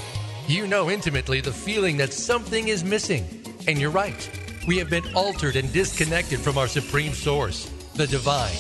You 0.49 0.67
know 0.67 0.91
intimately 0.91 1.41
the 1.41 1.53
feeling 1.53 1.97
that 1.99 2.13
something 2.13 2.67
is 2.67 2.83
missing. 2.83 3.25
And 3.69 3.81
you're 3.81 3.91
right. 3.93 4.29
We 4.67 4.77
have 4.79 4.91
been 4.91 5.15
altered 5.15 5.55
and 5.55 5.73
disconnected 5.73 6.41
from 6.41 6.59
our 6.59 6.67
supreme 6.67 7.13
source, 7.13 7.71
the 7.95 8.09
divine. 8.09 8.57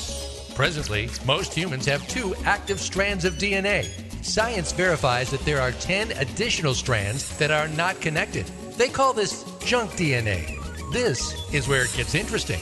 Presently, 0.55 1.11
most 1.24 1.55
humans 1.55 1.86
have 1.86 2.07
two 2.07 2.36
active 2.44 2.78
strands 2.78 3.24
of 3.24 3.34
DNA. 3.34 3.88
Science 4.24 4.70
verifies 4.70 5.28
that 5.32 5.44
there 5.44 5.61
are 5.61 5.72
10 5.72 6.12
additional 6.12 6.74
strands 6.74 7.36
that 7.38 7.51
are 7.51 7.66
not 7.66 8.01
connected. 8.01 8.49
They 8.77 8.89
call 8.89 9.14
this 9.14 9.45
junk 9.61 9.93
DNA. 9.93 10.53
This 10.93 11.51
is 11.55 11.66
where 11.66 11.85
it 11.85 11.95
gets 11.95 12.14
interesting. 12.14 12.61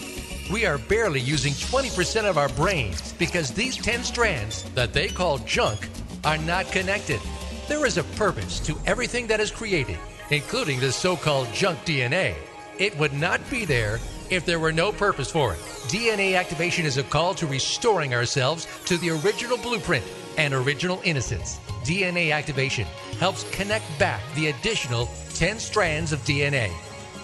We 0.53 0.65
are 0.65 0.79
barely 0.79 1.19
using 1.19 1.53
20% 1.55 2.25
of 2.25 2.39
our 2.39 2.49
brains 2.51 3.13
because 3.15 3.51
these 3.51 3.77
10 3.77 4.05
strands 4.05 4.63
that 4.75 4.93
they 4.93 5.09
call 5.09 5.39
junk 5.39 5.89
are 6.25 6.39
not 6.39 6.67
connected. 6.67 7.21
There 7.67 7.85
is 7.85 7.99
a 7.99 8.05
purpose 8.05 8.61
to 8.61 8.79
everything 8.87 9.27
that 9.27 9.41
is 9.41 9.51
created, 9.51 9.99
including 10.31 10.79
this 10.79 10.95
so 10.95 11.17
called 11.17 11.53
junk 11.53 11.81
DNA. 11.81 12.37
It 12.79 12.97
would 12.97 13.13
not 13.13 13.41
be 13.51 13.65
there 13.65 13.99
if 14.31 14.47
there 14.47 14.61
were 14.61 14.73
no 14.73 14.93
purpose 14.93 15.33
for 15.33 15.55
it. 15.55 15.59
DNA 15.89 16.39
activation 16.39 16.85
is 16.87 16.97
a 16.97 17.03
call 17.03 17.35
to 17.35 17.47
restoring 17.47 18.15
ourselves 18.15 18.69
to 18.85 18.97
the 18.99 19.11
original 19.11 19.59
blueprint 19.59 20.05
and 20.39 20.55
original 20.55 21.01
innocence. 21.05 21.59
DNA 21.83 22.33
activation 22.33 22.87
helps 23.19 23.49
connect 23.51 23.87
back 23.99 24.21
the 24.35 24.49
additional 24.49 25.09
10 25.35 25.59
strands 25.59 26.13
of 26.13 26.21
DNA 26.21 26.73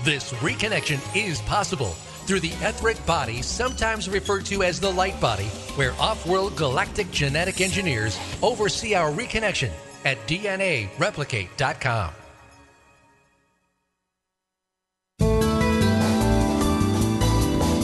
this 0.02 0.32
reconnection 0.34 0.98
is 1.14 1.42
possible 1.42 1.90
through 2.26 2.40
the 2.40 2.52
etheric 2.62 3.04
body, 3.06 3.42
sometimes 3.42 4.08
referred 4.08 4.46
to 4.46 4.62
as 4.62 4.80
the 4.80 4.90
light 4.90 5.20
body, 5.20 5.46
where 5.76 5.92
off 6.00 6.26
world 6.26 6.56
galactic 6.56 7.11
genetic 7.11 7.61
engineers 7.61 8.18
oversee 8.42 8.94
our 8.94 9.11
reconnection 9.11 9.70
at 10.04 10.16
DNAReplicate.com. 10.26 12.12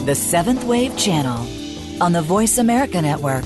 The 0.06 0.14
Seventh 0.14 0.64
Wave 0.64 0.96
Channel 0.96 2.02
on 2.02 2.12
the 2.12 2.22
Voice 2.22 2.58
America 2.58 3.02
Network. 3.02 3.44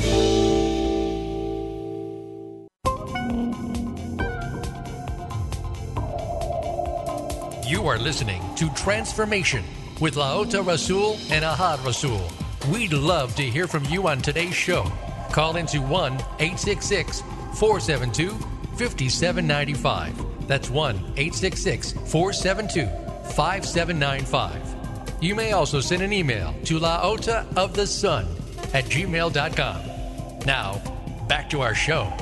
You 7.71 7.87
are 7.87 8.01
listening 8.01 8.43
to 8.57 8.69
Transformation 8.71 9.63
with 10.01 10.17
Laota 10.17 10.67
Rasul 10.67 11.13
and 11.31 11.45
Ahad 11.45 11.85
Rasul. 11.85 12.21
We'd 12.69 12.93
love 12.93 13.37
to 13.37 13.43
hear 13.43 13.69
from 13.69 13.85
you 13.85 14.09
on 14.09 14.21
today's 14.21 14.57
show. 14.57 14.91
Call 15.31 15.55
into 15.55 15.81
1 15.81 16.15
866 16.41 17.21
472 17.55 18.31
5795. 18.31 20.49
That's 20.49 20.69
1 20.69 20.97
866 20.97 21.93
472 21.93 22.87
5795. 23.35 25.23
You 25.23 25.37
may 25.37 25.53
also 25.53 25.79
send 25.79 26.03
an 26.03 26.13
email 26.13 26.53
to 26.65 26.81
laota 26.81 27.47
of 27.57 27.75
the 27.75 27.87
sun 27.87 28.27
at 28.75 28.87
gmail.com. 28.87 30.41
Now, 30.45 30.83
back 31.29 31.49
to 31.51 31.61
our 31.61 31.77
show. 31.77 32.13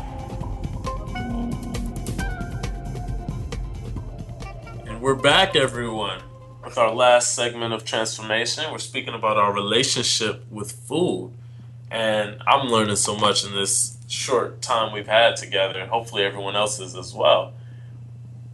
We're 5.09 5.15
back, 5.15 5.57
everyone, 5.57 6.21
with 6.63 6.77
our 6.77 6.95
last 6.95 7.35
segment 7.35 7.73
of 7.73 7.83
transformation. 7.83 8.71
We're 8.71 8.77
speaking 8.77 9.15
about 9.15 9.39
our 9.39 9.55
relationship 9.55 10.45
with 10.51 10.71
food. 10.71 11.33
And 11.91 12.37
I'm 12.47 12.69
learning 12.69 12.97
so 12.97 13.17
much 13.17 13.43
in 13.43 13.55
this 13.55 13.97
short 14.07 14.61
time 14.61 14.93
we've 14.93 15.07
had 15.07 15.37
together, 15.37 15.79
and 15.79 15.89
hopefully 15.89 16.25
everyone 16.25 16.57
else 16.57 16.79
is 16.79 16.95
as 16.95 17.15
well. 17.15 17.55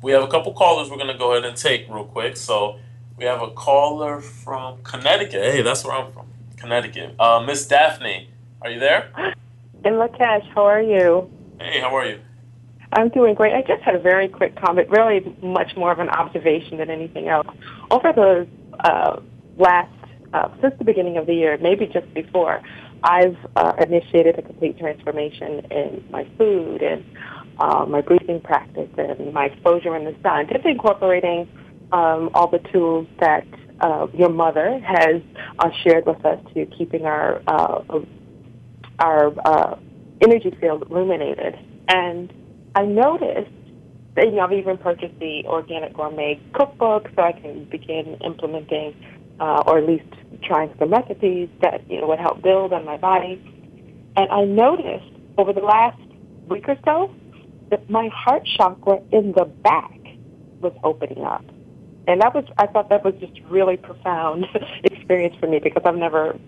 We 0.00 0.12
have 0.12 0.22
a 0.22 0.28
couple 0.28 0.52
callers 0.52 0.88
we're 0.88 0.96
going 0.96 1.08
to 1.08 1.18
go 1.18 1.32
ahead 1.32 1.44
and 1.44 1.56
take 1.56 1.88
real 1.88 2.04
quick. 2.04 2.36
So 2.36 2.78
we 3.16 3.24
have 3.24 3.42
a 3.42 3.50
caller 3.50 4.20
from 4.20 4.80
Connecticut. 4.84 5.54
Hey, 5.54 5.62
that's 5.62 5.84
where 5.84 5.96
I'm 5.96 6.12
from, 6.12 6.26
Connecticut. 6.56 7.16
Uh, 7.18 7.42
Miss 7.44 7.66
Daphne, 7.66 8.28
are 8.62 8.70
you 8.70 8.78
there? 8.78 9.10
In 9.84 9.94
LaCache, 9.94 10.54
how 10.54 10.66
are 10.66 10.80
you? 10.80 11.28
Hey, 11.58 11.80
how 11.80 11.96
are 11.96 12.06
you? 12.06 12.20
I'm 12.94 13.08
doing 13.08 13.34
great. 13.34 13.52
I 13.52 13.62
just 13.62 13.82
had 13.82 13.94
a 13.94 13.98
very 13.98 14.28
quick 14.28 14.54
comment, 14.56 14.88
really 14.88 15.36
much 15.42 15.76
more 15.76 15.90
of 15.90 15.98
an 15.98 16.08
observation 16.08 16.78
than 16.78 16.90
anything 16.90 17.28
else. 17.28 17.48
Over 17.90 18.12
the 18.12 18.48
uh, 18.84 19.20
last, 19.56 19.92
uh, 20.32 20.48
since 20.62 20.74
the 20.78 20.84
beginning 20.84 21.16
of 21.16 21.26
the 21.26 21.34
year, 21.34 21.58
maybe 21.60 21.86
just 21.86 22.12
before, 22.14 22.62
I've 23.02 23.36
uh, 23.56 23.72
initiated 23.80 24.38
a 24.38 24.42
complete 24.42 24.78
transformation 24.78 25.66
in 25.70 26.04
my 26.10 26.26
food 26.38 26.82
and 26.82 27.04
uh, 27.58 27.84
my 27.86 28.00
breathing 28.00 28.40
practice 28.40 28.88
and 28.96 29.32
my 29.32 29.46
exposure 29.46 29.96
in 29.96 30.04
the 30.04 30.14
sun, 30.22 30.46
just 30.50 30.64
incorporating 30.64 31.48
um, 31.92 32.30
all 32.34 32.48
the 32.48 32.60
tools 32.72 33.06
that 33.20 33.46
uh, 33.80 34.06
your 34.14 34.30
mother 34.30 34.80
has 34.80 35.20
uh, 35.58 35.70
shared 35.82 36.06
with 36.06 36.24
us 36.24 36.38
to 36.54 36.64
keeping 36.66 37.06
our 37.06 37.42
uh, 37.46 38.00
our 39.00 39.32
uh, 39.44 39.76
energy 40.22 40.56
field 40.60 40.86
illuminated. 40.88 41.58
And 41.88 42.32
I 42.74 42.84
noticed 42.84 43.50
that, 44.16 44.26
you 44.26 44.32
know, 44.32 44.40
I've 44.40 44.52
even 44.52 44.78
purchased 44.78 45.18
the 45.18 45.44
Organic 45.46 45.94
Gourmet 45.94 46.40
cookbook 46.52 47.08
so 47.14 47.22
I 47.22 47.32
can 47.32 47.64
begin 47.64 48.16
implementing 48.24 48.94
uh, 49.40 49.62
or 49.66 49.78
at 49.78 49.86
least 49.86 50.04
trying 50.42 50.74
some 50.78 50.90
recipes 50.90 51.48
that, 51.60 51.88
you 51.90 52.00
know, 52.00 52.08
would 52.08 52.20
help 52.20 52.42
build 52.42 52.72
on 52.72 52.84
my 52.84 52.96
body. 52.96 53.40
And 54.16 54.30
I 54.30 54.44
noticed 54.44 55.06
over 55.38 55.52
the 55.52 55.60
last 55.60 56.00
week 56.48 56.68
or 56.68 56.76
so, 56.84 57.14
that 57.70 57.88
my 57.90 58.08
heart 58.08 58.46
chakra 58.56 59.00
in 59.10 59.32
the 59.32 59.44
back 59.44 59.98
was 60.60 60.72
opening 60.84 61.24
up. 61.24 61.44
And 62.06 62.20
that 62.20 62.34
was, 62.34 62.44
I 62.58 62.66
thought 62.66 62.90
that 62.90 63.04
was 63.04 63.14
just 63.18 63.40
really 63.48 63.76
profound 63.76 64.46
experience 64.84 65.34
for 65.40 65.48
me 65.48 65.58
because 65.58 65.82
I've 65.84 65.96
never 65.96 66.38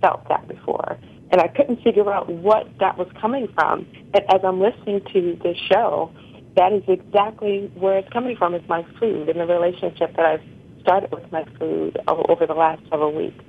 felt 0.00 0.28
that 0.28 0.46
before. 0.46 0.98
And 1.30 1.40
I 1.40 1.48
couldn't 1.48 1.82
figure 1.82 2.10
out 2.12 2.28
what 2.28 2.66
that 2.80 2.96
was 2.96 3.08
coming 3.20 3.48
from. 3.54 3.86
And 4.14 4.24
as 4.28 4.40
I'm 4.44 4.60
listening 4.60 5.02
to 5.12 5.38
this 5.42 5.58
show, 5.70 6.10
that 6.56 6.72
is 6.72 6.82
exactly 6.88 7.70
where 7.74 7.98
it's 7.98 8.08
coming 8.10 8.36
from 8.36 8.54
is 8.54 8.66
my 8.68 8.84
food 8.98 9.28
and 9.28 9.38
the 9.38 9.46
relationship 9.46 10.16
that 10.16 10.24
I've 10.24 10.42
started 10.80 11.12
with 11.12 11.30
my 11.30 11.44
food 11.58 11.98
over 12.06 12.46
the 12.46 12.54
last 12.54 12.82
several 12.90 13.12
weeks. 13.12 13.44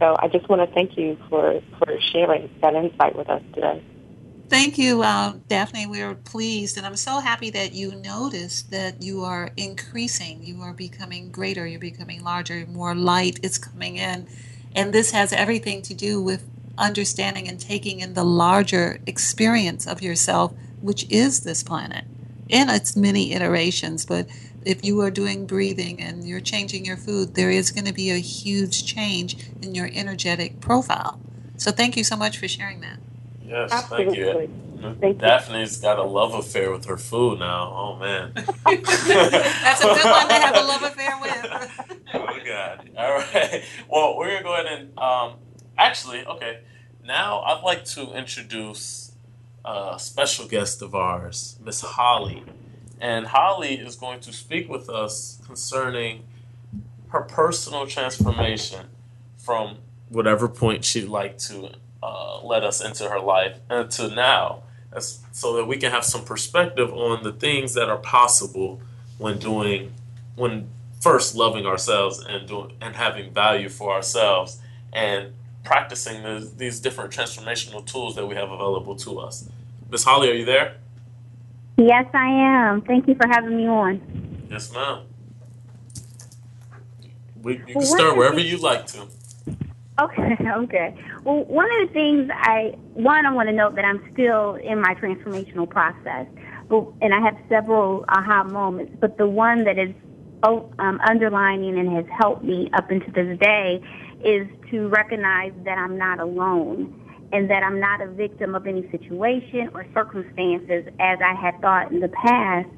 So 0.00 0.16
I 0.18 0.28
just 0.28 0.48
want 0.48 0.68
to 0.68 0.74
thank 0.74 0.96
you 0.96 1.16
for, 1.28 1.60
for 1.78 2.00
sharing 2.00 2.50
that 2.62 2.74
insight 2.74 3.16
with 3.16 3.28
us 3.28 3.42
today. 3.54 3.82
Thank 4.48 4.78
you, 4.78 5.02
uh, 5.02 5.34
Daphne. 5.46 5.86
We 5.86 6.02
are 6.02 6.16
pleased, 6.16 6.76
and 6.76 6.84
I'm 6.84 6.96
so 6.96 7.20
happy 7.20 7.50
that 7.50 7.72
you 7.72 7.94
noticed 7.94 8.72
that 8.72 9.00
you 9.00 9.22
are 9.22 9.50
increasing. 9.56 10.42
You 10.42 10.62
are 10.62 10.72
becoming 10.72 11.30
greater. 11.30 11.66
You're 11.68 11.78
becoming 11.78 12.24
larger. 12.24 12.66
More 12.66 12.96
light 12.96 13.38
is 13.44 13.58
coming 13.58 13.96
in, 13.96 14.26
and 14.74 14.92
this 14.92 15.12
has 15.12 15.32
everything 15.32 15.82
to 15.82 15.94
do 15.94 16.20
with 16.20 16.44
understanding 16.80 17.48
and 17.48 17.60
taking 17.60 18.00
in 18.00 18.14
the 18.14 18.24
larger 18.24 19.00
experience 19.06 19.86
of 19.86 20.02
yourself, 20.02 20.54
which 20.80 21.06
is 21.10 21.42
this 21.42 21.62
planet, 21.62 22.04
in 22.48 22.70
its 22.70 22.96
many 22.96 23.32
iterations. 23.34 24.06
But 24.06 24.28
if 24.64 24.84
you 24.84 25.00
are 25.00 25.10
doing 25.12 25.46
breathing 25.46 26.00
and 26.00 26.26
you're 26.28 26.40
changing 26.40 26.84
your 26.86 26.98
food, 26.98 27.34
there 27.36 27.50
is 27.50 27.72
going 27.72 27.86
to 27.86 27.94
be 27.94 28.10
a 28.10 28.18
huge 28.18 28.84
change 28.86 29.36
in 29.62 29.74
your 29.74 29.90
energetic 29.94 30.60
profile. 30.60 31.20
So, 31.56 31.72
thank 31.72 31.96
you 31.96 32.04
so 32.04 32.16
much 32.16 32.38
for 32.38 32.48
sharing 32.48 32.80
that. 32.80 32.98
Yes, 33.40 33.70
Absolutely. 33.72 34.06
thank 34.06 34.18
you. 34.18 34.96
Thank 35.00 35.18
Daphne's 35.18 35.78
got 35.80 35.98
a 35.98 36.04
love 36.04 36.34
affair 36.34 36.72
with 36.72 36.86
her 36.86 36.96
food 36.96 37.40
now. 37.40 37.72
Oh 37.76 37.96
man, 37.98 38.32
that's 38.34 39.84
a 39.84 39.88
good 39.88 40.10
one 40.10 40.28
to 40.28 40.34
have 40.34 40.56
a 40.56 40.62
love 40.62 40.82
affair 40.82 41.12
with. 41.20 41.46
oh 42.14 42.38
God! 42.46 42.90
All 42.96 43.18
right. 43.18 43.64
Well, 43.90 44.16
we're 44.16 44.30
gonna 44.30 44.42
go 44.44 44.54
ahead 44.54 44.66
and 44.66 44.98
um, 44.98 45.34
actually, 45.80 46.24
okay. 46.26 46.60
Now 47.04 47.40
I'd 47.40 47.62
like 47.62 47.84
to 47.86 48.12
introduce 48.12 49.12
a 49.64 49.96
special 49.98 50.46
guest 50.46 50.82
of 50.82 50.94
ours, 50.94 51.58
Miss 51.64 51.80
Holly, 51.80 52.44
and 53.00 53.26
Holly 53.26 53.74
is 53.74 53.96
going 53.96 54.20
to 54.20 54.32
speak 54.32 54.68
with 54.68 54.88
us 54.88 55.40
concerning 55.46 56.24
her 57.08 57.22
personal 57.22 57.86
transformation 57.86 58.86
from 59.38 59.78
whatever 60.08 60.48
point 60.48 60.84
she'd 60.84 61.08
like 61.08 61.38
to 61.38 61.70
uh, 62.02 62.40
led 62.42 62.64
us 62.64 62.80
into 62.80 63.08
her 63.08 63.20
life 63.20 63.58
and 63.68 63.90
to 63.90 64.08
now, 64.08 64.62
as, 64.92 65.20
so 65.32 65.56
that 65.56 65.66
we 65.66 65.76
can 65.76 65.90
have 65.90 66.04
some 66.04 66.24
perspective 66.24 66.92
on 66.92 67.22
the 67.22 67.32
things 67.32 67.74
that 67.74 67.88
are 67.88 67.98
possible 67.98 68.80
when 69.18 69.38
doing, 69.38 69.92
when 70.36 70.68
first 71.00 71.34
loving 71.34 71.66
ourselves 71.66 72.24
and 72.24 72.46
doing 72.46 72.72
and 72.80 72.96
having 72.96 73.32
value 73.32 73.68
for 73.68 73.92
ourselves 73.92 74.60
and 74.92 75.32
practicing 75.64 76.22
the, 76.22 76.50
these 76.56 76.80
different 76.80 77.12
transformational 77.12 77.84
tools 77.84 78.16
that 78.16 78.26
we 78.26 78.34
have 78.34 78.50
available 78.50 78.96
to 78.96 79.18
us. 79.18 79.48
Miss 79.90 80.04
Holly, 80.04 80.30
are 80.30 80.34
you 80.34 80.44
there? 80.44 80.76
Yes, 81.76 82.06
I 82.12 82.28
am. 82.28 82.82
Thank 82.82 83.08
you 83.08 83.14
for 83.14 83.26
having 83.28 83.56
me 83.56 83.66
on. 83.66 84.46
Yes, 84.50 84.72
ma'am. 84.72 85.02
We, 87.42 87.54
you 87.54 87.64
can 87.64 87.82
start 87.82 88.16
wherever 88.16 88.38
you'd 88.38 88.60
like 88.60 88.86
to. 88.88 89.06
Okay, 90.00 90.36
okay. 90.56 90.94
Well, 91.24 91.44
one 91.44 91.66
of 91.80 91.88
the 91.88 91.94
things 91.94 92.30
I 92.32 92.74
one 92.94 93.26
I 93.26 93.32
want 93.32 93.48
to 93.48 93.54
note 93.54 93.76
that 93.76 93.84
I'm 93.84 94.02
still 94.12 94.54
in 94.54 94.80
my 94.80 94.94
transformational 94.94 95.68
process, 95.68 96.26
but 96.68 96.86
and 97.00 97.14
I 97.14 97.20
have 97.20 97.36
several 97.48 98.04
aha 98.08 98.44
moments. 98.44 98.92
But 99.00 99.16
the 99.16 99.26
one 99.26 99.64
that 99.64 99.78
is 99.78 99.94
oh, 100.42 100.72
um, 100.78 101.00
underlining 101.06 101.78
and 101.78 101.90
has 101.92 102.04
helped 102.18 102.44
me 102.44 102.70
up 102.74 102.90
into 102.90 103.10
this 103.10 103.38
day 103.38 103.82
is 104.24 104.46
to 104.70 104.88
recognize 104.88 105.52
that 105.64 105.78
I'm 105.78 105.96
not 105.96 106.20
alone 106.20 106.96
and 107.32 107.48
that 107.50 107.62
I'm 107.62 107.78
not 107.78 108.00
a 108.00 108.08
victim 108.08 108.54
of 108.54 108.66
any 108.66 108.88
situation 108.90 109.70
or 109.74 109.86
circumstances 109.94 110.86
as 110.98 111.18
I 111.24 111.34
had 111.34 111.60
thought 111.60 111.92
in 111.92 112.00
the 112.00 112.08
past. 112.08 112.68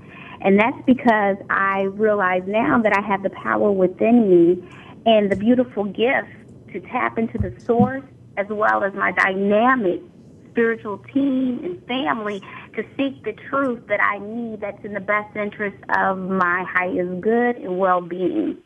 And 0.42 0.58
that's 0.58 0.80
because 0.86 1.36
I 1.48 1.82
realize 1.82 2.42
now 2.46 2.80
that 2.82 2.96
I 2.96 3.00
have 3.00 3.22
the 3.22 3.30
power 3.30 3.70
within 3.70 4.28
me 4.28 4.68
and 5.06 5.30
the 5.30 5.36
beautiful 5.36 5.84
gift 5.84 6.28
to 6.72 6.80
tap 6.80 7.18
into 7.18 7.38
the 7.38 7.58
source 7.60 8.04
as 8.36 8.46
well 8.48 8.82
as 8.82 8.92
my 8.94 9.12
dynamic 9.12 10.00
spiritual 10.50 10.98
team 11.12 11.60
and 11.64 11.86
family 11.86 12.40
to 12.74 12.84
seek 12.96 13.24
the 13.24 13.32
truth 13.48 13.86
that 13.88 14.00
I 14.00 14.18
need 14.18 14.60
that's 14.60 14.84
in 14.84 14.92
the 14.92 15.00
best 15.00 15.34
interest 15.34 15.76
of 15.96 16.18
my 16.18 16.64
highest 16.68 17.20
good 17.20 17.56
and 17.56 17.78
well-being. 17.78 18.58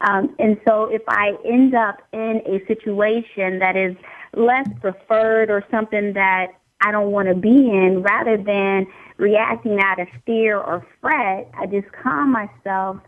Um, 0.00 0.34
and 0.38 0.60
so 0.66 0.84
if 0.84 1.02
I 1.08 1.32
end 1.44 1.74
up 1.74 1.96
in 2.12 2.40
a 2.46 2.64
situation 2.66 3.58
that 3.58 3.76
is 3.76 3.96
less 4.34 4.68
preferred 4.80 5.50
or 5.50 5.64
something 5.70 6.12
that 6.14 6.48
I 6.80 6.92
don't 6.92 7.10
want 7.10 7.28
to 7.28 7.34
be 7.34 7.48
in, 7.48 8.02
rather 8.02 8.36
than 8.36 8.86
reacting 9.16 9.80
out 9.80 9.98
of 9.98 10.06
fear 10.24 10.58
or 10.58 10.86
fret, 11.00 11.50
I 11.58 11.66
just 11.66 11.88
calm 12.02 12.32
myself, 12.32 12.98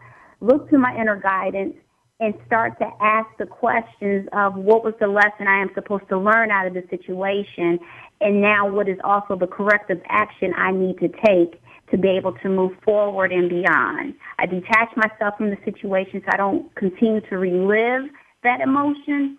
look 0.41 0.69
to 0.71 0.79
my 0.79 0.97
inner 1.01 1.21
guidance, 1.21 1.75
and 2.19 2.35
start 2.47 2.79
to 2.79 2.91
ask 3.01 3.29
the 3.39 3.47
questions 3.47 4.29
of 4.33 4.55
what 4.55 4.85
was 4.85 4.93
the 5.01 5.07
lesson 5.07 5.47
I 5.47 5.63
am 5.63 5.71
supposed 5.75 6.07
to 6.09 6.19
learn 6.19 6.51
out 6.51 6.67
of 6.67 6.75
the 6.75 6.85
situation, 6.91 7.79
and 8.21 8.43
now 8.43 8.69
what 8.69 8.89
is 8.89 8.99
also 9.03 9.37
the 9.37 9.47
corrective 9.47 10.01
action 10.09 10.53
I 10.57 10.73
need 10.73 10.99
to 10.99 11.09
take 11.09 11.61
to 11.91 11.99
be 11.99 12.09
able 12.09 12.33
to 12.33 12.49
move 12.49 12.73
forward 12.85 13.33
and 13.33 13.49
beyond. 13.49 14.15
I 14.39 14.47
detach 14.47 14.97
myself 14.97 15.37
from 15.37 15.51
the 15.51 15.59
situation 15.65 16.23
so 16.25 16.31
I 16.33 16.37
don't 16.37 16.75
continue 16.75 17.21
to 17.23 17.39
relive 17.39 18.11
that 18.43 18.61
emotion 18.61 19.39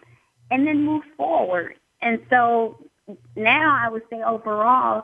and 0.50 0.68
then 0.68 0.84
move 0.84 1.04
forward. 1.18 1.76
And 2.02 2.20
so 2.30 2.78
now 3.36 3.78
I 3.80 3.90
would 3.90 4.04
say 4.10 4.22
overall, 4.22 5.04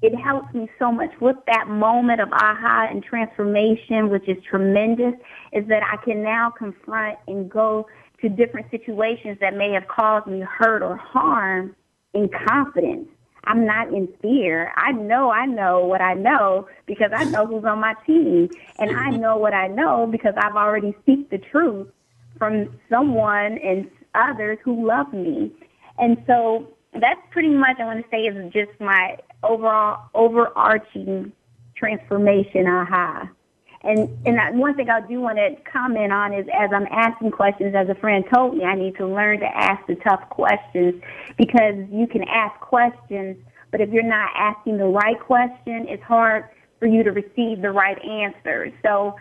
it 0.00 0.14
helps 0.14 0.54
me 0.54 0.68
so 0.78 0.92
much 0.92 1.10
with 1.20 1.36
that 1.46 1.68
moment 1.68 2.20
of 2.20 2.32
aha 2.32 2.86
and 2.88 3.02
transformation, 3.02 4.10
which 4.10 4.28
is 4.28 4.36
tremendous, 4.48 5.14
is 5.52 5.66
that 5.68 5.82
I 5.82 5.96
can 6.04 6.22
now 6.22 6.50
confront 6.50 7.18
and 7.26 7.50
go 7.50 7.88
to 8.20 8.28
different 8.28 8.70
situations 8.70 9.38
that 9.40 9.54
may 9.54 9.72
have 9.72 9.88
caused 9.88 10.26
me 10.28 10.40
hurt 10.40 10.82
or 10.82 10.96
harm 10.96 11.74
in 12.14 12.28
confidence. 12.46 13.08
I'm 13.44 13.64
not 13.64 13.88
in 13.88 14.08
fear. 14.20 14.72
I 14.76 14.92
know 14.92 15.30
I 15.30 15.46
know 15.46 15.84
what 15.84 16.00
I 16.00 16.14
know 16.14 16.68
because 16.86 17.10
I 17.14 17.24
know 17.24 17.46
who's 17.46 17.64
on 17.64 17.80
my 17.80 17.94
team. 18.06 18.48
And 18.78 18.96
I 18.96 19.10
know 19.10 19.36
what 19.36 19.54
I 19.54 19.68
know 19.68 20.06
because 20.10 20.34
I've 20.36 20.56
already 20.56 20.94
seek 21.06 21.30
the 21.30 21.38
truth 21.38 21.88
from 22.38 22.78
someone 22.88 23.58
and 23.58 23.90
others 24.14 24.58
who 24.64 24.86
love 24.86 25.12
me. 25.12 25.52
And 25.98 26.16
so 26.26 26.68
that's 26.92 27.20
pretty 27.30 27.50
much 27.50 27.76
I 27.80 27.84
want 27.84 28.04
to 28.04 28.10
say 28.10 28.22
is 28.22 28.52
just 28.52 28.78
my 28.80 29.16
overall 29.42 30.08
overarching 30.14 31.32
transformation 31.76 32.66
aha. 32.66 33.28
And 33.82 34.08
and 34.26 34.58
one 34.58 34.74
thing 34.74 34.90
I 34.90 35.00
do 35.00 35.20
want 35.20 35.38
to 35.38 35.54
comment 35.70 36.12
on 36.12 36.34
is 36.34 36.46
as 36.52 36.70
I'm 36.74 36.86
asking 36.90 37.30
questions, 37.30 37.74
as 37.76 37.88
a 37.88 37.94
friend 37.94 38.24
told 38.32 38.56
me, 38.56 38.64
I 38.64 38.74
need 38.74 38.96
to 38.96 39.06
learn 39.06 39.38
to 39.40 39.46
ask 39.46 39.86
the 39.86 39.94
tough 39.96 40.28
questions 40.30 41.00
because 41.36 41.74
you 41.90 42.08
can 42.08 42.24
ask 42.24 42.58
questions, 42.60 43.36
but 43.70 43.80
if 43.80 43.90
you're 43.90 44.02
not 44.02 44.30
asking 44.34 44.78
the 44.78 44.86
right 44.86 45.18
question, 45.20 45.86
it's 45.88 46.02
hard 46.02 46.44
for 46.80 46.86
you 46.86 47.04
to 47.04 47.12
receive 47.12 47.62
the 47.62 47.70
right 47.70 48.02
answer. 48.04 48.72
So, 48.84 49.14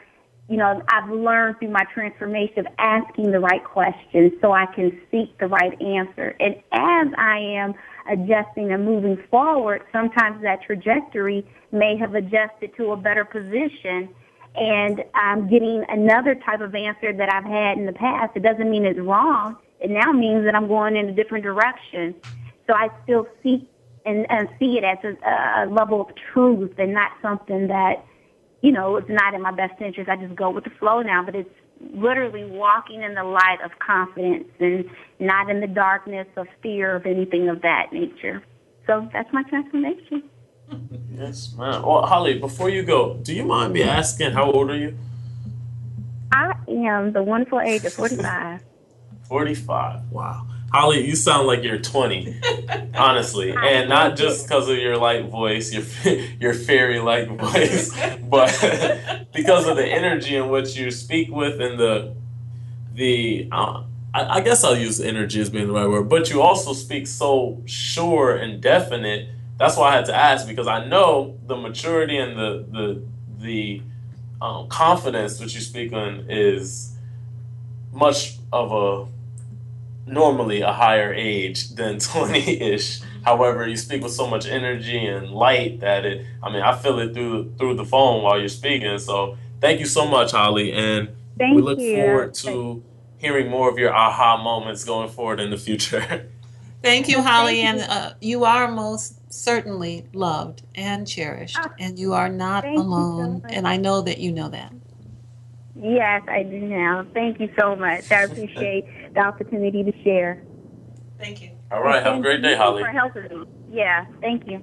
you 0.49 0.58
know, 0.58 0.82
I've 0.89 1.10
learned 1.10 1.60
through 1.60 1.72
my 1.72 1.84
transformation 1.93 2.60
of 2.60 2.68
asking 2.80 3.32
the 3.32 3.39
right 3.39 3.64
questions 3.64 4.34
so 4.41 4.53
I 4.53 4.66
can 4.68 4.99
seek 5.12 5.38
the 5.38 5.47
right 5.47 5.80
answer. 5.82 6.36
And 6.39 6.55
as 6.72 7.08
I 7.18 7.38
am 7.38 7.74
adjusting 8.10 8.72
and 8.72 8.86
moving 8.86 9.22
forward, 9.30 9.84
sometimes 9.91 10.41
that 10.41 10.64
trajectory 10.64 11.45
may 11.72 11.95
have 11.97 12.16
adjusted 12.16 12.76
to 12.78 12.91
a 12.91 12.97
better 12.97 13.26
position 13.26 14.10
and 14.58 15.03
I'm 15.14 15.47
getting 15.47 15.84
another 15.88 16.36
type 16.36 16.62
of 16.62 16.74
answer 16.74 17.14
that 17.14 17.32
I've 17.32 17.45
had 17.45 17.78
in 17.78 17.86
the 17.86 17.93
past. 17.93 18.36
It 18.36 18.43
doesn't 18.43 18.70
mean 18.70 18.86
it's 18.86 18.99
wrong. 18.99 19.58
It 19.80 19.91
now 19.91 20.12
means 20.12 20.45
that 20.45 20.55
I'm 20.55 20.68
going 20.68 20.95
in 20.95 21.10
a 21.10 21.14
different 21.14 21.43
direction. 21.43 22.16
So 22.66 22.74
I 22.74 22.89
still 23.03 23.28
seek 23.43 23.70
and, 24.05 24.26
and 24.30 24.49
see 24.60 24.78
it 24.78 24.84
as 24.84 24.97
a, 25.03 25.64
a 25.64 25.70
level 25.70 26.01
of 26.01 26.08
truth 26.34 26.74
and 26.78 26.93
not 26.93 27.12
something 27.22 27.68
that, 27.68 28.03
you 28.62 28.72
know, 28.72 28.95
it's 28.95 29.10
not 29.10 29.34
in 29.34 29.41
my 29.41 29.51
best 29.51 29.80
interest. 29.80 30.10
I 30.10 30.16
just 30.16 30.36
go 30.36 30.49
with 30.49 30.64
the 30.64 30.72
flow 30.72 31.01
now, 31.01 31.24
but 31.24 31.36
it's 31.36 31.49
literally 31.93 32.45
walking 32.45 33.03
in 33.03 33.14
the 33.14 33.24
light 33.24 33.60
of 33.64 33.72
confidence 33.78 34.47
and 34.60 34.86
not 35.20 35.49
in 35.49 35.62
the 35.62 35.68
darkness 35.68 36.28
of 36.36 36.47
fear 36.64 36.95
of 36.95 37.05
anything 37.05 37.47
of 37.49 37.62
that 37.62 37.93
nature. 37.93 38.43
So 38.88 39.08
that's 39.14 39.32
my 39.32 39.43
transformation. 39.43 40.24
Yes, 41.11 41.53
man. 41.57 41.82
Well, 41.82 42.03
Holly, 42.03 42.38
before 42.38 42.70
you 42.70 42.84
go, 42.84 43.15
do 43.15 43.34
you 43.34 43.43
mind 43.43 43.74
me 43.74 43.84
asking 43.84 44.32
how 44.32 44.51
old 44.51 44.70
are 44.70 44.78
you? 44.78 44.97
I 46.32 46.53
am 46.68 47.11
the 47.11 47.24
wonderful 47.24 47.59
age 47.59 47.86
of 47.86 47.93
45. 47.93 48.61
45. 49.28 50.11
Wow. 50.11 50.47
Holly, 50.72 51.07
you 51.07 51.15
sound 51.15 51.47
like 51.47 51.63
you're 51.63 51.80
20, 51.80 52.41
honestly, 52.93 53.51
and 53.51 53.88
not 53.88 54.18
just 54.18 54.47
because 54.47 54.68
of 54.68 54.78
your 54.78 54.97
light 54.97 55.26
voice, 55.26 55.74
your 55.74 55.84
your 56.41 56.53
fairy 56.53 56.99
light 56.99 57.30
voice, 57.30 57.89
but 58.30 59.28
because 59.34 59.65
of 59.65 59.78
the 59.78 59.86
energy 59.86 60.36
in 60.36 60.49
which 60.49 60.76
you 60.76 60.91
speak 60.91 61.32
with 61.32 61.61
and 61.61 61.80
the 61.80 62.15
the. 62.93 63.47
Uh, 63.51 63.84
I, 64.13 64.38
I 64.38 64.41
guess 64.41 64.63
I'll 64.63 64.78
use 64.78 64.99
energy 64.99 65.39
as 65.39 65.49
being 65.49 65.68
the 65.68 65.74
right 65.74 65.88
word, 65.88 66.09
but 66.09 66.30
you 66.30 66.41
also 66.41 66.74
speak 66.74 67.07
so 67.07 67.61
sure 67.65 68.36
and 68.36 68.61
definite. 68.61 69.30
That's 69.58 69.76
why 69.76 69.89
I 69.89 69.95
had 69.95 70.05
to 70.05 70.16
ask 70.16 70.47
because 70.47 70.68
I 70.68 70.86
know 70.86 71.38
the 71.45 71.55
maturity 71.55 72.18
and 72.18 72.38
the 72.38 72.66
the 72.72 73.03
the 73.39 73.82
um, 74.41 74.68
confidence 74.68 75.38
that 75.39 75.53
you 75.53 75.62
speak 75.62 75.93
on 75.93 76.26
is 76.30 76.95
much 77.91 78.38
of 78.53 78.72
a 78.72 79.08
normally 80.10 80.62
a 80.62 80.72
higher 80.72 81.14
age 81.14 81.70
than 81.70 81.95
20-ish 81.97 83.01
however 83.26 83.68
you 83.68 83.76
speak 83.76 84.01
with 84.01 84.14
so 84.14 84.26
much 84.28 84.45
energy 84.47 85.05
and 85.05 85.32
light 85.32 85.82
that 85.82 86.05
it 86.05 86.26
i 86.41 86.49
mean 86.49 86.62
i 86.62 86.74
feel 86.74 86.97
it 86.99 87.14
through 87.14 87.51
through 87.58 87.74
the 87.74 87.84
phone 87.84 88.24
while 88.24 88.39
you're 88.39 88.47
speaking. 88.47 88.97
So 88.99 89.38
thank 89.60 89.80
you 89.80 89.86
so 89.86 90.08
much 90.08 90.32
holly 90.32 90.72
and 90.72 91.10
Thank 91.38 91.55
we 91.55 91.62
look 91.62 91.80
you. 91.80 91.95
forward 91.95 92.34
to 92.36 92.84
hearing 93.18 93.49
more 93.49 93.70
of 93.70 93.78
your 93.78 93.93
aha 93.93 94.41
moments 94.41 94.84
going 94.84 95.10
forward 95.10 95.39
in 95.39 95.49
the 95.49 95.58
future. 95.58 96.30
Thank 96.84 97.10
you, 97.10 97.22
Holly, 97.22 97.62
Thank 97.62 97.82
and 97.82 97.91
uh, 97.91 98.14
you 98.22 98.45
are 98.45 98.72
most 98.72 99.16
certainly 99.30 100.05
loved 100.13 100.63
and 100.75 101.07
cherished, 101.07 101.57
Ah, 101.59 101.71
and 101.80 101.97
you 101.99 102.13
are 102.13 102.30
not 102.30 102.63
thank 102.63 102.78
you 102.78 102.84
so 102.84 102.88
alone. 102.88 103.41
and 103.49 103.67
I 103.67 103.78
know 103.78 104.01
that 104.01 104.19
you 104.19 104.32
know 104.32 104.49
that. 104.49 104.73
Yes, 105.75 106.23
I 106.28 106.43
do 106.43 106.59
now. 106.59 107.05
Thank 107.13 107.39
you 107.39 107.49
so 107.59 107.75
much. 107.75 108.11
I 108.11 108.21
appreciate 108.23 109.13
the 109.13 109.19
opportunity 109.19 109.84
to 109.84 110.03
share. 110.03 110.43
Thank 111.19 111.41
you. 111.41 111.51
all 111.71 111.82
right 111.82 112.01
have 112.03 112.17
a 112.17 112.21
great 112.21 112.41
day 112.41 112.55
holly 112.55 112.84
For 112.84 112.89
helping 112.89 113.23
me. 113.23 113.45
Yeah, 113.71 114.05
thank 114.21 114.47
you. 114.47 114.61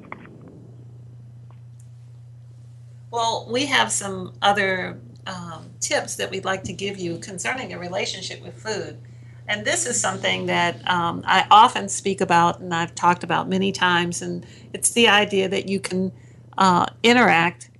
Well, 3.10 3.46
we 3.50 3.66
have 3.66 3.92
some 3.92 4.34
other 4.42 5.00
um, 5.26 5.70
tips 5.80 6.16
that 6.16 6.30
we'd 6.30 6.44
like 6.44 6.64
to 6.64 6.72
give 6.72 6.98
you 6.98 7.18
concerning 7.18 7.72
a 7.72 7.78
relationship 7.78 8.42
with 8.42 8.60
food. 8.60 8.98
And 9.46 9.64
this 9.64 9.86
is 9.86 10.00
something 10.00 10.46
that 10.46 10.76
um, 10.88 11.22
I 11.26 11.46
often 11.50 11.88
speak 11.88 12.20
about 12.20 12.60
and 12.60 12.74
I've 12.74 12.94
talked 12.94 13.24
about 13.24 13.48
many 13.48 13.72
times. 13.72 14.22
And 14.22 14.46
it's 14.72 14.90
the 14.92 15.08
idea 15.08 15.48
that 15.48 15.68
you 15.68 15.80
can 15.80 16.12
uh, 16.56 16.86
interact, 17.02 17.70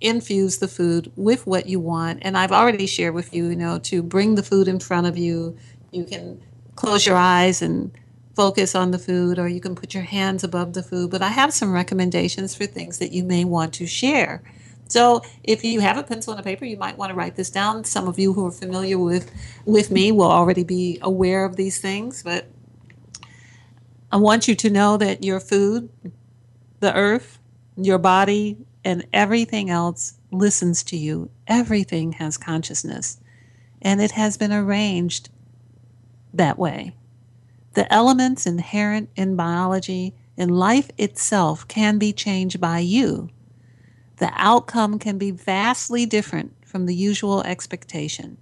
infuse 0.00 0.58
the 0.58 0.68
food 0.68 1.12
with 1.16 1.46
what 1.46 1.66
you 1.66 1.78
want. 1.78 2.20
And 2.22 2.36
I've 2.36 2.52
already 2.52 2.86
shared 2.86 3.14
with 3.14 3.32
you, 3.32 3.46
you 3.48 3.56
know, 3.56 3.78
to 3.80 4.02
bring 4.02 4.34
the 4.34 4.42
food 4.42 4.66
in 4.66 4.80
front 4.80 5.06
of 5.06 5.16
you. 5.16 5.56
You 5.92 6.04
can 6.04 6.42
close 6.74 7.06
your 7.06 7.16
eyes 7.16 7.62
and 7.62 7.92
focus 8.34 8.74
on 8.74 8.90
the 8.90 8.98
food, 8.98 9.38
or 9.38 9.48
you 9.48 9.60
can 9.60 9.74
put 9.74 9.94
your 9.94 10.02
hands 10.02 10.44
above 10.44 10.74
the 10.74 10.82
food. 10.82 11.10
But 11.10 11.22
I 11.22 11.28
have 11.28 11.54
some 11.54 11.72
recommendations 11.72 12.54
for 12.54 12.66
things 12.66 12.98
that 12.98 13.12
you 13.12 13.24
may 13.24 13.44
want 13.44 13.72
to 13.74 13.86
share. 13.86 14.42
So 14.88 15.22
if 15.42 15.64
you 15.64 15.80
have 15.80 15.98
a 15.98 16.02
pencil 16.02 16.32
and 16.32 16.40
a 16.40 16.44
paper, 16.44 16.64
you 16.64 16.76
might 16.76 16.96
want 16.96 17.10
to 17.10 17.16
write 17.16 17.36
this 17.36 17.50
down. 17.50 17.84
Some 17.84 18.06
of 18.06 18.18
you 18.18 18.32
who 18.32 18.46
are 18.46 18.52
familiar 18.52 18.98
with 18.98 19.30
with 19.64 19.90
me 19.90 20.12
will 20.12 20.30
already 20.30 20.64
be 20.64 20.98
aware 21.02 21.44
of 21.44 21.56
these 21.56 21.80
things, 21.80 22.22
but 22.22 22.46
I 24.12 24.16
want 24.16 24.46
you 24.46 24.54
to 24.54 24.70
know 24.70 24.96
that 24.96 25.24
your 25.24 25.40
food, 25.40 25.90
the 26.80 26.94
earth, 26.94 27.38
your 27.76 27.98
body, 27.98 28.56
and 28.84 29.06
everything 29.12 29.68
else 29.68 30.18
listens 30.30 30.84
to 30.84 30.96
you. 30.96 31.30
Everything 31.48 32.12
has 32.12 32.38
consciousness, 32.38 33.18
and 33.82 34.00
it 34.00 34.12
has 34.12 34.36
been 34.36 34.52
arranged 34.52 35.30
that 36.32 36.58
way. 36.58 36.94
The 37.74 37.92
elements 37.92 38.46
inherent 38.46 39.10
in 39.16 39.36
biology 39.36 40.14
and 40.38 40.56
life 40.56 40.90
itself 40.96 41.66
can 41.66 41.98
be 41.98 42.12
changed 42.12 42.60
by 42.60 42.78
you 42.78 43.30
the 44.16 44.30
outcome 44.34 44.98
can 44.98 45.18
be 45.18 45.30
vastly 45.30 46.06
different 46.06 46.54
from 46.64 46.86
the 46.86 46.94
usual 46.94 47.42
expectation. 47.42 48.38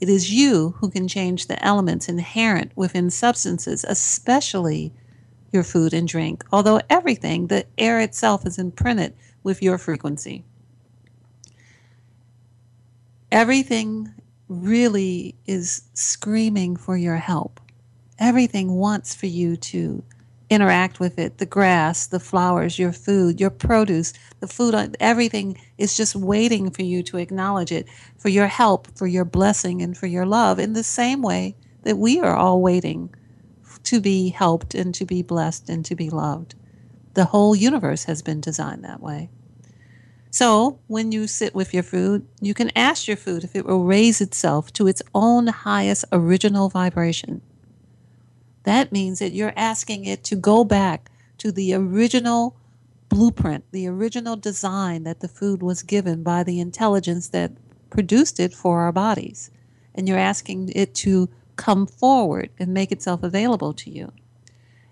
It 0.00 0.08
is 0.08 0.32
you 0.32 0.74
who 0.78 0.90
can 0.90 1.08
change 1.08 1.46
the 1.46 1.62
elements 1.64 2.08
inherent 2.08 2.72
within 2.76 3.10
substances, 3.10 3.84
especially 3.88 4.92
your 5.52 5.62
food 5.62 5.94
and 5.94 6.06
drink, 6.06 6.44
although 6.52 6.80
everything, 6.90 7.46
the 7.46 7.64
air 7.78 8.00
itself, 8.00 8.44
is 8.44 8.58
imprinted 8.58 9.14
with 9.42 9.62
your 9.62 9.78
frequency. 9.78 10.44
Everything 13.30 14.12
really 14.48 15.34
is 15.46 15.82
screaming 15.94 16.76
for 16.76 16.96
your 16.96 17.16
help. 17.16 17.60
Everything 18.18 18.72
wants 18.72 19.14
for 19.14 19.26
you 19.26 19.56
to 19.56 20.04
interact 20.50 21.00
with 21.00 21.18
it 21.18 21.38
the 21.38 21.46
grass, 21.46 22.06
the 22.06 22.20
flowers, 22.20 22.78
your 22.78 22.92
food, 22.92 23.40
your 23.40 23.50
produce, 23.50 24.12
the 24.40 24.48
food, 24.48 24.74
uh, 24.74 24.88
everything 25.00 25.58
is 25.78 25.96
just 25.96 26.14
waiting 26.14 26.70
for 26.70 26.82
you 26.82 27.02
to 27.02 27.16
acknowledge 27.16 27.72
it, 27.72 27.86
for 28.18 28.28
your 28.28 28.46
help, 28.46 28.88
for 28.96 29.06
your 29.06 29.24
blessing, 29.24 29.82
and 29.82 29.96
for 29.96 30.06
your 30.06 30.26
love, 30.26 30.58
in 30.58 30.72
the 30.72 30.84
same 30.84 31.22
way 31.22 31.56
that 31.82 31.96
we 31.96 32.20
are 32.20 32.36
all 32.36 32.60
waiting 32.60 33.14
to 33.84 34.00
be 34.00 34.30
helped 34.30 34.74
and 34.74 34.94
to 34.94 35.04
be 35.04 35.22
blessed 35.22 35.68
and 35.68 35.84
to 35.84 35.94
be 35.94 36.10
loved. 36.10 36.54
The 37.14 37.26
whole 37.26 37.54
universe 37.54 38.04
has 38.04 38.22
been 38.22 38.40
designed 38.40 38.84
that 38.84 39.00
way. 39.00 39.30
So, 40.30 40.80
when 40.88 41.12
you 41.12 41.28
sit 41.28 41.54
with 41.54 41.72
your 41.72 41.84
food, 41.84 42.26
you 42.40 42.54
can 42.54 42.72
ask 42.74 43.06
your 43.06 43.16
food 43.16 43.44
if 43.44 43.54
it 43.54 43.64
will 43.64 43.84
raise 43.84 44.20
itself 44.20 44.72
to 44.72 44.88
its 44.88 45.00
own 45.14 45.46
highest 45.46 46.04
original 46.10 46.68
vibration. 46.68 47.40
That 48.64 48.92
means 48.92 49.18
that 49.20 49.32
you're 49.32 49.52
asking 49.56 50.04
it 50.04 50.24
to 50.24 50.36
go 50.36 50.64
back 50.64 51.10
to 51.38 51.52
the 51.52 51.74
original 51.74 52.56
blueprint, 53.08 53.64
the 53.70 53.86
original 53.86 54.36
design 54.36 55.04
that 55.04 55.20
the 55.20 55.28
food 55.28 55.62
was 55.62 55.82
given 55.82 56.22
by 56.22 56.42
the 56.42 56.60
intelligence 56.60 57.28
that 57.28 57.52
produced 57.90 58.40
it 58.40 58.52
for 58.52 58.80
our 58.80 58.92
bodies. 58.92 59.50
And 59.94 60.08
you're 60.08 60.18
asking 60.18 60.70
it 60.74 60.94
to 60.96 61.28
come 61.56 61.86
forward 61.86 62.50
and 62.58 62.74
make 62.74 62.90
itself 62.90 63.22
available 63.22 63.72
to 63.74 63.90
you. 63.90 64.12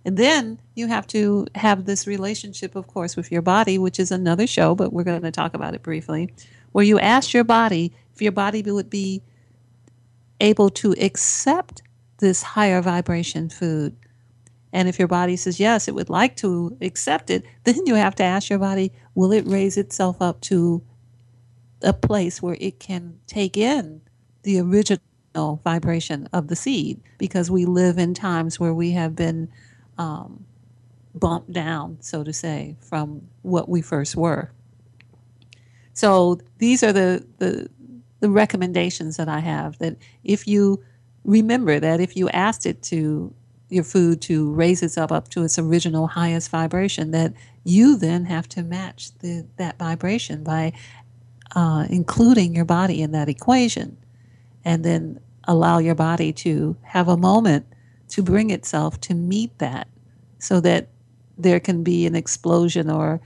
And 0.05 0.17
then 0.17 0.61
you 0.75 0.89
have 0.89 1.07
to 1.09 1.47
have 1.55 1.85
this 1.85 2.07
relationship, 2.07 2.77
of 2.77 2.87
course, 2.87 3.17
with 3.17 3.33
your 3.33 3.43
body, 3.43 3.79
which 3.79 3.99
is 3.99 4.11
another 4.11 4.47
show, 4.47 4.75
but 4.75 4.93
we're 4.93 5.05
going 5.05 5.23
to 5.23 5.31
talk 5.31 5.55
about 5.55 5.75
it 5.75 5.83
briefly, 5.83 6.33
where 6.73 6.85
you 6.85 6.99
ask 6.99 7.33
your 7.33 7.45
body 7.45 7.93
if 8.15 8.21
your 8.21 8.33
body 8.33 8.63
would 8.63 8.91
be 8.91 9.23
able 10.41 10.71
to 10.71 10.93
accept 11.01 11.83
this 12.23 12.43
higher 12.43 12.81
vibration 12.81 13.51
food. 13.51 13.97
And 14.73 14.89
if 14.89 14.99
your 14.99 15.09
body 15.09 15.37
says 15.37 15.61
yes, 15.61 15.89
it 15.89 15.95
would 15.95 16.09
like 16.09 16.37
to 16.37 16.79
accept 16.81 17.29
it, 17.29 17.45
then 17.65 17.85
you 17.85 17.97
have 17.97 18.15
to 18.17 18.25
ask 18.25 18.49
your 18.49 18.61
body, 18.61 18.93
will 19.15 19.33
it 19.33 19.47
raise 19.47 19.77
itself 19.77 20.23
up 20.23 20.41
to 20.43 20.83
a 21.83 21.93
place 21.93 22.41
where 22.41 22.57
it 22.61 22.79
can 22.79 23.19
take 23.27 23.59
in 23.59 24.01
the 24.45 24.61
original 24.61 25.61
vibration 25.65 26.29
of 26.33 26.49
the 26.49 26.57
seed? 26.57 27.03
Because 27.19 27.51
we 27.51 27.67
live 27.67 27.99
in 27.99 28.15
times 28.15 28.59
where 28.59 28.73
we 28.73 28.93
have 28.93 29.15
been 29.17 29.49
um, 29.99 30.47
bumped 31.15 31.53
down, 31.53 31.99
so 32.01 32.25
to 32.25 32.33
say, 32.33 32.77
from 32.81 33.29
what 33.43 33.69
we 33.69 33.83
first 33.83 34.17
were. 34.17 34.53
So 35.93 36.39
these 36.59 36.83
are 36.83 36.93
the, 36.93 37.27
the, 37.39 37.69
the 38.21 38.31
recommendations 38.31 39.17
that 39.17 39.29
I 39.29 39.41
have 39.41 39.79
that 39.79 39.97
if 40.25 40.47
you 40.47 40.83
remember 41.25 41.79
that 41.81 42.01
if 42.01 42.17
you 42.17 42.29
asked 42.31 42.67
it 42.67 42.83
to 42.85 43.33
your 43.69 43.85
food 43.85 44.21
to 44.21 44.53
raise 44.53 44.83
itself 44.83 45.11
up 45.11 45.29
to 45.29 45.43
its 45.45 45.59
original 45.59 46.07
highest 46.07 46.51
vibration 46.51 47.11
that 47.13 47.33
you 47.65 47.97
then 47.97 48.27
have 48.27 48.49
to 48.49 48.63
match 48.63 49.17
the, 49.21 49.47
that 49.57 49.79
vibration 49.79 50.45
by 50.45 50.73
uh, 51.55 51.87
including 51.89 52.55
your 52.55 52.65
body 52.65 53.01
in 53.01 53.13
that 53.13 53.29
equation. 53.29 53.97
And 54.65 54.85
then 54.85 55.21
allow 55.45 55.79
your 55.79 55.95
body 55.95 56.33
to 56.33 56.77
have 56.83 57.09
a 57.09 57.17
moment 57.17 57.67
to 58.09 58.23
bring 58.23 58.51
itself 58.51 59.01
to 59.01 59.15
meet 59.15 59.59
that 59.59 59.89
so 60.39 60.61
that 60.61 60.89
there 61.39 61.61
can 61.61 61.83
be 61.83 62.07
an 62.07 62.15
explosion 62.15 62.91
or 62.91 63.21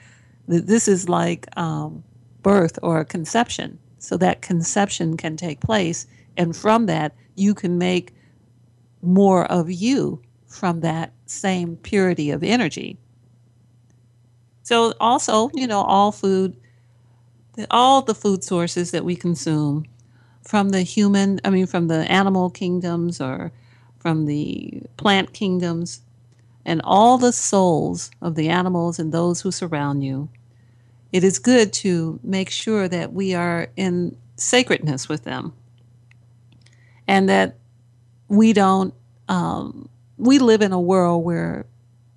th- 0.49 0.63
this 0.63 0.87
is 0.87 1.09
like 1.09 1.47
um, 1.59 2.05
birth 2.43 2.79
or 2.83 3.05
conception. 3.05 3.79
So 3.99 4.17
that 4.19 4.43
conception 4.43 5.17
can 5.17 5.37
take 5.37 5.61
place 5.61 6.07
and 6.37 6.57
from 6.57 6.87
that 6.87 7.15
you 7.35 7.55
can 7.55 7.79
make 7.79 8.15
more 9.03 9.45
of 9.47 9.71
you 9.71 10.21
from 10.47 10.81
that 10.81 11.13
same 11.27 11.77
purity 11.77 12.31
of 12.31 12.43
energy. 12.43 12.99
So, 14.63 14.95
also, 14.99 15.51
you 15.55 15.67
know, 15.67 15.83
all 15.83 16.11
food, 16.13 16.57
all 17.71 18.03
the 18.03 18.15
food 18.15 18.43
sources 18.43 18.91
that 18.91 19.05
we 19.05 19.15
consume 19.15 19.87
from 20.43 20.71
the 20.71 20.83
human, 20.83 21.41
I 21.45 21.51
mean, 21.51 21.67
from 21.67 21.89
the 21.89 22.11
animal 22.11 22.51
kingdoms 22.51 23.21
or 23.21 23.53
from 23.99 24.27
the 24.27 24.83
plant 24.97 25.33
kingdoms, 25.33 26.01
and 26.65 26.81
all 26.83 27.17
the 27.19 27.33
souls 27.33 28.11
of 28.21 28.35
the 28.35 28.49
animals 28.49 28.99
and 28.99 29.13
those 29.13 29.41
who 29.41 29.53
surround 29.53 30.05
you, 30.05 30.29
it 31.13 31.23
is 31.23 31.39
good 31.39 31.73
to 31.73 32.19
make 32.23 32.51
sure 32.51 32.89
that 32.89 33.13
we 33.13 33.35
are 33.35 33.69
in 33.77 34.17
sacredness 34.37 35.09
with 35.09 35.25
them 35.25 35.53
and 37.09 37.29
that 37.29 37.57
we 38.29 38.53
don't 38.53 38.95
um, 39.29 39.89
we 40.19 40.39
live 40.39 40.63
in 40.63 40.73
a 40.73 40.81
world 40.81 41.25
where 41.25 41.67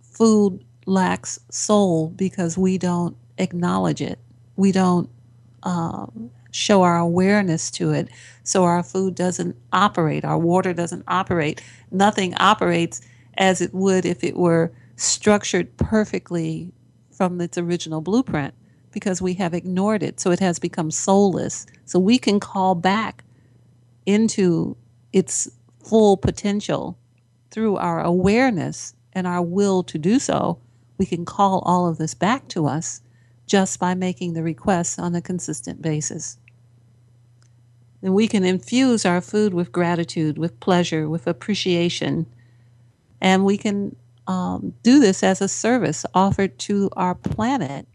food 0.02 0.64
lacks 0.86 1.40
soul 1.50 2.10
because 2.10 2.58
we 2.58 2.78
don't 2.78 3.16
acknowledge 3.38 4.02
it. 4.02 4.20
We 4.56 4.72
don't 4.72 5.10
um, 5.64 6.32
show 6.52 6.84
our 6.84 6.98
awareness 6.98 7.72
to 7.72 7.92
it. 7.92 8.10
So 8.44 8.64
our 8.64 8.84
food 8.84 9.16
doesn't 9.16 9.56
operate, 9.72 10.26
our 10.26 10.38
water 10.38 10.74
doesn't 10.74 11.04
operate. 11.08 11.62
Nothing 11.92 12.34
operates 12.40 13.02
as 13.38 13.62
it 13.62 13.74
would 13.74 14.06
if 14.06 14.24
it 14.24 14.36
were 14.36 14.72
structured 14.96 15.76
perfectly 15.78 16.72
from 17.12 17.40
its 17.42 17.58
original 17.58 18.02
blueprint 18.02 18.54
because 18.92 19.22
we 19.22 19.36
have 19.36 19.54
ignored 19.54 20.02
it. 20.02 20.20
So 20.20 20.32
it 20.32 20.40
has 20.40 20.60
become 20.60 20.92
soulless. 20.92 21.66
So 21.86 22.00
we 22.00 22.18
can 22.18 22.40
call 22.40 22.76
back 22.76 23.24
into 24.10 24.76
its 25.14 25.48
full 25.84 26.18
potential 26.18 26.98
through 27.52 27.78
our 27.78 28.02
awareness 28.02 28.96
and 29.14 29.28
our 29.28 29.44
will 29.44 29.84
to 29.84 30.00
do 30.00 30.18
so. 30.18 30.60
We 30.98 31.06
can 31.06 31.26
call 31.26 31.60
all 31.60 31.88
of 31.88 32.00
this 32.00 32.16
back 32.16 32.48
to 32.50 32.66
us 32.66 33.02
just 33.46 33.80
by 33.80 33.94
making 33.94 34.34
the 34.34 34.42
requests 34.42 34.98
on 34.98 35.14
a 35.14 35.22
consistent 35.22 35.82
basis. 35.82 36.38
Then 38.02 38.14
we 38.14 38.28
can 38.28 38.44
infuse 38.44 39.06
our 39.06 39.22
food 39.22 39.54
with 39.54 39.72
gratitude, 39.72 40.40
with 40.40 40.60
pleasure, 40.60 41.08
with 41.08 41.28
appreciation, 41.28 42.26
and 43.22 43.46
we 43.46 43.58
can 43.58 43.96
um, 44.26 44.74
do 44.82 45.00
this 45.00 45.22
as 45.22 45.40
a 45.40 45.48
service 45.48 46.04
offered 46.16 46.58
to 46.60 46.90
our 46.96 47.14
planet. 47.14 47.88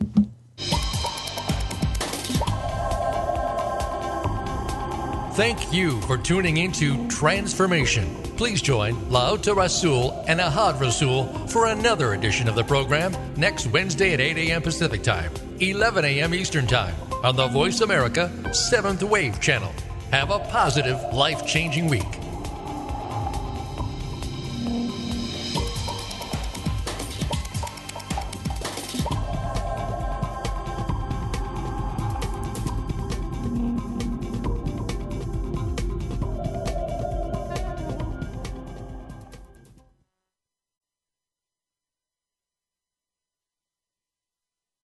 Thank 5.34 5.72
you 5.72 6.01
for 6.03 6.16
tuning 6.16 6.59
into 6.59 7.09
Transformation. 7.09 8.14
Please 8.36 8.62
join 8.62 8.94
Laota 9.11 9.53
Rasul 9.55 10.12
and 10.28 10.38
Ahad 10.38 10.80
Rasul 10.80 11.26
for 11.49 11.66
another 11.66 12.14
edition 12.14 12.49
of 12.49 12.55
the 12.55 12.62
program 12.62 13.12
next 13.36 13.66
Wednesday 13.68 14.14
at 14.14 14.20
8 14.20 14.38
a.m. 14.38 14.62
Pacific 14.62 15.03
Time, 15.03 15.32
11 15.61 16.04
a.m. 16.04 16.34
Eastern 16.34 16.66
Time 16.66 16.94
on 17.24 17.34
the 17.34 17.48
Voice 17.48 17.80
America 17.80 18.30
7th 18.44 19.02
Wave 19.02 19.40
channel. 19.40 19.72
Have 20.12 20.30
a 20.30 20.38
positive, 20.38 21.02
life 21.12 21.44
changing 21.46 21.88
week. 21.88 22.28